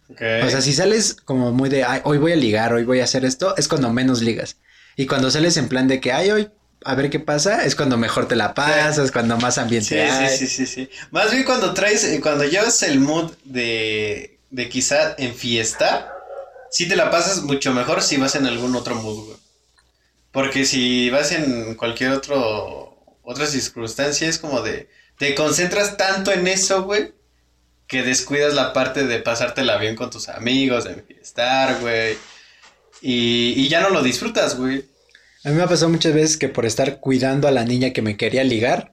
O 0.09 0.49
sea, 0.51 0.61
si 0.61 0.73
sales 0.73 1.15
como 1.15 1.51
muy 1.53 1.69
de, 1.69 1.83
ay, 1.83 2.01
hoy 2.05 2.19
voy 2.19 2.31
a 2.33 2.37
ligar, 2.37 2.73
hoy 2.73 2.85
voy 2.85 3.01
a 3.01 3.05
hacer 3.05 3.25
esto, 3.25 3.57
es 3.57 3.67
cuando 3.67 3.93
menos 3.93 4.23
ligas. 4.23 4.57
Y 4.97 5.07
cuando 5.07 5.31
sales 5.33 5.57
en 5.57 5.69
plan 5.69 5.89
de 5.89 6.01
que, 6.01 6.13
ay, 6.13 6.31
hoy, 6.31 6.49
a 6.85 6.95
ver 6.95 7.11
qué 7.11 7.19
pasa, 7.19 7.65
es 7.65 7.75
cuando 7.75 7.97
mejor 7.99 8.29
te 8.29 8.37
la 8.37 8.55
pasas, 8.55 9.11
cuando 9.11 9.37
más 9.37 9.59
ambiente 9.59 9.89
Sí, 9.89 9.97
hay. 9.99 10.29
sí, 10.39 10.47
sí, 10.47 10.65
sí, 10.65 10.67
sí. 10.67 10.91
Más 11.11 11.33
bien 11.33 11.43
cuando 11.43 11.75
traes, 11.75 12.05
eh, 12.05 12.21
cuando 12.21 12.45
llevas 12.45 12.83
el 12.85 13.01
mood 13.01 13.33
de, 13.45 14.39
de 14.51 14.69
quizá 14.69 15.17
en 15.19 15.35
fiesta, 15.35 16.13
sí 16.77 16.87
te 16.87 16.95
la 16.95 17.11
pasas 17.11 17.43
mucho 17.43 17.73
mejor 17.73 18.03
si 18.03 18.19
vas 18.19 18.35
en 18.35 18.47
algún 18.47 18.77
otro 18.77 18.97
mood, 18.97 19.25
güey. 19.25 19.39
Porque 20.31 20.67
si 20.67 21.09
vas 21.09 21.33
en 21.33 21.75
cualquier 21.75 22.11
otro, 22.11 23.17
otra 23.23 23.47
circunstancia, 23.47 24.29
es 24.29 24.39
como 24.39 24.61
de, 24.61 24.91
te 25.17 25.35
concentras 25.35 25.97
tanto 25.97 26.33
en 26.33 26.47
eso, 26.47 26.83
güey, 26.83 27.15
que 27.87 28.03
descuidas 28.03 28.53
la 28.53 28.75
parte 28.75 29.07
de 29.07 29.21
pasártela 29.21 29.79
bien 29.79 29.97
con 29.97 30.11
tus 30.11 30.29
amigos, 30.29 30.85
de 30.85 30.97
fiestar, 30.97 31.81
güey. 31.81 32.19
Y, 33.01 33.55
y 33.57 33.69
ya 33.69 33.81
no 33.81 33.89
lo 33.89 34.03
disfrutas, 34.03 34.59
güey. 34.59 34.85
A 35.45 35.49
mí 35.49 35.55
me 35.55 35.63
ha 35.63 35.69
pasado 35.69 35.89
muchas 35.89 36.13
veces 36.13 36.37
que 36.37 36.51
por 36.51 36.67
estar 36.67 37.01
cuidando 37.01 37.49
a 37.49 37.53
la 37.53 37.65
niña 37.65 37.95
que 37.95 38.03
me 38.03 38.19
quería 38.19 38.45
ligar, 38.45 38.93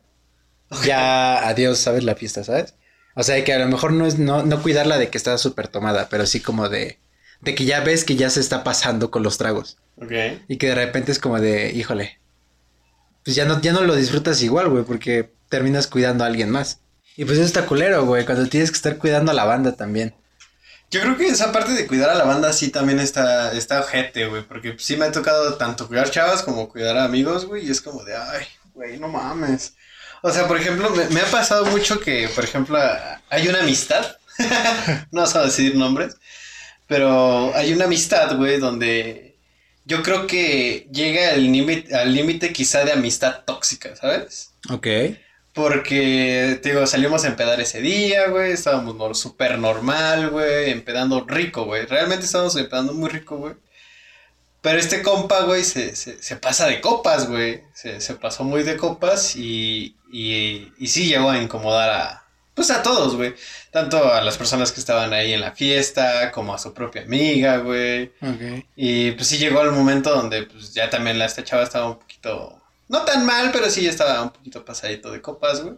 ya 0.86 1.46
adiós, 1.50 1.80
¿sabes? 1.80 2.06
La 2.06 2.16
fiesta, 2.16 2.46
¿sabes? 2.46 2.76
O 3.14 3.24
sea, 3.24 3.44
que 3.44 3.52
a 3.52 3.60
lo 3.60 3.68
mejor 3.68 3.92
no 3.92 4.06
es 4.08 4.20
no, 4.20 4.44
no 4.44 4.62
cuidarla 4.62 4.98
de 4.98 5.10
que 5.10 5.18
está 5.18 5.38
súper 5.38 5.68
tomada, 5.68 6.08
pero 6.08 6.26
sí 6.26 6.40
como 6.40 6.70
de, 6.70 7.03
de 7.44 7.56
que 7.56 7.66
ya 7.66 7.82
ves 7.82 8.06
que 8.06 8.16
ya 8.16 8.30
se 8.30 8.40
está 8.40 8.64
pasando 8.64 9.12
con 9.12 9.22
los 9.22 9.38
tragos. 9.38 9.78
Ok. 9.98 10.12
Y 10.48 10.58
que 10.58 10.68
de 10.68 10.76
repente 10.76 11.12
es 11.12 11.20
como 11.20 11.40
de, 11.40 11.72
híjole, 11.74 12.20
pues 13.24 13.36
ya 13.36 13.46
no, 13.46 13.62
ya 13.62 13.74
no 13.74 13.82
lo 13.82 13.96
disfrutas 13.96 14.42
igual, 14.42 14.70
güey, 14.70 14.84
porque 14.84 15.34
terminas 15.50 15.88
cuidando 15.88 16.24
a 16.24 16.28
alguien 16.28 16.50
más. 16.50 16.80
Y 17.18 17.26
pues 17.26 17.38
eso 17.38 17.46
está 17.46 17.66
culero, 17.66 18.06
güey, 18.06 18.26
cuando 18.26 18.48
tienes 18.48 18.72
que 18.72 18.78
estar 18.78 18.98
cuidando 18.98 19.32
a 19.32 19.36
la 19.36 19.44
banda 19.44 19.76
también. 19.76 20.16
Yo 20.90 21.02
creo 21.02 21.18
que 21.18 21.28
esa 21.28 21.52
parte 21.52 21.74
de 21.74 21.86
cuidar 21.86 22.10
a 22.10 22.16
la 22.16 22.24
banda 22.24 22.54
sí 22.54 22.70
también 22.70 23.00
está, 23.00 23.52
está 23.52 23.82
ojete, 23.82 24.28
güey, 24.28 24.44
porque 24.44 24.76
sí 24.80 24.96
me 24.96 25.06
ha 25.06 25.12
tocado 25.12 25.56
tanto 25.56 25.88
cuidar 25.88 26.10
chavas 26.12 26.44
como 26.44 26.70
cuidar 26.70 26.98
a 26.98 27.04
amigos, 27.04 27.46
güey, 27.46 27.68
y 27.68 27.72
es 27.72 27.82
como 27.82 28.04
de, 28.04 28.16
ay, 28.16 28.46
güey, 28.74 29.00
no 29.00 29.10
mames. 29.10 29.74
O 30.22 30.32
sea, 30.32 30.48
por 30.48 30.58
ejemplo, 30.58 30.90
me, 30.92 31.06
me 31.10 31.20
ha 31.20 31.26
pasado 31.26 31.66
mucho 31.66 32.00
que, 32.00 32.30
por 32.30 32.44
ejemplo, 32.44 32.80
hay 33.30 33.48
una 33.48 33.60
amistad, 33.60 34.06
no 35.12 35.22
vas 35.22 35.36
a 35.36 35.44
decir 35.44 35.76
nombres, 35.76 36.16
pero 36.88 37.56
hay 37.56 37.74
una 37.74 37.86
amistad, 37.86 38.36
güey, 38.38 38.60
donde 38.60 39.38
yo 39.86 40.02
creo 40.04 40.28
que 40.28 40.88
llega 40.92 41.32
el 41.32 41.52
límite, 41.52 41.96
al 41.96 42.14
límite 42.14 42.54
quizá 42.54 42.86
de 42.86 42.94
amistad 42.94 43.44
tóxica, 43.46 43.96
¿sabes? 43.96 44.54
Ok. 44.70 44.88
Porque, 45.54 46.60
te 46.64 46.70
digo, 46.70 46.88
salimos 46.88 47.24
a 47.24 47.28
empedar 47.28 47.62
ese 47.62 47.80
día, 47.82 48.28
güey. 48.30 48.54
Estábamos 48.54 49.20
súper 49.20 49.60
normal, 49.60 50.30
güey. 50.30 50.72
Empedando 50.72 51.26
rico, 51.28 51.66
güey. 51.66 51.86
Realmente 51.86 52.26
estábamos 52.26 52.56
empedando 52.56 52.94
muy 52.94 53.10
rico, 53.10 53.38
güey. 53.38 53.54
Pero 54.62 54.80
este 54.80 55.02
compa, 55.04 55.42
güey, 55.44 55.64
se, 55.64 55.96
se, 55.96 56.24
se 56.24 56.36
pasa 56.38 56.66
de 56.68 56.82
copas, 56.82 57.28
güey. 57.30 57.62
Se, 57.74 58.02
se 58.02 58.16
pasó 58.16 58.44
muy 58.46 58.64
de 58.64 58.78
copas 58.78 59.36
y, 59.36 59.98
y, 60.12 60.72
y 60.80 60.88
sí 60.88 61.06
llegó 61.08 61.30
a 61.30 61.38
incomodar 61.38 61.90
a, 61.90 62.23
pues 62.54 62.70
a 62.72 62.84
todos, 62.84 63.16
güey. 63.16 63.36
Tanto 63.72 64.14
a 64.14 64.22
las 64.22 64.38
personas 64.38 64.72
que 64.72 64.80
estaban 64.80 65.14
ahí 65.14 65.34
en 65.34 65.42
la 65.42 65.52
fiesta, 65.54 66.32
como 66.32 66.54
a 66.54 66.60
su 66.60 66.74
propia 66.74 67.04
amiga, 67.04 67.58
güey. 67.58 68.12
Y 68.76 69.12
pues 69.12 69.28
sí 69.28 69.38
llegó 69.38 69.62
el 69.62 69.72
momento 69.72 70.14
donde 70.14 70.44
pues 70.44 70.74
ya 70.74 70.90
también 70.90 71.20
la 71.20 71.26
esta 71.26 71.44
chava 71.44 71.64
estaba 71.64 71.88
un 71.88 72.00
poquito, 72.00 72.62
no 72.90 73.04
tan 73.06 73.26
mal, 73.26 73.52
pero 73.52 73.70
sí 73.70 73.88
estaba 73.88 74.22
un 74.22 74.32
poquito 74.32 74.64
pasadito 74.66 75.12
de 75.12 75.22
copas, 75.22 75.62
güey. 75.62 75.76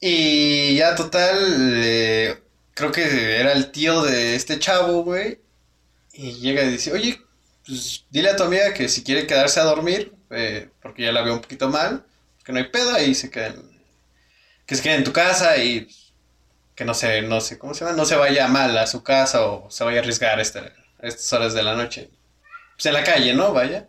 Y 0.00 0.76
ya 0.76 0.94
total, 0.94 1.36
eh, 1.76 2.42
creo 2.74 2.90
que 2.90 3.36
era 3.38 3.52
el 3.52 3.70
tío 3.70 4.02
de 4.02 4.34
este 4.34 4.58
chavo, 4.58 5.04
güey. 5.04 5.40
Y 6.12 6.32
llega 6.40 6.62
y 6.64 6.70
dice, 6.70 6.92
oye, 6.92 7.20
pues 7.66 8.04
dile 8.10 8.30
a 8.30 8.36
tu 8.36 8.42
amiga 8.44 8.74
que 8.74 8.88
si 8.88 9.04
quiere 9.04 9.26
quedarse 9.26 9.60
a 9.60 9.64
dormir, 9.64 10.12
eh, 10.30 10.68
porque 10.82 11.04
ya 11.04 11.12
la 11.12 11.22
veo 11.22 11.34
un 11.34 11.40
poquito 11.40 11.68
mal, 11.68 12.04
que 12.44 12.52
no 12.52 12.58
hay 12.58 12.68
pedo, 12.68 12.94
ahí 12.94 13.14
se 13.14 13.30
queden, 13.30 13.62
que 14.70 14.76
se 14.76 14.84
quede 14.84 14.94
en 14.94 15.02
tu 15.02 15.12
casa 15.12 15.56
y 15.56 15.88
que 16.76 16.84
no 16.84 16.94
se, 16.94 17.22
no 17.22 17.40
sé, 17.40 17.58
¿cómo 17.58 17.74
se 17.74 17.84
llama? 17.84 17.96
No 17.96 18.04
se 18.04 18.14
vaya 18.14 18.46
mal 18.46 18.78
a 18.78 18.86
su 18.86 19.02
casa 19.02 19.44
o 19.44 19.68
se 19.68 19.82
vaya 19.82 19.98
a 19.98 20.00
arriesgar 20.02 20.38
este, 20.38 20.60
a 20.60 20.72
estas 21.02 21.32
horas 21.32 21.54
de 21.54 21.64
la 21.64 21.74
noche. 21.74 22.08
Pues 22.76 22.86
en 22.86 22.92
la 22.92 23.02
calle, 23.02 23.34
¿no? 23.34 23.52
Vaya. 23.52 23.88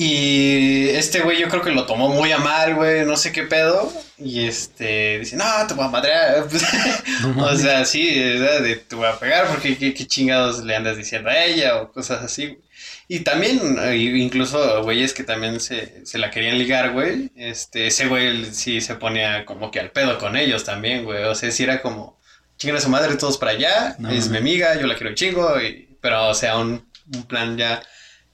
Y 0.00 0.90
este 0.90 1.22
güey 1.22 1.40
yo 1.40 1.48
creo 1.48 1.60
que 1.60 1.72
lo 1.72 1.84
tomó 1.84 2.08
muy 2.08 2.30
a 2.30 2.38
mal, 2.38 2.76
güey, 2.76 3.04
no 3.04 3.16
sé 3.16 3.32
qué 3.32 3.42
pedo. 3.42 3.92
Y 4.16 4.46
este, 4.46 5.18
dice, 5.18 5.34
no, 5.34 5.44
te 5.66 5.74
voy 5.74 5.86
a 5.86 5.88
madrear. 5.88 6.46
o 7.36 7.56
sea, 7.56 7.84
sí, 7.84 8.08
de 8.14 8.76
te 8.76 8.94
voy 8.94 9.08
a 9.08 9.18
pegar 9.18 9.48
porque 9.48 9.76
qué, 9.76 9.92
qué 9.92 10.06
chingados 10.06 10.62
le 10.62 10.76
andas 10.76 10.96
diciendo 10.96 11.30
a 11.30 11.44
ella 11.44 11.82
o 11.82 11.90
cosas 11.90 12.22
así. 12.22 12.60
Y 13.08 13.20
también, 13.20 13.76
eh, 13.80 13.96
incluso 13.96 14.84
güeyes 14.84 15.12
que 15.12 15.24
también 15.24 15.58
se, 15.58 16.06
se 16.06 16.18
la 16.18 16.30
querían 16.30 16.58
ligar, 16.58 16.92
güey. 16.92 17.32
Este, 17.34 17.88
ese 17.88 18.06
güey 18.06 18.44
sí 18.44 18.80
se 18.80 18.94
ponía 18.94 19.44
como 19.46 19.72
que 19.72 19.80
al 19.80 19.90
pedo 19.90 20.16
con 20.18 20.36
ellos 20.36 20.62
también, 20.62 21.02
güey. 21.06 21.24
O 21.24 21.34
sea, 21.34 21.50
sí 21.50 21.64
era 21.64 21.82
como, 21.82 22.20
chingan 22.56 22.76
a 22.76 22.80
su 22.80 22.88
madre 22.88 23.16
todos 23.16 23.36
para 23.36 23.50
allá, 23.50 23.96
No, 23.98 24.10
es 24.10 24.26
no. 24.26 24.34
mi 24.34 24.38
amiga, 24.38 24.80
yo 24.80 24.86
la 24.86 24.94
quiero 24.94 25.16
chingo. 25.16 25.60
Y, 25.60 25.88
pero, 26.00 26.28
o 26.28 26.34
sea, 26.34 26.56
un, 26.56 26.88
un 27.12 27.22
plan 27.24 27.58
ya, 27.58 27.82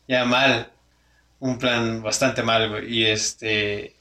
ya 0.06 0.26
mal. 0.26 0.73
Un 1.44 1.58
plan 1.58 2.02
bastante 2.02 2.42
mal, 2.42 2.70
güey. 2.70 2.90
Y 2.90 3.04
este. 3.04 3.94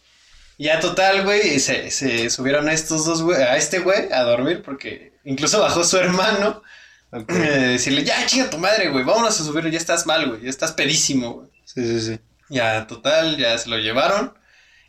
Ya 0.57 0.79
total, 0.79 1.25
güey, 1.25 1.59
se, 1.59 1.91
se 1.91 2.29
subieron 2.29 2.69
a 2.69 2.73
estos 2.73 3.05
dos, 3.05 3.21
güey, 3.21 3.41
a 3.41 3.57
este 3.57 3.79
güey 3.79 4.13
a 4.13 4.21
dormir 4.21 4.61
porque 4.63 5.11
incluso 5.25 5.59
bajó 5.59 5.83
su 5.83 5.97
hermano. 5.97 6.63
Ok. 7.11 7.29
eh, 7.31 7.67
decirle, 7.73 8.05
ya, 8.05 8.25
chinga 8.25 8.49
tu 8.49 8.57
madre, 8.57 8.89
güey, 8.89 9.03
vámonos 9.03 9.37
a 9.41 9.43
subir, 9.43 9.69
ya 9.69 9.77
estás 9.77 10.05
mal, 10.05 10.25
güey, 10.29 10.43
ya 10.43 10.49
estás 10.49 10.71
pedísimo, 10.71 11.33
güey. 11.33 11.49
Sí, 11.65 11.85
sí, 11.85 11.99
sí. 11.99 12.19
Ya, 12.49 12.87
total, 12.87 13.35
ya 13.35 13.57
se 13.57 13.67
lo 13.67 13.77
llevaron. 13.77 14.33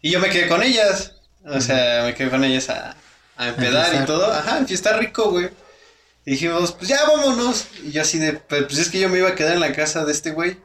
Y 0.01 0.13
yo 0.13 0.21
me 0.21 0.31
quedé 0.31 0.47
con 0.47 0.63
ellas. 0.63 1.17
O 1.45 1.61
sea, 1.61 2.05
me 2.05 2.15
quedé 2.15 2.31
con 2.31 2.45
ellas 2.45 2.71
a, 2.71 2.95
a 3.37 3.49
empedar 3.49 4.01
y 4.01 4.07
todo. 4.07 4.33
Ajá, 4.33 4.59
en 4.59 4.69
fiesta 4.69 4.97
rico, 4.97 5.31
güey. 5.31 5.51
Y 6.25 6.33
dijimos, 6.33 6.71
pues 6.71 6.89
ya 6.89 7.03
vámonos. 7.05 7.67
Y 7.83 7.91
yo 7.91 8.03
así 8.03 8.21
de, 8.21 8.35
pues 8.35 8.79
es 8.79 8.91
que 8.91 9.01
yo 9.01 9.09
me 9.09 9.19
iba 9.19 9.31
a 9.31 9.35
quedar 9.35 9.55
en 9.55 9.61
la 9.61 9.73
casa 9.73 10.05
de 10.05 10.13
este 10.13 10.31
güey. 10.31 10.57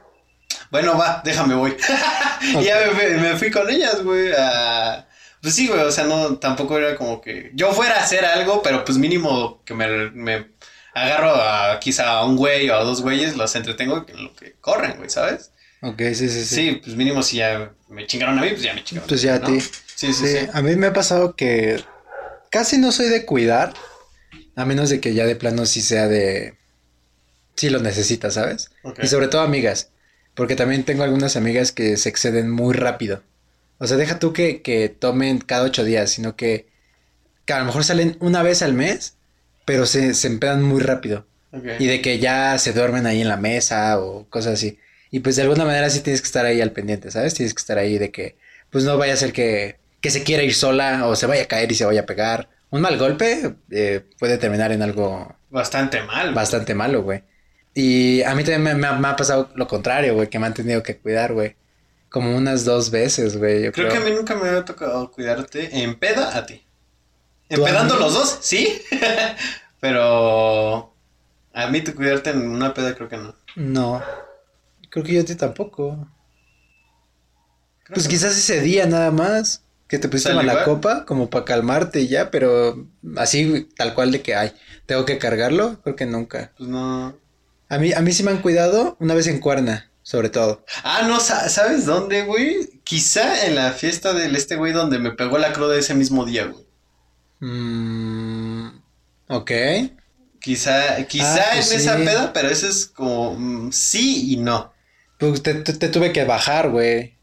Bueno, 0.71 0.97
va, 0.97 1.21
déjame 1.23 1.55
voy. 1.55 1.75
y 2.41 2.63
ya 2.63 2.77
me, 2.95 3.17
me, 3.17 3.35
fui 3.37 3.51
con 3.51 3.69
ellas, 3.69 4.03
güey, 4.03 4.31
a... 4.37 5.07
Pues 5.41 5.55
sí, 5.55 5.67
güey, 5.67 5.79
o 5.79 5.91
sea, 5.91 6.03
no, 6.03 6.37
tampoco 6.37 6.77
era 6.77 6.95
como 6.95 7.21
que 7.21 7.51
yo 7.53 7.71
fuera 7.71 7.95
a 7.95 8.03
hacer 8.03 8.25
algo, 8.25 8.61
pero 8.61 8.83
pues 8.83 8.97
mínimo 8.97 9.63
que 9.63 9.73
me, 9.73 10.11
me 10.11 10.47
agarro 10.93 11.33
a 11.33 11.79
quizá 11.79 12.09
a 12.09 12.25
un 12.25 12.35
güey 12.35 12.69
o 12.69 12.75
a 12.75 12.83
dos 12.83 13.01
güeyes, 13.01 13.37
los 13.37 13.55
entretengo 13.55 14.05
en 14.09 14.25
lo 14.25 14.35
que 14.35 14.55
corren, 14.59 14.97
güey, 14.97 15.09
¿sabes? 15.09 15.51
Ok, 15.81 15.99
sí, 16.13 16.27
sí, 16.27 16.45
sí. 16.45 16.55
Sí, 16.55 16.81
pues 16.83 16.95
mínimo 16.95 17.23
si 17.23 17.37
ya 17.37 17.71
me 17.87 18.05
chingaron 18.05 18.37
a 18.37 18.41
mí, 18.41 18.49
pues 18.49 18.63
ya 18.63 18.73
me 18.73 18.83
chingaron. 18.83 19.07
Pues 19.07 19.21
ya 19.21 19.35
a 19.35 19.41
ti. 19.41 19.61
Sí, 19.61 20.13
sí, 20.13 20.27
sí, 20.27 20.37
A 20.53 20.61
mí 20.61 20.75
me 20.75 20.87
ha 20.87 20.93
pasado 20.93 21.35
que 21.35 21.81
casi 22.49 22.77
no 22.77 22.91
soy 22.91 23.07
de 23.07 23.25
cuidar, 23.25 23.73
a 24.55 24.65
menos 24.65 24.89
de 24.89 24.99
que 24.99 25.13
ya 25.13 25.25
de 25.25 25.35
plano 25.35 25.65
sí 25.65 25.81
sea 25.81 26.07
de... 26.07 26.57
Sí 27.55 27.69
lo 27.69 27.79
necesitas, 27.79 28.35
¿sabes? 28.35 28.71
Y 29.01 29.07
sobre 29.07 29.27
todo 29.27 29.41
amigas, 29.41 29.89
porque 30.39 30.55
también 30.55 30.85
tengo 30.85 31.03
algunas 31.03 31.35
amigas 31.35 31.73
que 31.73 31.97
se 31.97 32.07
exceden 32.07 32.49
muy 32.49 32.73
rápido. 32.73 33.23
O 33.77 33.87
sea, 33.87 33.97
deja 33.97 34.19
tú 34.19 34.31
que, 34.31 34.61
que 34.61 34.87
tomen 34.87 35.39
cada 35.39 35.65
ocho 35.65 35.83
días, 35.83 36.11
sino 36.11 36.37
que, 36.37 36.65
que 37.43 37.51
a 37.51 37.59
lo 37.59 37.65
mejor 37.65 37.83
salen 37.83 38.15
una 38.21 38.41
vez 38.41 38.61
al 38.61 38.73
mes, 38.73 39.17
pero 39.65 39.85
se, 39.85 40.13
se 40.13 40.27
empedan 40.27 40.63
muy 40.63 40.79
rápido. 40.79 41.25
Y 41.77 41.87
de 41.87 42.01
que 42.01 42.19
ya 42.19 42.57
se 42.57 42.71
duermen 42.71 43.05
ahí 43.05 43.19
en 43.19 43.27
la 43.27 43.35
mesa 43.35 43.99
o 43.99 44.29
cosas 44.29 44.53
así. 44.53 44.79
Y 45.11 45.19
pues 45.19 45.35
de 45.35 45.41
alguna 45.41 45.65
manera 45.65 45.89
sí 45.89 45.99
tienes 45.99 46.21
que 46.21 46.27
estar 46.27 46.45
ahí 46.45 46.61
al 46.61 46.71
pendiente, 46.71 47.11
¿sabes? 47.11 47.33
Tienes 47.33 47.53
que 47.53 47.59
estar 47.59 47.77
ahí 47.77 47.97
de 47.97 48.09
que, 48.09 48.37
pues 48.69 48.85
no 48.85 48.97
vaya 48.97 49.15
a 49.15 49.17
ser 49.17 49.33
que, 49.33 49.75
que 49.99 50.09
se 50.09 50.23
quiera 50.23 50.43
ir 50.43 50.53
sola 50.53 51.05
o 51.05 51.17
se 51.17 51.25
vaya 51.25 51.43
a 51.43 51.47
caer 51.47 51.69
y 51.69 51.75
se 51.75 51.83
vaya 51.83 51.99
a 51.99 52.05
pegar. 52.05 52.47
Un 52.69 52.79
mal 52.79 52.97
golpe 52.97 53.55
eh, 53.71 54.05
puede 54.17 54.37
terminar 54.37 54.71
en 54.71 54.83
algo... 54.83 55.35
Bastante 55.49 56.01
mal. 56.01 56.33
Bastante 56.33 56.75
malo, 56.75 57.03
güey. 57.03 57.23
Y 57.73 58.21
a 58.23 58.35
mí 58.35 58.43
también 58.43 58.79
me, 58.79 58.87
ha 58.87 59.15
pasado 59.15 59.49
lo 59.55 59.67
contrario, 59.67 60.15
güey, 60.15 60.29
que 60.29 60.39
me 60.39 60.47
han 60.47 60.53
tenido 60.53 60.83
que 60.83 60.97
cuidar, 60.97 61.33
güey. 61.33 61.55
Como 62.09 62.35
unas 62.35 62.65
dos 62.65 62.89
veces, 62.89 63.37
güey. 63.37 63.71
Creo, 63.71 63.71
creo, 63.71 63.89
que 63.89 63.97
a 63.97 63.99
mí 64.01 64.11
nunca 64.11 64.35
me 64.35 64.49
había 64.49 64.65
tocado 64.65 65.11
cuidarte 65.11 65.83
en 65.83 65.95
peda 65.95 66.35
a 66.35 66.45
ti. 66.45 66.63
Empedando 67.49 67.95
los 67.97 68.13
dos, 68.13 68.39
sí. 68.41 68.81
Pero 69.79 70.93
a 71.53 71.67
mí 71.67 71.81
te 71.81 71.93
cuidarte 71.93 72.29
en 72.29 72.49
una 72.49 72.73
peda 72.73 72.95
creo 72.95 73.09
que 73.09 73.17
no. 73.17 73.35
No. 73.55 74.03
Creo 74.89 75.03
que 75.03 75.13
yo 75.13 75.21
a 75.21 75.25
ti 75.25 75.35
tampoco. 75.35 76.07
pues 77.93 78.07
quizás 78.07 78.37
ese 78.37 78.61
día 78.61 78.85
nada 78.85 79.11
más. 79.11 79.63
Que 79.87 79.97
te 79.97 80.07
pusiste 80.07 80.31
a 80.31 80.43
la 80.43 80.65
copa 80.65 81.03
como 81.05 81.31
para 81.31 81.45
calmarte 81.45 82.01
y 82.01 82.07
ya, 82.07 82.29
pero 82.29 82.87
así 83.17 83.67
tal 83.75 83.95
cual 83.95 84.11
de 84.11 84.21
que 84.21 84.35
ay, 84.35 84.53
tengo 84.85 85.03
que 85.03 85.17
cargarlo, 85.17 85.81
creo 85.81 85.95
que 85.95 86.05
nunca. 86.05 86.51
Pues 86.55 86.69
no. 86.69 87.17
A 87.69 87.77
mí, 87.77 87.93
a 87.93 88.01
mí 88.01 88.11
sí 88.11 88.23
me 88.23 88.31
han 88.31 88.41
cuidado 88.41 88.97
una 88.99 89.13
vez 89.13 89.27
en 89.27 89.39
Cuerna, 89.39 89.91
sobre 90.01 90.29
todo. 90.29 90.65
Ah, 90.83 91.03
no, 91.07 91.19
¿sabes 91.19 91.85
dónde, 91.85 92.23
güey? 92.23 92.81
Quizá 92.83 93.45
en 93.45 93.55
la 93.55 93.71
fiesta 93.73 94.13
del 94.13 94.35
este 94.35 94.55
güey 94.55 94.73
donde 94.73 94.97
me 94.97 95.11
pegó 95.11 95.37
la 95.37 95.53
cruda 95.53 95.77
ese 95.77 95.93
mismo 95.93 96.25
día, 96.25 96.45
güey. 96.45 96.65
Mmm. 97.39 98.69
Ok. 99.27 99.51
Quizá, 100.39 101.05
quizá 101.05 101.41
ah, 101.41 101.49
pues 101.53 101.71
en 101.71 101.79
esa 101.79 101.97
peda, 101.97 102.33
pero 102.33 102.49
eso 102.49 102.67
es 102.67 102.87
como 102.87 103.35
mm, 103.37 103.71
sí 103.71 104.33
y 104.33 104.37
no. 104.37 104.73
Pues 105.19 105.43
te, 105.43 105.53
tuve 105.53 106.11
que 106.11 106.23
bajar, 106.23 106.69
güey. 106.69 107.15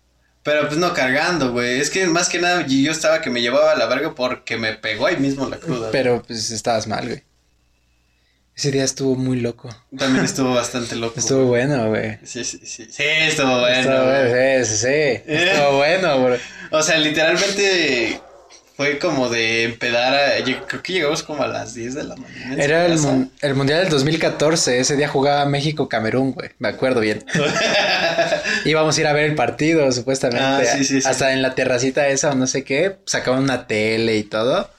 Pero 0.43 0.69
pues 0.69 0.79
no 0.79 0.95
cargando, 0.95 1.51
güey. 1.51 1.81
Es 1.81 1.91
que 1.91 2.07
más 2.07 2.29
que 2.29 2.39
nada 2.39 2.65
yo 2.67 2.93
estaba 2.93 3.21
que 3.21 3.31
me 3.31 3.41
llevaba 3.41 3.73
a 3.73 3.77
la 3.77 3.87
verga 3.87 4.15
porque 4.15 4.57
me 4.59 4.75
pegó 4.75 5.07
ahí 5.07 5.17
mismo 5.17 5.49
la 5.49 5.57
cruda. 5.57 5.91
Pero 5.91 6.23
pues 6.23 6.51
estabas 6.51 6.87
mal, 6.87 7.07
güey. 7.07 7.25
Ese 8.57 8.71
día 8.71 8.85
estuvo 8.85 9.17
muy 9.17 9.41
loco. 9.41 9.69
También 9.99 10.25
estuvo 10.25 10.55
bastante 10.55 10.97
loco. 10.97 11.21
Estuvo 11.21 11.45
bueno, 11.45 11.91
güey. 11.91 12.19
Sí, 12.25 12.43
sí, 12.43 12.59
sí. 12.65 12.87
Sí, 12.91 13.03
estuvo 13.05 13.61
bueno. 13.61 13.77
Estuvo 13.77 14.05
bueno, 14.05 14.65
sí, 14.65 14.77
sí, 14.77 14.87
sí. 14.87 15.23
Estuvo 15.27 15.77
bueno, 15.77 16.21
güey. 16.21 16.41
O 16.71 16.83
sea, 16.83 16.97
literalmente 16.97 18.19
fue 18.77 18.99
como 18.99 19.29
de 19.29 19.65
empedar 19.65 20.15
a, 20.15 20.45
creo 20.67 20.83
que 20.83 20.93
llegamos 20.93 21.23
como 21.23 21.43
a 21.43 21.49
las 21.49 21.75
10 21.75 21.95
de 21.95 22.05
la 22.05 22.17
mañana. 22.17 22.63
Era 22.63 22.87
el, 22.87 22.99
el, 23.41 23.55
Mundial 23.55 23.81
del 23.81 23.91
2014, 23.91 24.81
ese 24.81 24.97
día 24.97 25.09
jugaba 25.09 25.47
México-Camerún, 25.47 26.33
güey, 26.33 26.51
me 26.59 26.69
acuerdo 26.69 27.01
bien. 27.01 27.25
Íbamos 28.65 28.97
a 28.97 29.01
ir 29.01 29.07
a 29.07 29.13
ver 29.13 29.25
el 29.27 29.35
partido, 29.35 29.91
supuestamente. 29.93 30.43
Ah, 30.43 30.63
sí, 30.65 30.85
sí, 30.85 31.01
hasta 31.07 31.33
en 31.33 31.41
la 31.41 31.55
terracita 31.55 32.09
esa 32.09 32.31
o 32.31 32.35
no 32.35 32.47
sé 32.47 32.65
qué, 32.65 32.97
sacaban 33.07 33.43
una 33.43 33.67
tele 33.67 34.17
y 34.17 34.25
todo. 34.25 34.71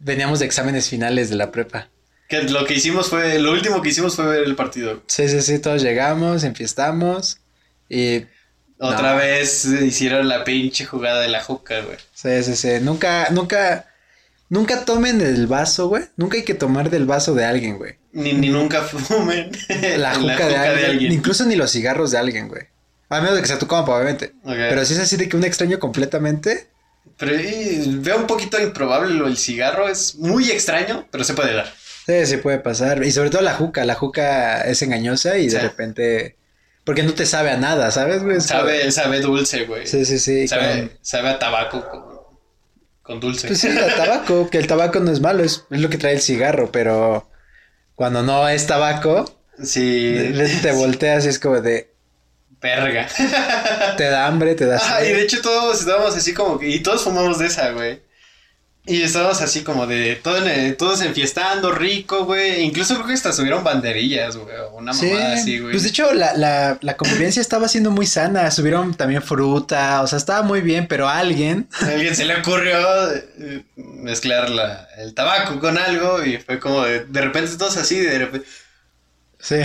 Veníamos 0.00 0.38
de 0.38 0.46
exámenes 0.46 0.88
finales 0.88 1.28
de 1.28 1.36
la 1.36 1.50
prepa. 1.50 1.88
Que 2.30 2.44
lo 2.44 2.64
que 2.64 2.74
hicimos 2.74 3.10
fue, 3.10 3.38
lo 3.40 3.52
último 3.52 3.82
que 3.82 3.88
hicimos 3.90 4.16
fue 4.16 4.24
ver 4.24 4.44
el 4.44 4.54
partido. 4.54 5.02
Sí, 5.08 5.28
sí, 5.28 5.42
sí, 5.42 5.58
todos 5.58 5.82
llegamos, 5.82 6.44
enfiestamos 6.44 7.40
y 7.88 8.24
otra 8.80 9.14
vez 9.14 9.66
hicieron 9.66 10.26
la 10.26 10.42
pinche 10.42 10.86
jugada 10.86 11.20
de 11.20 11.28
la 11.28 11.42
juca, 11.42 11.80
güey. 11.82 11.98
Sí, 12.14 12.42
sí, 12.42 12.56
sí. 12.56 12.68
Nunca, 12.80 13.28
nunca, 13.30 13.86
nunca 14.48 14.86
tomen 14.86 15.20
el 15.20 15.46
vaso, 15.46 15.88
güey. 15.88 16.04
Nunca 16.16 16.38
hay 16.38 16.44
que 16.44 16.54
tomar 16.54 16.88
del 16.88 17.04
vaso 17.04 17.34
de 17.34 17.44
alguien, 17.44 17.76
güey. 17.76 17.98
Ni, 18.12 18.32
ni 18.32 18.48
nunca 18.48 18.82
fumen 18.82 19.50
la 19.98 20.14
juca, 20.14 20.46
de, 20.46 20.56
alguien. 20.56 21.12
Incluso 21.12 21.44
ni 21.44 21.56
los 21.56 21.72
cigarros 21.72 22.10
de 22.10 22.18
alguien, 22.18 22.48
güey. 22.48 22.62
A 23.10 23.20
menos 23.20 23.36
de 23.36 23.42
que 23.42 23.48
sea 23.48 23.58
tu 23.58 23.66
compa, 23.66 23.94
obviamente. 23.94 24.32
Pero 24.44 24.84
si 24.86 24.94
es 24.94 25.00
así 25.00 25.16
de 25.16 25.28
que 25.28 25.36
un 25.36 25.44
extraño 25.44 25.78
completamente. 25.78 26.68
Pero 27.18 27.32
veo 28.00 28.16
un 28.16 28.26
poquito 28.26 28.58
improbable 28.58 29.12
lo 29.12 29.26
del 29.26 29.36
cigarro. 29.36 29.88
Es 29.88 30.14
muy 30.14 30.50
extraño, 30.50 31.06
pero 31.10 31.24
se 31.24 31.34
puede 31.34 31.54
dar. 31.54 31.70
Sí, 32.06 32.26
se 32.26 32.38
puede 32.38 32.58
pasar. 32.58 33.04
Y 33.04 33.12
sobre 33.12 33.30
todo 33.30 33.42
la 33.42 33.54
juca. 33.54 33.84
La 33.84 33.94
juca 33.94 34.62
es 34.62 34.82
engañosa 34.82 35.38
y 35.38 35.48
de 35.48 35.60
repente 35.60 36.36
porque 36.84 37.02
no 37.02 37.14
te 37.14 37.26
sabe 37.26 37.50
a 37.50 37.56
nada, 37.56 37.90
¿sabes, 37.90 38.22
güey? 38.22 38.40
Sabe, 38.40 38.90
sabe 38.90 39.20
dulce, 39.20 39.64
güey. 39.64 39.86
Sí, 39.86 40.04
sí, 40.04 40.18
sí. 40.18 40.48
Sabe, 40.48 40.96
sabe 41.02 41.28
a 41.28 41.38
tabaco 41.38 42.36
con, 43.02 43.20
dulce. 43.20 43.46
Pues 43.46 43.60
sí, 43.60 43.68
a 43.68 43.96
tabaco, 43.96 44.48
que 44.50 44.58
el 44.58 44.66
tabaco 44.66 44.98
no 45.00 45.12
es 45.12 45.20
malo, 45.20 45.44
es, 45.44 45.66
lo 45.68 45.90
que 45.90 45.98
trae 45.98 46.14
el 46.14 46.20
cigarro, 46.20 46.72
pero 46.72 47.28
cuando 47.94 48.22
no 48.22 48.48
es 48.48 48.66
tabaco, 48.66 49.40
sí. 49.62 50.32
te 50.62 50.72
volteas 50.72 51.26
y 51.26 51.28
es 51.28 51.38
como 51.38 51.60
de... 51.60 51.92
Verga. 52.60 53.06
Te 53.96 54.04
da 54.04 54.26
hambre, 54.26 54.54
te 54.54 54.66
da... 54.66 54.78
Ah, 54.82 55.04
y 55.04 55.12
de 55.12 55.22
hecho 55.22 55.40
todos 55.40 55.80
estábamos 55.80 56.16
así 56.16 56.34
como 56.34 56.58
que... 56.58 56.68
Y 56.68 56.80
todos 56.80 57.04
fumamos 57.04 57.38
de 57.38 57.46
esa, 57.46 57.70
güey. 57.70 58.02
Y 58.86 59.02
estábamos 59.02 59.42
así 59.42 59.62
como 59.62 59.86
de 59.86 60.16
todo 60.16 60.38
todos 60.78 61.02
enfiestando, 61.02 61.70
rico, 61.70 62.24
güey. 62.24 62.62
Incluso 62.62 62.94
creo 62.94 63.06
que 63.06 63.12
hasta 63.12 63.32
subieron 63.32 63.62
banderillas, 63.62 64.36
güey. 64.36 64.56
Una 64.72 64.94
mamada 64.94 65.34
así, 65.34 65.58
güey. 65.58 65.72
Pues 65.72 65.82
de 65.82 65.90
hecho, 65.90 66.12
la, 66.14 66.32
la, 66.34 66.78
la 66.80 66.96
convivencia 66.96 67.42
estaba 67.42 67.68
siendo 67.68 67.90
muy 67.90 68.06
sana. 68.06 68.50
Subieron 68.50 68.94
también 68.94 69.22
fruta, 69.22 70.00
o 70.02 70.06
sea, 70.06 70.16
estaba 70.16 70.42
muy 70.42 70.62
bien, 70.62 70.88
pero 70.88 71.08
a 71.08 71.18
alguien. 71.18 71.68
A 71.82 71.88
alguien 71.88 72.16
se 72.16 72.24
le 72.24 72.36
ocurrió 72.36 72.78
eh, 73.12 73.64
mezclar 73.76 74.48
la, 74.48 74.88
el 74.96 75.14
tabaco 75.14 75.60
con 75.60 75.76
algo 75.76 76.24
y 76.24 76.38
fue 76.38 76.58
como 76.58 76.82
de, 76.82 77.04
de 77.04 77.20
repente 77.20 77.56
todos 77.58 77.76
así, 77.76 77.98
de 77.98 78.18
repente. 78.18 78.48
Sí. 79.38 79.56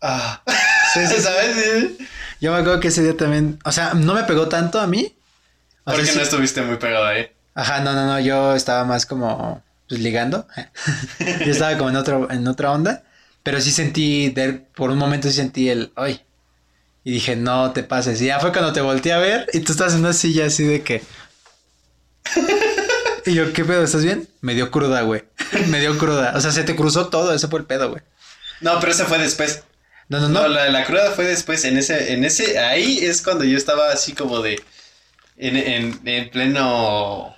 Ah. 0.00 0.42
Sí, 0.94 1.06
sí, 1.06 1.14
¿sabes? 1.20 1.90
Yo 2.40 2.52
me 2.52 2.58
acuerdo 2.58 2.80
que 2.80 2.88
ese 2.88 3.02
día 3.02 3.16
también, 3.16 3.58
o 3.64 3.72
sea, 3.72 3.92
no 3.92 4.14
me 4.14 4.22
pegó 4.22 4.48
tanto 4.48 4.80
a 4.80 4.86
mí. 4.86 5.14
Porque 5.84 6.12
no 6.12 6.22
estuviste 6.22 6.62
muy 6.62 6.76
pegado 6.76 7.06
ahí. 7.06 7.30
Ajá, 7.58 7.80
no, 7.80 7.92
no, 7.92 8.06
no, 8.06 8.20
yo 8.20 8.54
estaba 8.54 8.84
más 8.84 9.04
como 9.04 9.64
pues, 9.88 10.00
ligando. 10.00 10.46
yo 11.18 11.50
estaba 11.50 11.76
como 11.76 11.90
en 11.90 11.96
otro, 11.96 12.30
en 12.30 12.46
otra 12.46 12.70
onda. 12.70 13.02
Pero 13.42 13.60
sí 13.60 13.72
sentí, 13.72 14.32
por 14.76 14.90
un 14.90 14.98
momento 14.98 15.26
sí 15.26 15.34
sentí 15.34 15.68
el, 15.68 15.90
ay. 15.96 16.22
Y 17.02 17.10
dije, 17.10 17.34
no 17.34 17.72
te 17.72 17.82
pases. 17.82 18.22
Y 18.22 18.26
ya 18.26 18.38
fue 18.38 18.52
cuando 18.52 18.72
te 18.72 18.80
volteé 18.80 19.12
a 19.12 19.18
ver 19.18 19.48
y 19.52 19.58
tú 19.58 19.72
estás 19.72 19.94
en 19.94 20.00
una 20.00 20.12
silla 20.12 20.46
así 20.46 20.62
de 20.62 20.82
que. 20.82 21.02
y 23.26 23.34
yo, 23.34 23.52
¿qué 23.52 23.64
pedo? 23.64 23.82
¿Estás 23.82 24.04
bien? 24.04 24.28
Me 24.40 24.54
dio 24.54 24.70
cruda, 24.70 25.02
güey. 25.02 25.24
Me 25.66 25.80
dio 25.80 25.98
cruda. 25.98 26.34
O 26.36 26.40
sea, 26.40 26.52
se 26.52 26.62
te 26.62 26.76
cruzó 26.76 27.08
todo, 27.08 27.34
ese 27.34 27.48
fue 27.48 27.58
el 27.58 27.66
pedo, 27.66 27.90
güey. 27.90 28.02
No, 28.60 28.78
pero 28.78 28.92
ese 28.92 29.04
fue 29.04 29.18
después. 29.18 29.64
No, 30.08 30.20
no, 30.20 30.28
no. 30.28 30.42
no 30.42 30.48
la, 30.48 30.68
la 30.68 30.84
cruda 30.84 31.10
fue 31.10 31.24
después. 31.24 31.64
En 31.64 31.76
ese, 31.76 32.12
en 32.12 32.24
ese, 32.24 32.60
ahí 32.60 33.04
es 33.04 33.20
cuando 33.20 33.42
yo 33.42 33.58
estaba 33.58 33.90
así 33.90 34.12
como 34.12 34.42
de. 34.42 34.62
En, 35.36 35.56
en, 35.56 36.00
en 36.04 36.30
pleno 36.30 37.36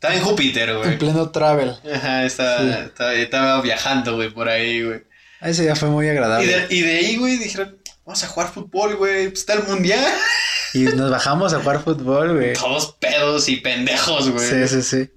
estaba 0.00 0.14
en 0.14 0.22
Júpiter, 0.22 0.74
güey. 0.78 0.92
En 0.92 0.98
pleno 0.98 1.30
travel. 1.30 1.76
Ajá, 1.94 2.24
estaba, 2.24 3.12
estaba, 3.12 3.60
viajando, 3.60 4.14
güey, 4.14 4.30
por 4.30 4.48
ahí, 4.48 4.82
güey. 4.82 5.02
Ese 5.42 5.64
día 5.64 5.76
fue 5.76 5.90
muy 5.90 6.08
agradable. 6.08 6.66
Y 6.70 6.80
de, 6.80 6.96
ahí, 6.96 7.18
güey, 7.18 7.36
dijeron, 7.36 7.76
vamos 8.06 8.24
a 8.24 8.28
jugar 8.28 8.50
fútbol, 8.50 8.96
güey, 8.96 9.28
pues 9.28 9.40
está 9.40 9.52
el 9.52 9.64
mundial. 9.64 10.02
Y 10.72 10.84
nos 10.84 11.10
bajamos 11.10 11.52
a 11.52 11.58
jugar 11.58 11.82
fútbol, 11.82 12.36
güey. 12.36 12.52
Todos 12.52 12.92
pedos 13.00 13.48
y 13.48 13.56
pendejos, 13.56 14.30
güey. 14.30 14.48
Sí, 14.48 14.68
sí, 14.68 14.82
sí. 14.82 15.10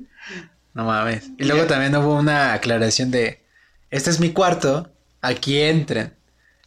No 0.73 0.85
mames. 0.85 1.25
Y 1.37 1.43
luego 1.43 1.65
también 1.65 1.95
hubo 1.95 2.15
una 2.15 2.53
aclaración 2.53 3.11
de, 3.11 3.45
este 3.91 4.09
es 4.09 4.19
mi 4.19 4.31
cuarto, 4.31 4.91
aquí 5.21 5.61
entren. 5.61 6.15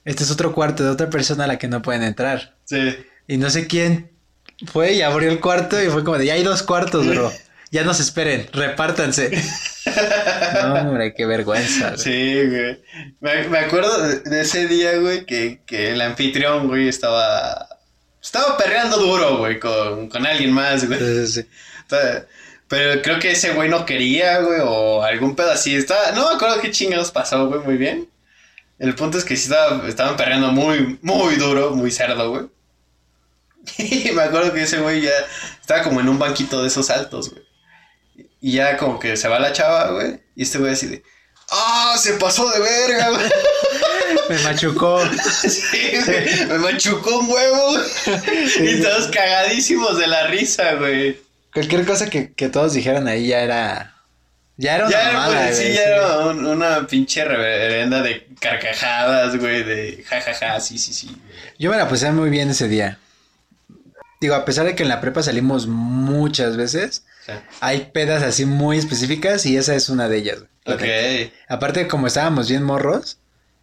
Este 0.05 0.23
es 0.23 0.31
otro 0.31 0.55
cuarto 0.55 0.85
de 0.85 0.91
otra 0.91 1.11
persona 1.11 1.45
a 1.45 1.47
la 1.49 1.59
que 1.59 1.67
no 1.67 1.83
pueden 1.83 2.05
entrar. 2.05 2.57
Sí. 2.65 2.97
Y 3.27 3.39
no 3.39 3.51
sé 3.51 3.67
quién 3.67 4.13
fue 4.67 4.93
y 4.93 5.03
abrió 5.03 5.33
el 5.33 5.41
cuarto 5.41 5.83
y 5.83 5.89
fue 5.89 6.05
como 6.05 6.17
de, 6.17 6.27
ya 6.27 6.35
hay 6.35 6.45
dos 6.45 6.63
cuartos, 6.63 7.05
bro. 7.09 7.33
Ya 7.71 7.85
no 7.85 7.95
se 7.95 8.03
esperen, 8.03 8.49
repártanse. 8.53 9.31
no, 10.63 10.75
hombre, 10.75 11.15
qué 11.15 11.27
vergüenza. 11.27 11.91
güey. 11.91 11.99
Sí, 11.99 12.47
güey. 12.49 12.81
Me, 13.21 13.49
me 13.49 13.59
acuerdo 13.59 14.09
de, 14.21 14.41
ese 14.41 14.69
día, 14.69 14.97
güey, 14.99 15.27
que, 15.27 15.61
que 15.67 15.93
el 15.93 16.01
anfitrión, 16.01 16.69
güey, 16.69 16.89
estaba. 16.89 17.69
Estaba 18.23 18.57
perreando 18.57 18.99
duro, 18.99 19.39
güey, 19.39 19.61
con, 19.61 20.09
con 20.09 20.27
alguien 20.27 20.53
más, 20.53 20.87
güey. 20.87 20.99
Sí, 20.99 21.27
sí, 21.27 21.43
sí. 21.43 21.49
Pero 22.69 23.03
creo 23.03 23.19
que 23.21 23.33
ese 23.33 23.53
güey 23.53 23.69
no 23.69 23.87
quería, 23.87 24.41
güey, 24.41 24.61
o 24.63 25.03
algún 25.03 25.37
pedo 25.37 25.53
así. 25.53 25.75
Estaba, 25.77 26.11
no 26.13 26.29
me 26.29 26.35
acuerdo 26.35 26.61
qué 26.61 26.71
chingados 26.71 27.13
pasó, 27.13 27.47
güey, 27.49 27.61
muy 27.61 27.77
bien. 27.77 28.09
El 28.79 28.95
punto 28.95 29.19
es 29.19 29.25
que 29.25 29.37
sí 29.37 29.45
estaba, 29.45 29.89
estaban 29.89 30.17
perreando 30.17 30.53
muy, 30.53 30.99
muy 31.03 31.37
duro, 31.37 31.71
muy 31.71 31.91
cerdo, 31.91 32.31
güey. 32.31 32.47
Y 33.79 34.13
me 34.13 34.23
acuerdo 34.23 34.53
que 34.53 34.63
ese 34.63 34.79
güey 34.81 35.01
ya 35.03 35.13
estaba 35.61 35.83
como 35.83 36.01
en 36.01 36.09
un 36.09 36.19
banquito 36.19 36.61
de 36.63 36.69
esos 36.69 36.91
altos, 36.91 37.31
güey. 37.31 37.46
Y 38.47 38.53
ya 38.53 38.77
como 38.77 39.01
que 39.01 39.17
se 39.17 39.27
va 39.27 39.41
la 39.41 39.53
chava, 39.53 39.91
güey. 39.91 40.21
Y 40.37 40.45
este 40.45 40.59
güey 40.59 40.73
así 40.73 40.87
de, 40.87 41.03
¡ah! 41.51 41.97
se 41.99 42.13
pasó 42.13 42.49
de 42.49 42.61
verga, 42.61 43.11
güey. 43.11 43.29
Me 44.29 44.39
machucó. 44.45 45.01
Sí, 45.49 45.91
güey. 46.07 46.47
Me 46.47 46.59
machucó 46.59 47.19
un 47.19 47.29
huevo, 47.29 47.73
güey. 47.73 48.69
Y 48.71 48.81
todos 48.81 49.09
cagadísimos 49.09 49.99
de 49.99 50.07
la 50.07 50.29
risa, 50.29 50.75
güey. 50.75 51.19
Cualquier 51.53 51.85
cosa 51.85 52.09
que, 52.09 52.35
que 52.35 52.49
todos 52.49 52.73
dijeran 52.75 53.09
ahí 53.09 53.27
ya 53.27 53.41
era. 53.41 53.97
Ya 54.59 54.77
era 54.77 54.87
una 54.87 54.93
Ya 54.97 55.11
era, 55.11 55.27
pues, 55.27 55.57
sí, 55.57 55.63
güey, 55.65 55.75
ya 55.75 55.83
sí. 55.83 55.89
era 55.89 56.19
un- 56.29 56.47
una 56.47 56.87
pinche 56.87 57.25
reverenda 57.25 58.01
de 58.01 58.29
carcajadas, 58.39 59.37
güey, 59.41 59.65
de 59.65 60.05
jajaja, 60.07 60.61
sí, 60.61 60.79
sí, 60.79 60.93
sí. 60.93 61.21
Yo 61.59 61.71
me 61.73 61.77
la 61.79 61.89
pasé 61.89 62.13
muy 62.13 62.31
bien 62.31 62.49
ese 62.51 62.69
día. 62.69 63.01
Digo, 64.21 64.37
a 64.37 64.45
pesar 64.45 64.67
de 64.67 64.77
que 64.77 64.85
en 64.85 64.89
la 64.89 65.01
prepa 65.01 65.25
salimos 65.25 65.67
muchas 65.67 66.57
veces, 66.57 67.05
sea, 67.27 67.49
hay 67.61 67.91
pedas 67.93 68.23
así 68.23 68.45
muy 68.47 68.79
específicas 68.79 69.45
y 69.47 69.57
esa 69.57 69.75
es 69.75 69.89
una 69.89 70.09
de 70.09 70.19
ellas. 70.19 70.39
ok. 70.65 70.81
neta. 70.81 71.35
Aparte 71.49 71.81
de 71.81 71.89
como 71.89 72.07
estábamos 72.07 72.49
bien 72.49 72.63
morros, 72.63 73.19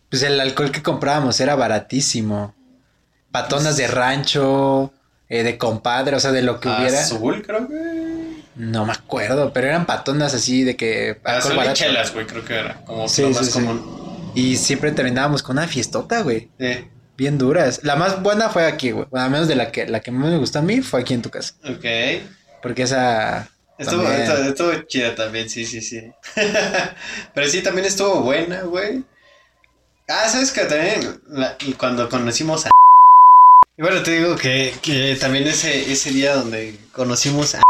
pues 0.10 0.24
el 0.24 0.40
alcohol 0.40 0.72
que 0.72 0.84
comprábamos 0.84 1.40
era 1.40 1.56
baratísimo. 1.56 2.54
Patonas 3.32 3.78
de 3.78 3.88
rancho, 3.88 4.94
eh, 5.28 5.42
de 5.44 5.58
compadre, 5.58 6.16
o 6.16 6.20
sea, 6.20 6.32
de 6.32 6.44
lo 6.44 6.60
que 6.60 6.68
hubiera. 6.70 7.02
Azul, 7.02 7.42
creo 7.46 7.68
que. 7.68 8.44
No 8.56 8.86
me 8.86 8.92
acuerdo, 8.94 9.52
pero 9.52 9.68
eran 9.68 9.88
patonas 9.88 10.36
así 10.36 10.64
de 10.64 10.76
que 10.76 11.20
alcohol 11.24 11.56
barato. 11.56 11.74
chelas, 11.76 12.14
güey, 12.14 12.28
creo 12.28 12.46
que 12.46 12.54
era. 12.54 12.82
Como 12.86 13.08
Sí, 13.08 13.24
lo 13.24 13.30
sí, 13.30 13.34
más 13.34 13.46
sí. 13.48 13.52
común. 13.54 14.32
Y 14.36 14.58
siempre 14.58 14.92
terminábamos 14.92 15.42
con 15.42 15.58
una 15.58 15.68
fiestota, 15.68 16.22
güey. 16.22 16.50
Sí, 16.60 16.88
Bien 17.18 17.38
duras. 17.38 17.80
La 17.84 17.96
más 17.96 18.22
buena 18.24 18.50
fue 18.50 18.66
aquí, 18.66 18.92
güey. 18.92 19.08
Bueno, 19.10 19.26
al 19.26 19.32
menos 19.32 19.48
de 19.48 19.56
la 19.56 19.72
que 19.72 19.88
la 19.88 20.00
que 20.02 20.12
más 20.12 20.30
me 20.32 20.38
gustó 20.38 20.60
a 20.60 20.62
mí 20.64 20.82
fue 20.82 21.02
aquí 21.02 21.14
en 21.16 21.22
tu 21.24 21.30
casa. 21.32 21.54
ok. 21.64 21.86
Porque 22.62 22.84
esa. 22.84 23.50
Estuvo, 23.78 24.08
estuvo, 24.08 24.38
estuvo 24.44 24.74
chida 24.84 25.16
también, 25.16 25.50
sí, 25.50 25.66
sí, 25.66 25.82
sí. 25.82 26.12
Pero 27.34 27.48
sí, 27.48 27.62
también 27.64 27.86
estuvo 27.88 28.22
buena, 28.22 28.62
güey. 28.62 29.04
Ah, 30.08 30.28
¿sabes 30.30 30.52
que 30.52 30.66
También 30.66 31.22
la- 31.28 31.58
cuando 31.78 32.08
conocimos 32.10 32.66
a... 32.66 32.72
Y 33.78 33.82
bueno, 33.82 34.04
te 34.04 34.12
digo 34.12 34.36
que, 34.36 34.74
que 34.82 35.18
también 35.20 35.48
ese, 35.48 35.92
ese 35.92 36.12
día 36.12 36.36
donde 36.36 36.78
conocimos 36.92 37.56
a... 37.56 37.64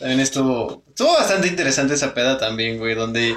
También 0.00 0.20
estuvo... 0.20 0.82
Estuvo 0.88 1.12
bastante 1.12 1.48
interesante 1.48 1.94
esa 1.94 2.14
peda 2.14 2.38
también, 2.38 2.78
güey, 2.78 2.94
donde 2.94 3.36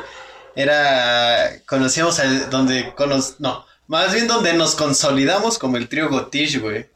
era... 0.55 1.49
Conocíamos 1.65 2.19
al... 2.19 2.49
Donde 2.49 2.93
cono... 2.95 3.17
No, 3.39 3.65
más 3.87 4.13
bien 4.13 4.27
donde 4.27 4.53
nos 4.53 4.75
consolidamos 4.75 5.57
como 5.59 5.75
el 5.75 5.89
trío 5.89 6.09
Gotish, 6.09 6.59
güey. 6.61 6.87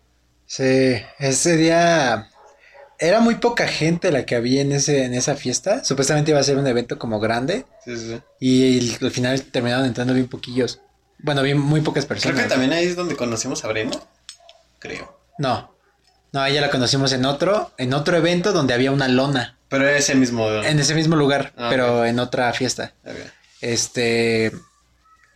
Sí, 0.46 1.02
ese 1.20 1.58
día 1.58 2.30
era 3.04 3.20
muy 3.20 3.36
poca 3.36 3.68
gente 3.68 4.12
la 4.12 4.26
que 4.26 4.36
había 4.36 4.62
en 4.62 4.72
ese 4.72 5.04
en 5.06 5.14
esa 5.14 5.36
fiesta. 5.36 5.84
Supuestamente 5.84 6.32
iba 6.32 6.40
a 6.40 6.44
ser 6.44 6.58
un 6.58 6.68
evento 6.68 6.98
como 6.98 7.20
grande 7.20 7.66
Sí, 7.86 7.98
sí, 7.98 8.22
y 8.40 8.96
al 9.04 9.12
final 9.12 9.42
terminaron 9.44 9.86
entrando 9.86 10.14
bien 10.14 10.28
poquillos. 10.28 10.80
Bueno, 11.20 11.42
bien 11.42 11.58
muy 11.60 11.82
pocas 11.82 12.06
Creo 12.06 12.16
personas. 12.18 12.44
que 12.44 12.50
también 12.50 12.74
ahí 12.74 12.86
es 12.86 12.96
donde 12.96 13.16
conocimos 13.16 13.64
a 13.64 13.68
Brenda. 13.68 14.00
Creo. 14.80 15.20
No. 15.38 15.74
No, 16.32 16.46
ella 16.46 16.62
la 16.62 16.70
conocimos 16.72 17.12
en 17.14 17.26
otro 17.26 17.72
en 17.78 17.94
otro 17.94 18.18
evento 18.18 18.52
donde 18.54 18.74
había 18.74 18.92
una 18.92 19.08
lona 19.08 19.58
Pero 19.70 19.88
ese 19.88 20.16
mismo... 20.16 20.50
en 20.50 20.80
ese 20.80 20.96
mismo 20.96 21.16
lugar, 21.16 21.54
Ah, 21.58 21.68
pero 21.70 22.06
en 22.06 22.20
otra 22.20 22.52
fiesta. 22.54 22.94
Este 23.62 24.52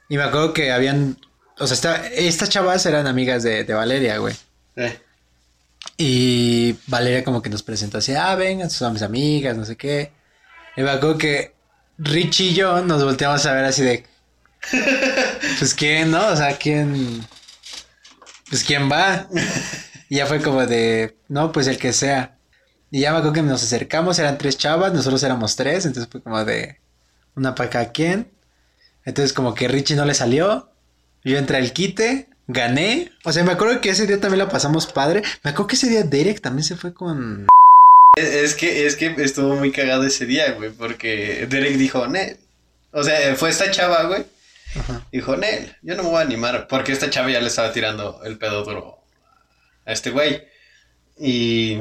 y 0.10 0.18
me 0.18 0.24
acuerdo 0.24 0.54
que 0.54 0.72
habían 0.72 1.18
o 1.60 1.66
sea, 1.68 1.74
esta- 1.76 2.08
estas 2.08 2.50
chavas 2.50 2.86
eran 2.86 3.08
amigas 3.08 3.42
de, 3.44 3.64
de 3.64 3.74
Valeria, 3.74 4.18
güey. 4.20 4.34
Sí. 4.76 4.84
Y 5.96 6.76
Valeria 6.88 7.24
como 7.24 7.42
que 7.42 7.50
nos 7.50 7.64
presentó 7.64 8.00
así, 8.00 8.14
ah, 8.14 8.36
vengan, 8.36 8.70
son 8.70 8.94
mis 8.94 9.02
amigas, 9.02 9.56
no 9.56 9.66
sé 9.66 9.76
qué. 9.78 10.12
Y 10.76 10.82
me 10.82 10.92
acuerdo 10.92 11.18
que 11.18 11.56
Richie 11.98 12.50
y 12.50 12.54
yo 12.54 12.82
nos 12.84 13.04
volteamos 13.04 13.46
a 13.46 13.54
ver 13.54 13.66
así 13.66 13.82
de, 13.82 14.06
pues 15.60 15.74
quién, 15.74 16.12
¿no? 16.12 16.28
O 16.28 16.36
sea, 16.36 16.58
quién, 16.58 17.26
pues 18.50 18.64
quién 18.64 18.92
va. 18.92 19.28
Y 20.10 20.18
ya 20.18 20.26
fue 20.26 20.42
como 20.42 20.66
de, 20.66 21.18
no, 21.28 21.52
pues 21.52 21.68
el 21.68 21.78
que 21.78 21.94
sea. 21.94 22.38
Y 22.92 23.02
ya 23.02 23.12
me 23.12 23.18
acuerdo 23.18 23.34
que 23.34 23.42
nos 23.42 23.64
acercamos, 23.64 24.20
eran 24.20 24.38
tres 24.38 24.58
chavas, 24.58 24.94
nosotros 24.94 25.22
éramos 25.24 25.56
tres, 25.56 25.86
entonces 25.86 26.10
fue 26.12 26.22
como 26.22 26.44
de, 26.46 26.80
una 27.36 27.56
para 27.56 27.70
cada 27.70 27.92
quien. 27.92 28.32
Entonces 29.06 29.34
como 29.34 29.54
que 29.54 29.68
Richie 29.68 29.96
no 29.96 30.06
le 30.06 30.14
salió, 30.14 30.72
yo 31.24 31.38
entré 31.38 31.58
al 31.58 31.72
quite, 31.72 32.30
gané. 32.48 33.12
O 33.24 33.32
sea, 33.32 33.44
me 33.44 33.52
acuerdo 33.52 33.82
que 33.82 33.90
ese 33.90 34.08
día 34.08 34.20
también 34.20 34.40
la 34.40 34.50
pasamos 34.50 34.88
padre. 34.88 35.22
Me 35.44 35.52
acuerdo 35.52 35.68
que 35.68 35.76
ese 35.76 35.90
día 35.90 36.04
Derek 36.04 36.42
también 36.42 36.64
se 36.64 36.76
fue 36.78 36.94
con... 36.94 37.48
Es 38.18 38.28
es 38.30 38.56
que, 38.56 38.86
es 38.88 38.96
que 38.96 39.14
estuvo 39.20 39.56
muy 39.56 39.72
cagado 39.72 40.04
ese 40.04 40.26
día, 40.26 40.52
güey, 40.54 40.72
porque 40.72 41.46
Derek 41.50 41.76
dijo, 41.78 42.08
Nel. 42.08 42.38
O 42.92 43.04
sea, 43.04 43.36
fue 43.36 43.50
esta 43.50 43.70
chava, 43.70 44.04
güey. 44.04 44.26
Ajá. 44.76 45.06
Dijo, 45.12 45.38
Nel, 45.38 45.76
yo 45.84 45.96
no 45.96 46.04
me 46.04 46.10
voy 46.10 46.18
a 46.20 46.22
animar, 46.22 46.68
porque 46.68 46.92
esta 46.92 47.10
chava 47.10 47.30
ya 47.30 47.40
le 47.42 47.48
estaba 47.48 47.72
tirando 47.74 48.22
el 48.24 48.38
pedo 48.38 48.64
duro 48.64 48.98
a 49.86 49.92
este 49.94 50.10
güey. 50.10 50.44
Y, 51.20 51.80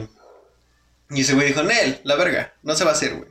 y 1.10 1.20
ese 1.20 1.34
güey 1.34 1.48
dijo, 1.48 1.62
Nel, 1.62 2.00
la 2.04 2.16
verga, 2.16 2.52
no 2.62 2.74
se 2.74 2.84
va 2.84 2.90
a 2.90 2.94
hacer, 2.94 3.14
güey. 3.14 3.30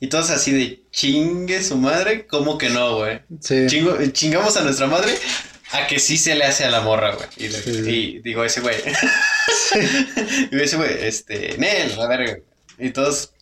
Y 0.00 0.06
todos 0.06 0.30
así 0.30 0.52
de 0.52 0.80
chingue 0.92 1.62
su 1.62 1.76
madre, 1.76 2.26
¿cómo 2.26 2.56
que 2.56 2.70
no, 2.70 2.98
güey? 2.98 3.20
Sí. 3.40 3.66
Chingo- 3.66 4.12
chingamos 4.12 4.56
a 4.56 4.62
nuestra 4.62 4.86
madre 4.86 5.12
a 5.72 5.86
que 5.86 5.98
sí 5.98 6.16
se 6.18 6.34
le 6.34 6.44
hace 6.44 6.64
a 6.64 6.70
la 6.70 6.80
morra, 6.80 7.14
güey. 7.14 7.28
Y, 7.36 7.48
Sí. 7.50 7.70
y 7.86 8.18
digo, 8.20 8.44
ese 8.44 8.60
güey. 8.60 8.76
digo, 10.50 10.62
ese 10.62 10.76
güey, 10.76 10.90
este, 11.06 11.56
Nel, 11.58 11.96
la 11.96 12.06
verga. 12.06 12.38
Y 12.78 12.90
todos. 12.90 13.32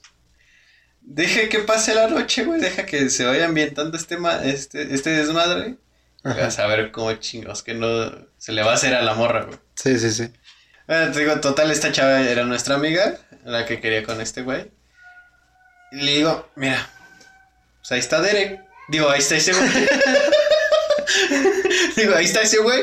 Deje 1.00 1.48
que 1.48 1.60
pase 1.60 1.94
la 1.94 2.08
noche, 2.08 2.44
güey. 2.44 2.60
Deja 2.60 2.84
que 2.84 3.08
se 3.10 3.24
vaya 3.24 3.44
ambientando 3.46 3.96
este, 3.96 4.16
ma- 4.16 4.42
este, 4.44 4.92
este 4.94 5.10
desmadre. 5.10 5.76
Y. 6.24 6.28
Vas 6.28 6.58
a 6.58 6.66
ver 6.66 6.90
cómo 6.90 7.12
chingos 7.14 7.62
que 7.62 7.74
no 7.74 8.10
se 8.38 8.52
le 8.52 8.62
va 8.62 8.72
a 8.72 8.74
hacer 8.74 8.94
a 8.94 9.02
la 9.02 9.14
morra, 9.14 9.44
güey. 9.44 9.58
Sí, 9.76 9.98
sí, 9.98 10.10
sí. 10.10 10.32
Bueno, 10.88 11.12
te 11.12 11.20
digo, 11.20 11.40
total, 11.40 11.70
esta 11.70 11.92
chava 11.92 12.20
era 12.22 12.44
nuestra 12.44 12.74
amiga, 12.76 13.18
la 13.44 13.64
que 13.66 13.80
quería 13.80 14.02
con 14.02 14.20
este 14.20 14.42
güey. 14.42 14.70
Y 15.92 15.96
le 16.00 16.12
digo, 16.16 16.50
mira, 16.56 16.88
pues 17.78 17.92
ahí 17.92 17.98
está 18.00 18.20
Derek. 18.20 18.60
Digo, 18.88 19.08
ahí 19.08 19.20
está 19.20 19.36
ese 19.36 19.52
güey. 19.52 19.68
digo, 21.96 22.14
ahí 22.14 22.24
está 22.24 22.42
ese 22.42 22.58
güey. 22.58 22.82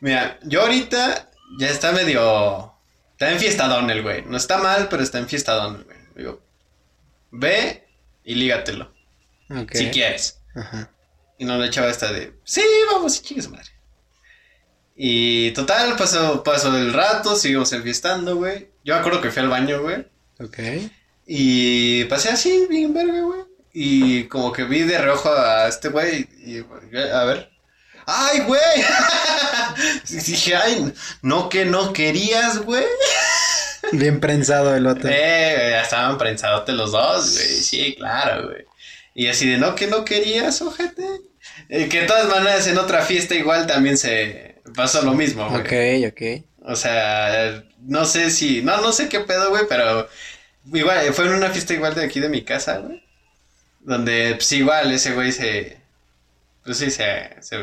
Mira, 0.00 0.38
yo 0.42 0.62
ahorita 0.62 1.30
ya 1.58 1.68
está 1.68 1.92
medio... 1.92 2.72
Está 3.12 3.30
enfiestadón 3.30 3.90
el 3.90 4.02
güey. 4.02 4.24
No 4.26 4.36
está 4.36 4.58
mal, 4.58 4.88
pero 4.88 5.02
está 5.02 5.18
enfiestadón 5.18 5.76
el 5.76 5.84
güey. 5.84 5.98
Digo, 6.16 6.42
ve 7.30 7.86
y 8.24 8.34
lígatelo, 8.34 8.92
si 9.72 9.90
quieres. 9.90 10.40
Ajá. 10.54 10.90
Y 11.38 11.44
no 11.44 11.56
la 11.58 11.70
chava 11.70 11.90
esta 11.90 12.12
de, 12.12 12.34
sí, 12.44 12.62
vamos, 12.92 13.22
chingue 13.22 13.42
su 13.42 13.50
madre. 13.50 13.70
Y 14.96 15.50
total, 15.52 15.96
pasó, 15.96 16.44
pasó 16.44 16.76
el 16.76 16.92
rato, 16.92 17.34
seguimos 17.34 17.72
enfiestando, 17.72 18.36
güey. 18.36 18.68
Yo 18.84 18.94
me 18.94 19.00
acuerdo 19.00 19.20
que 19.20 19.30
fui 19.30 19.42
al 19.42 19.48
baño, 19.48 19.82
güey. 19.82 20.06
Ok. 20.40 20.58
Y 21.26 22.04
pasé 22.04 22.30
así, 22.30 22.66
bien 22.68 22.94
verga, 22.94 23.20
güey. 23.22 23.40
Y 23.72 24.24
como 24.24 24.52
que 24.52 24.64
vi 24.64 24.82
de 24.82 24.98
reojo 24.98 25.32
a 25.32 25.66
este 25.66 25.88
güey. 25.88 26.28
Y 26.44 26.58
a 27.08 27.24
ver. 27.24 27.50
¡Ay, 28.06 28.40
güey! 28.40 28.60
Dije, 30.08 30.56
ay, 30.56 30.92
no 31.22 31.48
que 31.48 31.64
no 31.64 31.92
querías, 31.92 32.58
güey. 32.58 32.84
Bien 33.92 34.20
prensado 34.20 34.74
el 34.74 34.86
otro. 34.86 35.08
Eh, 35.10 35.68
ya 35.70 35.82
estaban 35.82 36.18
prensados 36.18 36.68
los 36.68 36.92
dos, 36.92 37.34
güey. 37.34 37.46
Sí, 37.46 37.94
claro, 37.96 38.48
güey. 38.48 38.64
Y 39.14 39.28
así 39.28 39.48
de, 39.48 39.58
no 39.58 39.74
que 39.74 39.86
no 39.86 40.04
querías, 40.04 40.60
ojete. 40.62 41.04
Eh, 41.68 41.88
que 41.88 42.00
de 42.00 42.06
todas 42.06 42.28
maneras 42.28 42.66
en 42.66 42.78
otra 42.78 43.02
fiesta 43.02 43.34
igual 43.34 43.66
también 43.66 43.96
se 43.96 44.56
pasó 44.74 45.02
lo 45.02 45.14
mismo, 45.14 45.48
güey. 45.48 45.60
Ok, 46.02 46.12
ok. 46.12 46.44
O 46.66 46.76
sea, 46.76 47.62
no 47.80 48.04
sé 48.04 48.30
si, 48.30 48.62
no, 48.62 48.80
no 48.80 48.92
sé 48.92 49.08
qué 49.08 49.20
pedo, 49.20 49.50
güey, 49.50 49.64
pero 49.68 50.08
igual, 50.72 51.12
fue 51.12 51.26
en 51.26 51.34
una 51.34 51.50
fiesta 51.50 51.74
igual 51.74 51.94
de 51.94 52.04
aquí 52.04 52.20
de 52.20 52.28
mi 52.28 52.42
casa, 52.42 52.78
güey. 52.78 53.02
Donde, 53.80 54.34
pues 54.36 54.50
igual, 54.52 54.90
ese 54.92 55.12
güey 55.12 55.30
se, 55.30 55.76
pues 56.64 56.78
sí, 56.78 56.90
se, 56.90 57.36
se, 57.40 57.58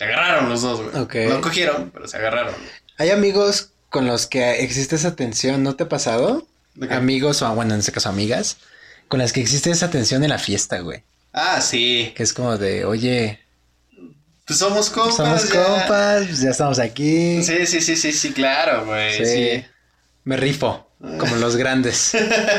se 0.00 0.06
agarraron 0.06 0.48
los 0.48 0.62
dos, 0.62 0.80
güey. 0.80 0.96
Ok. 0.96 1.14
No 1.28 1.42
cogieron, 1.42 1.90
pero 1.90 2.08
se 2.08 2.16
agarraron. 2.16 2.54
Hay 2.96 3.10
amigos 3.10 3.72
con 3.90 4.06
los 4.06 4.26
que 4.26 4.62
existe 4.62 4.96
esa 4.96 5.14
tensión, 5.14 5.62
¿no 5.62 5.76
te 5.76 5.84
ha 5.84 5.88
pasado? 5.90 6.46
Amigos, 6.88 7.42
o 7.42 7.54
bueno, 7.54 7.74
en 7.74 7.80
este 7.80 7.92
caso 7.92 8.08
amigas, 8.08 8.56
con 9.08 9.18
las 9.18 9.34
que 9.34 9.42
existe 9.42 9.70
esa 9.70 9.90
tensión 9.90 10.24
en 10.24 10.30
la 10.30 10.38
fiesta, 10.38 10.78
güey. 10.78 11.02
Ah, 11.34 11.60
sí. 11.60 12.14
Que 12.16 12.22
es 12.22 12.32
como 12.32 12.56
de, 12.56 12.86
oye, 12.86 13.40
Pues 14.46 14.58
somos 14.58 14.88
compas. 14.88 15.16
somos 15.16 15.52
ya. 15.52 15.64
compas, 15.64 16.24
pues 16.24 16.40
ya 16.40 16.48
estamos 16.48 16.78
aquí. 16.78 17.42
Sí, 17.44 17.66
sí, 17.66 17.82
sí, 17.82 17.94
sí, 17.94 18.10
sí, 18.14 18.32
claro, 18.32 18.86
güey. 18.86 19.18
Sí. 19.18 19.26
sí. 19.26 19.64
Me 20.24 20.38
rifo, 20.38 20.88
como 21.18 21.36
los 21.36 21.56
grandes. 21.56 22.12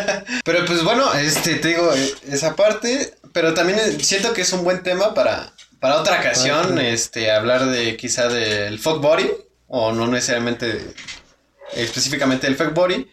Pero 0.45 0.63
pues 0.67 0.83
bueno, 0.83 1.11
este, 1.15 1.55
te 1.55 1.69
digo, 1.69 1.91
esa 2.29 2.55
parte, 2.55 3.15
pero 3.33 3.55
también 3.55 3.79
siento 3.99 4.31
que 4.33 4.41
es 4.41 4.53
un 4.53 4.63
buen 4.63 4.83
tema 4.83 5.15
para, 5.15 5.53
para 5.81 5.97
otra 5.99 6.19
ocasión, 6.21 6.69
Para- 6.69 6.87
este, 6.87 7.29
hablar 7.31 7.65
de 7.65 7.97
quizá 7.97 8.29
del 8.29 8.79
fuck 8.79 9.01
body, 9.01 9.29
o 9.67 9.91
no 9.91 10.07
necesariamente 10.07 10.67
de- 10.67 10.93
específicamente 11.73 12.47
del 12.47 12.55
fuck 12.55 12.73
body, 12.73 13.05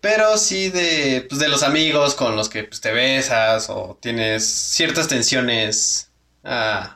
pero 0.00 0.38
sí 0.38 0.70
de, 0.70 1.26
pues, 1.28 1.40
de 1.40 1.48
los 1.48 1.62
amigos 1.62 2.14
con 2.14 2.36
los 2.36 2.48
que 2.48 2.64
pues, 2.64 2.80
te 2.80 2.92
besas 2.92 3.68
o 3.68 3.98
tienes 4.00 4.46
ciertas 4.46 5.08
tensiones 5.08 6.08
ah, 6.44 6.94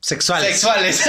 Sexuales. 0.00 0.50
sexuales. 0.60 1.00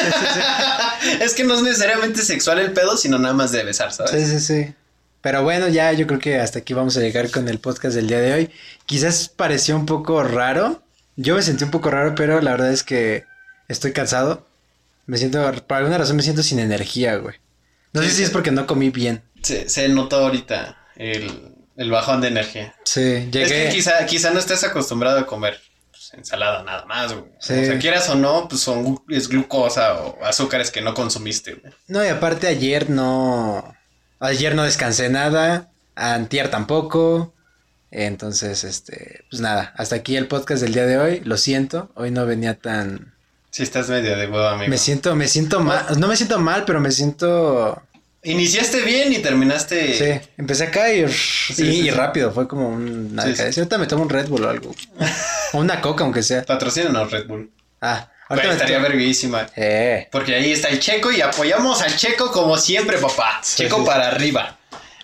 es 1.21 1.33
que 1.35 1.43
no 1.43 1.53
es 1.55 1.61
necesariamente 1.61 2.23
sexual 2.23 2.57
el 2.59 2.73
pedo, 2.73 2.97
sino 2.97 3.19
nada 3.19 3.35
más 3.35 3.51
de 3.51 3.63
besar, 3.63 3.93
¿sabes? 3.93 4.11
Sí, 4.11 4.25
sí, 4.25 4.39
sí. 4.39 4.73
Pero 5.21 5.43
bueno, 5.43 5.67
ya 5.67 5.91
yo 5.93 6.07
creo 6.07 6.19
que 6.19 6.39
hasta 6.39 6.59
aquí 6.59 6.73
vamos 6.73 6.97
a 6.97 7.01
llegar 7.01 7.29
con 7.29 7.47
el 7.47 7.59
podcast 7.59 7.93
del 7.95 8.07
día 8.07 8.19
de 8.19 8.33
hoy. 8.33 8.51
Quizás 8.87 9.29
pareció 9.29 9.75
un 9.75 9.85
poco 9.85 10.23
raro. 10.23 10.81
Yo 11.17 11.35
me 11.35 11.41
sentí 11.41 11.63
un 11.65 11.71
poco 11.71 11.91
raro, 11.91 12.15
pero 12.15 12.39
la 12.41 12.51
verdad 12.51 12.71
es 12.71 12.83
que 12.83 13.25
estoy 13.67 13.91
cansado. 13.91 14.47
Me 15.05 15.17
siento, 15.17 15.39
por 15.67 15.77
alguna 15.77 15.97
razón 15.97 16.15
me 16.15 16.23
siento 16.23 16.43
sin 16.43 16.59
energía, 16.59 17.15
güey. 17.17 17.35
No 17.93 18.01
Sí, 18.01 18.09
sé 18.09 18.15
si 18.15 18.23
es 18.23 18.29
porque 18.29 18.51
no 18.51 18.65
comí 18.67 18.89
bien. 18.89 19.23
Se, 19.41 19.67
se 19.69 19.87
notó 19.89 20.17
ahorita 20.17 20.77
el, 20.95 21.55
el 21.75 21.91
bajón 21.91 22.21
de 22.21 22.27
energía. 22.27 22.75
Sí, 22.85 23.01
Es 23.01 23.31
llegué. 23.31 23.65
que 23.65 23.69
quizá, 23.69 24.05
quizá 24.05 24.31
no 24.31 24.39
estés 24.39 24.63
acostumbrado 24.63 25.19
a 25.19 25.25
comer 25.25 25.59
pues, 25.91 26.13
ensalada 26.13 26.63
nada 26.63 26.85
más, 26.85 27.13
güey. 27.13 27.25
Sí. 27.39 27.53
O 27.53 27.65
sea, 27.65 27.79
quieras 27.79 28.09
o 28.09 28.15
no, 28.15 28.47
pues 28.47 28.61
son 28.61 28.99
es 29.09 29.27
glucosa 29.29 29.95
o 30.03 30.23
azúcares 30.23 30.69
que 30.71 30.81
no 30.81 30.93
consumiste, 30.93 31.53
güey. 31.55 31.73
No, 31.87 32.03
y 32.05 32.09
aparte 32.09 32.47
ayer 32.47 32.89
no. 32.89 33.75
Ayer 34.19 34.53
no 34.55 34.63
descansé 34.63 35.09
nada. 35.09 35.71
Antier 35.95 36.49
tampoco. 36.51 37.33
Entonces, 37.91 38.63
este, 38.63 39.23
pues 39.29 39.41
nada, 39.41 39.73
hasta 39.77 39.95
aquí 39.95 40.15
el 40.17 40.27
podcast 40.27 40.61
del 40.61 40.73
día 40.73 40.85
de 40.85 40.97
hoy. 40.97 41.21
Lo 41.23 41.37
siento, 41.37 41.89
hoy 41.95 42.11
no 42.11 42.25
venía 42.25 42.55
tan. 42.55 43.13
Si 43.49 43.63
estás 43.63 43.89
medio 43.89 44.15
de 44.17 44.27
huevo, 44.27 44.45
amigo. 44.47 44.69
Me 44.69 44.77
siento, 44.77 45.15
me 45.15 45.27
siento 45.27 45.61
mal. 45.61 45.85
No 45.97 46.07
me 46.07 46.15
siento 46.17 46.37
mal, 46.39 46.63
pero 46.65 46.79
me 46.79 46.91
siento. 46.91 47.81
Iniciaste 48.23 48.81
bien 48.81 49.13
y 49.13 49.19
terminaste. 49.19 49.93
Sí, 50.19 50.29
empecé 50.37 50.65
acá 50.65 50.91
y, 50.93 51.03
y, 51.05 51.07
sí, 51.09 51.63
y 51.63 51.81
sí. 51.83 51.91
rápido, 51.91 52.31
fue 52.33 52.47
como 52.47 52.67
una 52.69 53.23
Sí, 53.23 53.29
decadencia. 53.29 53.61
Ahorita 53.61 53.77
me 53.77 53.87
tomo 53.87 54.03
un 54.03 54.09
Red 54.09 54.27
Bull 54.27 54.43
o 54.43 54.49
algo. 54.49 54.75
o 55.53 55.57
una 55.59 55.79
coca, 55.79 56.03
aunque 56.03 56.23
sea. 56.23 56.43
Patrocínanos 56.43 57.09
Red 57.09 57.27
Bull. 57.27 57.49
Ah, 57.79 58.09
me 58.29 58.49
estaría 58.49 58.79
verguísima. 58.79 59.47
Eh, 59.55 60.09
Porque 60.11 60.35
ahí 60.35 60.51
está 60.51 60.67
el 60.67 60.79
checo 60.79 61.11
y 61.11 61.21
apoyamos 61.21 61.81
al 61.81 61.95
checo 61.95 62.31
como 62.31 62.57
siempre, 62.57 62.97
papá. 62.97 63.39
Sí, 63.41 63.63
checo 63.63 63.77
sí. 63.79 63.85
para 63.85 64.09
arriba. 64.09 64.57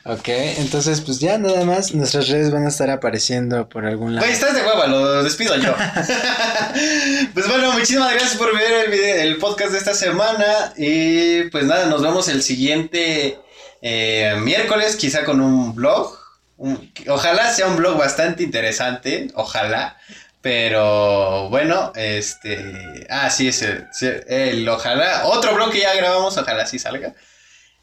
Ok, 0.05 0.27
entonces 0.27 1.01
pues 1.01 1.19
ya 1.19 1.37
nada 1.37 1.63
más 1.65 1.93
nuestras 1.93 2.27
redes 2.29 2.51
van 2.51 2.65
a 2.65 2.69
estar 2.69 2.89
apareciendo 2.89 3.67
por 3.69 3.85
algún 3.85 4.15
lado. 4.15 4.25
Güey, 4.25 4.33
estás 4.33 4.53
de 4.55 4.61
hueva, 4.61 4.87
lo 4.87 5.23
despido 5.23 5.55
yo. 5.57 5.73
pues 7.33 7.47
bueno, 7.47 7.71
muchísimas 7.73 8.11
gracias 8.13 8.35
por 8.35 8.53
ver 8.57 8.85
el, 8.85 8.91
video- 8.91 9.21
el 9.21 9.37
podcast 9.37 9.71
de 9.71 9.77
esta 9.77 9.93
semana. 9.93 10.73
Y 10.77 11.43
pues 11.49 11.65
nada, 11.65 11.85
nos 11.85 12.01
vemos 12.01 12.27
el 12.27 12.41
siguiente 12.43 13.39
eh, 13.81 14.35
miércoles, 14.41 14.95
quizá 14.95 15.23
con 15.23 15.41
un 15.41 15.73
blog. 15.75 16.17
Un- 16.57 16.91
ojalá 17.07 17.53
sea 17.53 17.67
un 17.67 17.77
blog 17.77 17.97
bastante 17.97 18.43
interesante, 18.43 19.27
ojalá. 19.35 19.97
Pero 20.41 21.49
bueno, 21.49 21.93
este. 21.95 23.07
Ah, 23.09 23.29
sí, 23.29 23.47
es 23.47 23.61
el, 23.61 23.87
el 24.27 24.67
ojalá. 24.67 25.21
Otro 25.25 25.55
blog 25.55 25.71
que 25.71 25.79
ya 25.79 25.93
grabamos, 25.95 26.37
ojalá 26.37 26.65
sí 26.65 26.79
salga. 26.79 27.13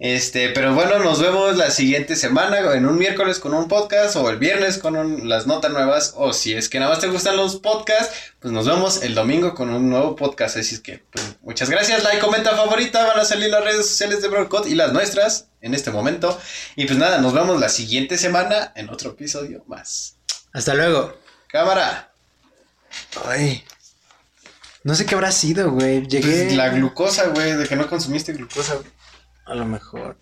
Este, 0.02 0.48
pero 0.48 0.74
bueno, 0.74 0.98
nos 0.98 1.20
vemos 1.20 1.58
la 1.58 1.70
siguiente 1.70 2.16
semana, 2.16 2.58
en 2.72 2.86
un 2.86 2.96
miércoles 2.96 3.38
con 3.38 3.52
un 3.52 3.68
podcast, 3.68 4.16
o 4.16 4.30
el 4.30 4.38
viernes 4.38 4.78
con 4.78 4.96
un- 4.96 5.28
las 5.28 5.46
notas 5.46 5.70
nuevas, 5.72 6.14
o 6.16 6.32
si 6.32 6.54
es 6.54 6.70
que 6.70 6.78
nada 6.80 6.90
más 6.92 7.00
te 7.00 7.08
gustan 7.08 7.36
los 7.36 7.56
podcasts, 7.56 8.14
pues 8.40 8.50
nos 8.50 8.64
vemos 8.66 9.02
el 9.02 9.14
domingo 9.14 9.54
con 9.54 9.68
un 9.68 9.90
nuevo 9.90 10.16
podcast. 10.16 10.56
Así 10.56 10.74
es 10.76 10.80
que, 10.80 11.02
pues, 11.12 11.36
muchas 11.42 11.68
gracias, 11.68 12.02
like, 12.02 12.18
comenta, 12.18 12.56
favorita, 12.56 13.04
van 13.06 13.20
a 13.20 13.26
salir 13.26 13.50
las 13.50 13.62
redes 13.62 13.86
sociales 13.86 14.22
de 14.22 14.28
Broadcast 14.28 14.66
y 14.68 14.74
las 14.74 14.90
nuestras 14.94 15.48
en 15.60 15.74
este 15.74 15.90
momento. 15.90 16.40
Y 16.76 16.86
pues 16.86 16.98
nada, 16.98 17.18
nos 17.18 17.34
vemos 17.34 17.60
la 17.60 17.68
siguiente 17.68 18.16
semana 18.16 18.72
en 18.76 18.88
otro 18.88 19.10
episodio 19.10 19.62
más. 19.66 20.16
Hasta 20.54 20.72
luego. 20.72 21.14
Cámara, 21.46 22.10
Ay. 23.26 23.62
No 24.82 24.94
sé 24.94 25.04
qué 25.04 25.14
habrá 25.14 25.30
sido, 25.30 25.70
güey. 25.72 26.06
Llegué. 26.08 26.44
pues, 26.44 26.54
la 26.56 26.70
glucosa, 26.70 27.26
güey, 27.28 27.52
de 27.52 27.68
que 27.68 27.76
no 27.76 27.86
consumiste 27.86 28.32
glucosa, 28.32 28.76
güey. 28.76 28.86
A 29.50 29.54
lo 29.56 29.66
mejor. 29.66 30.20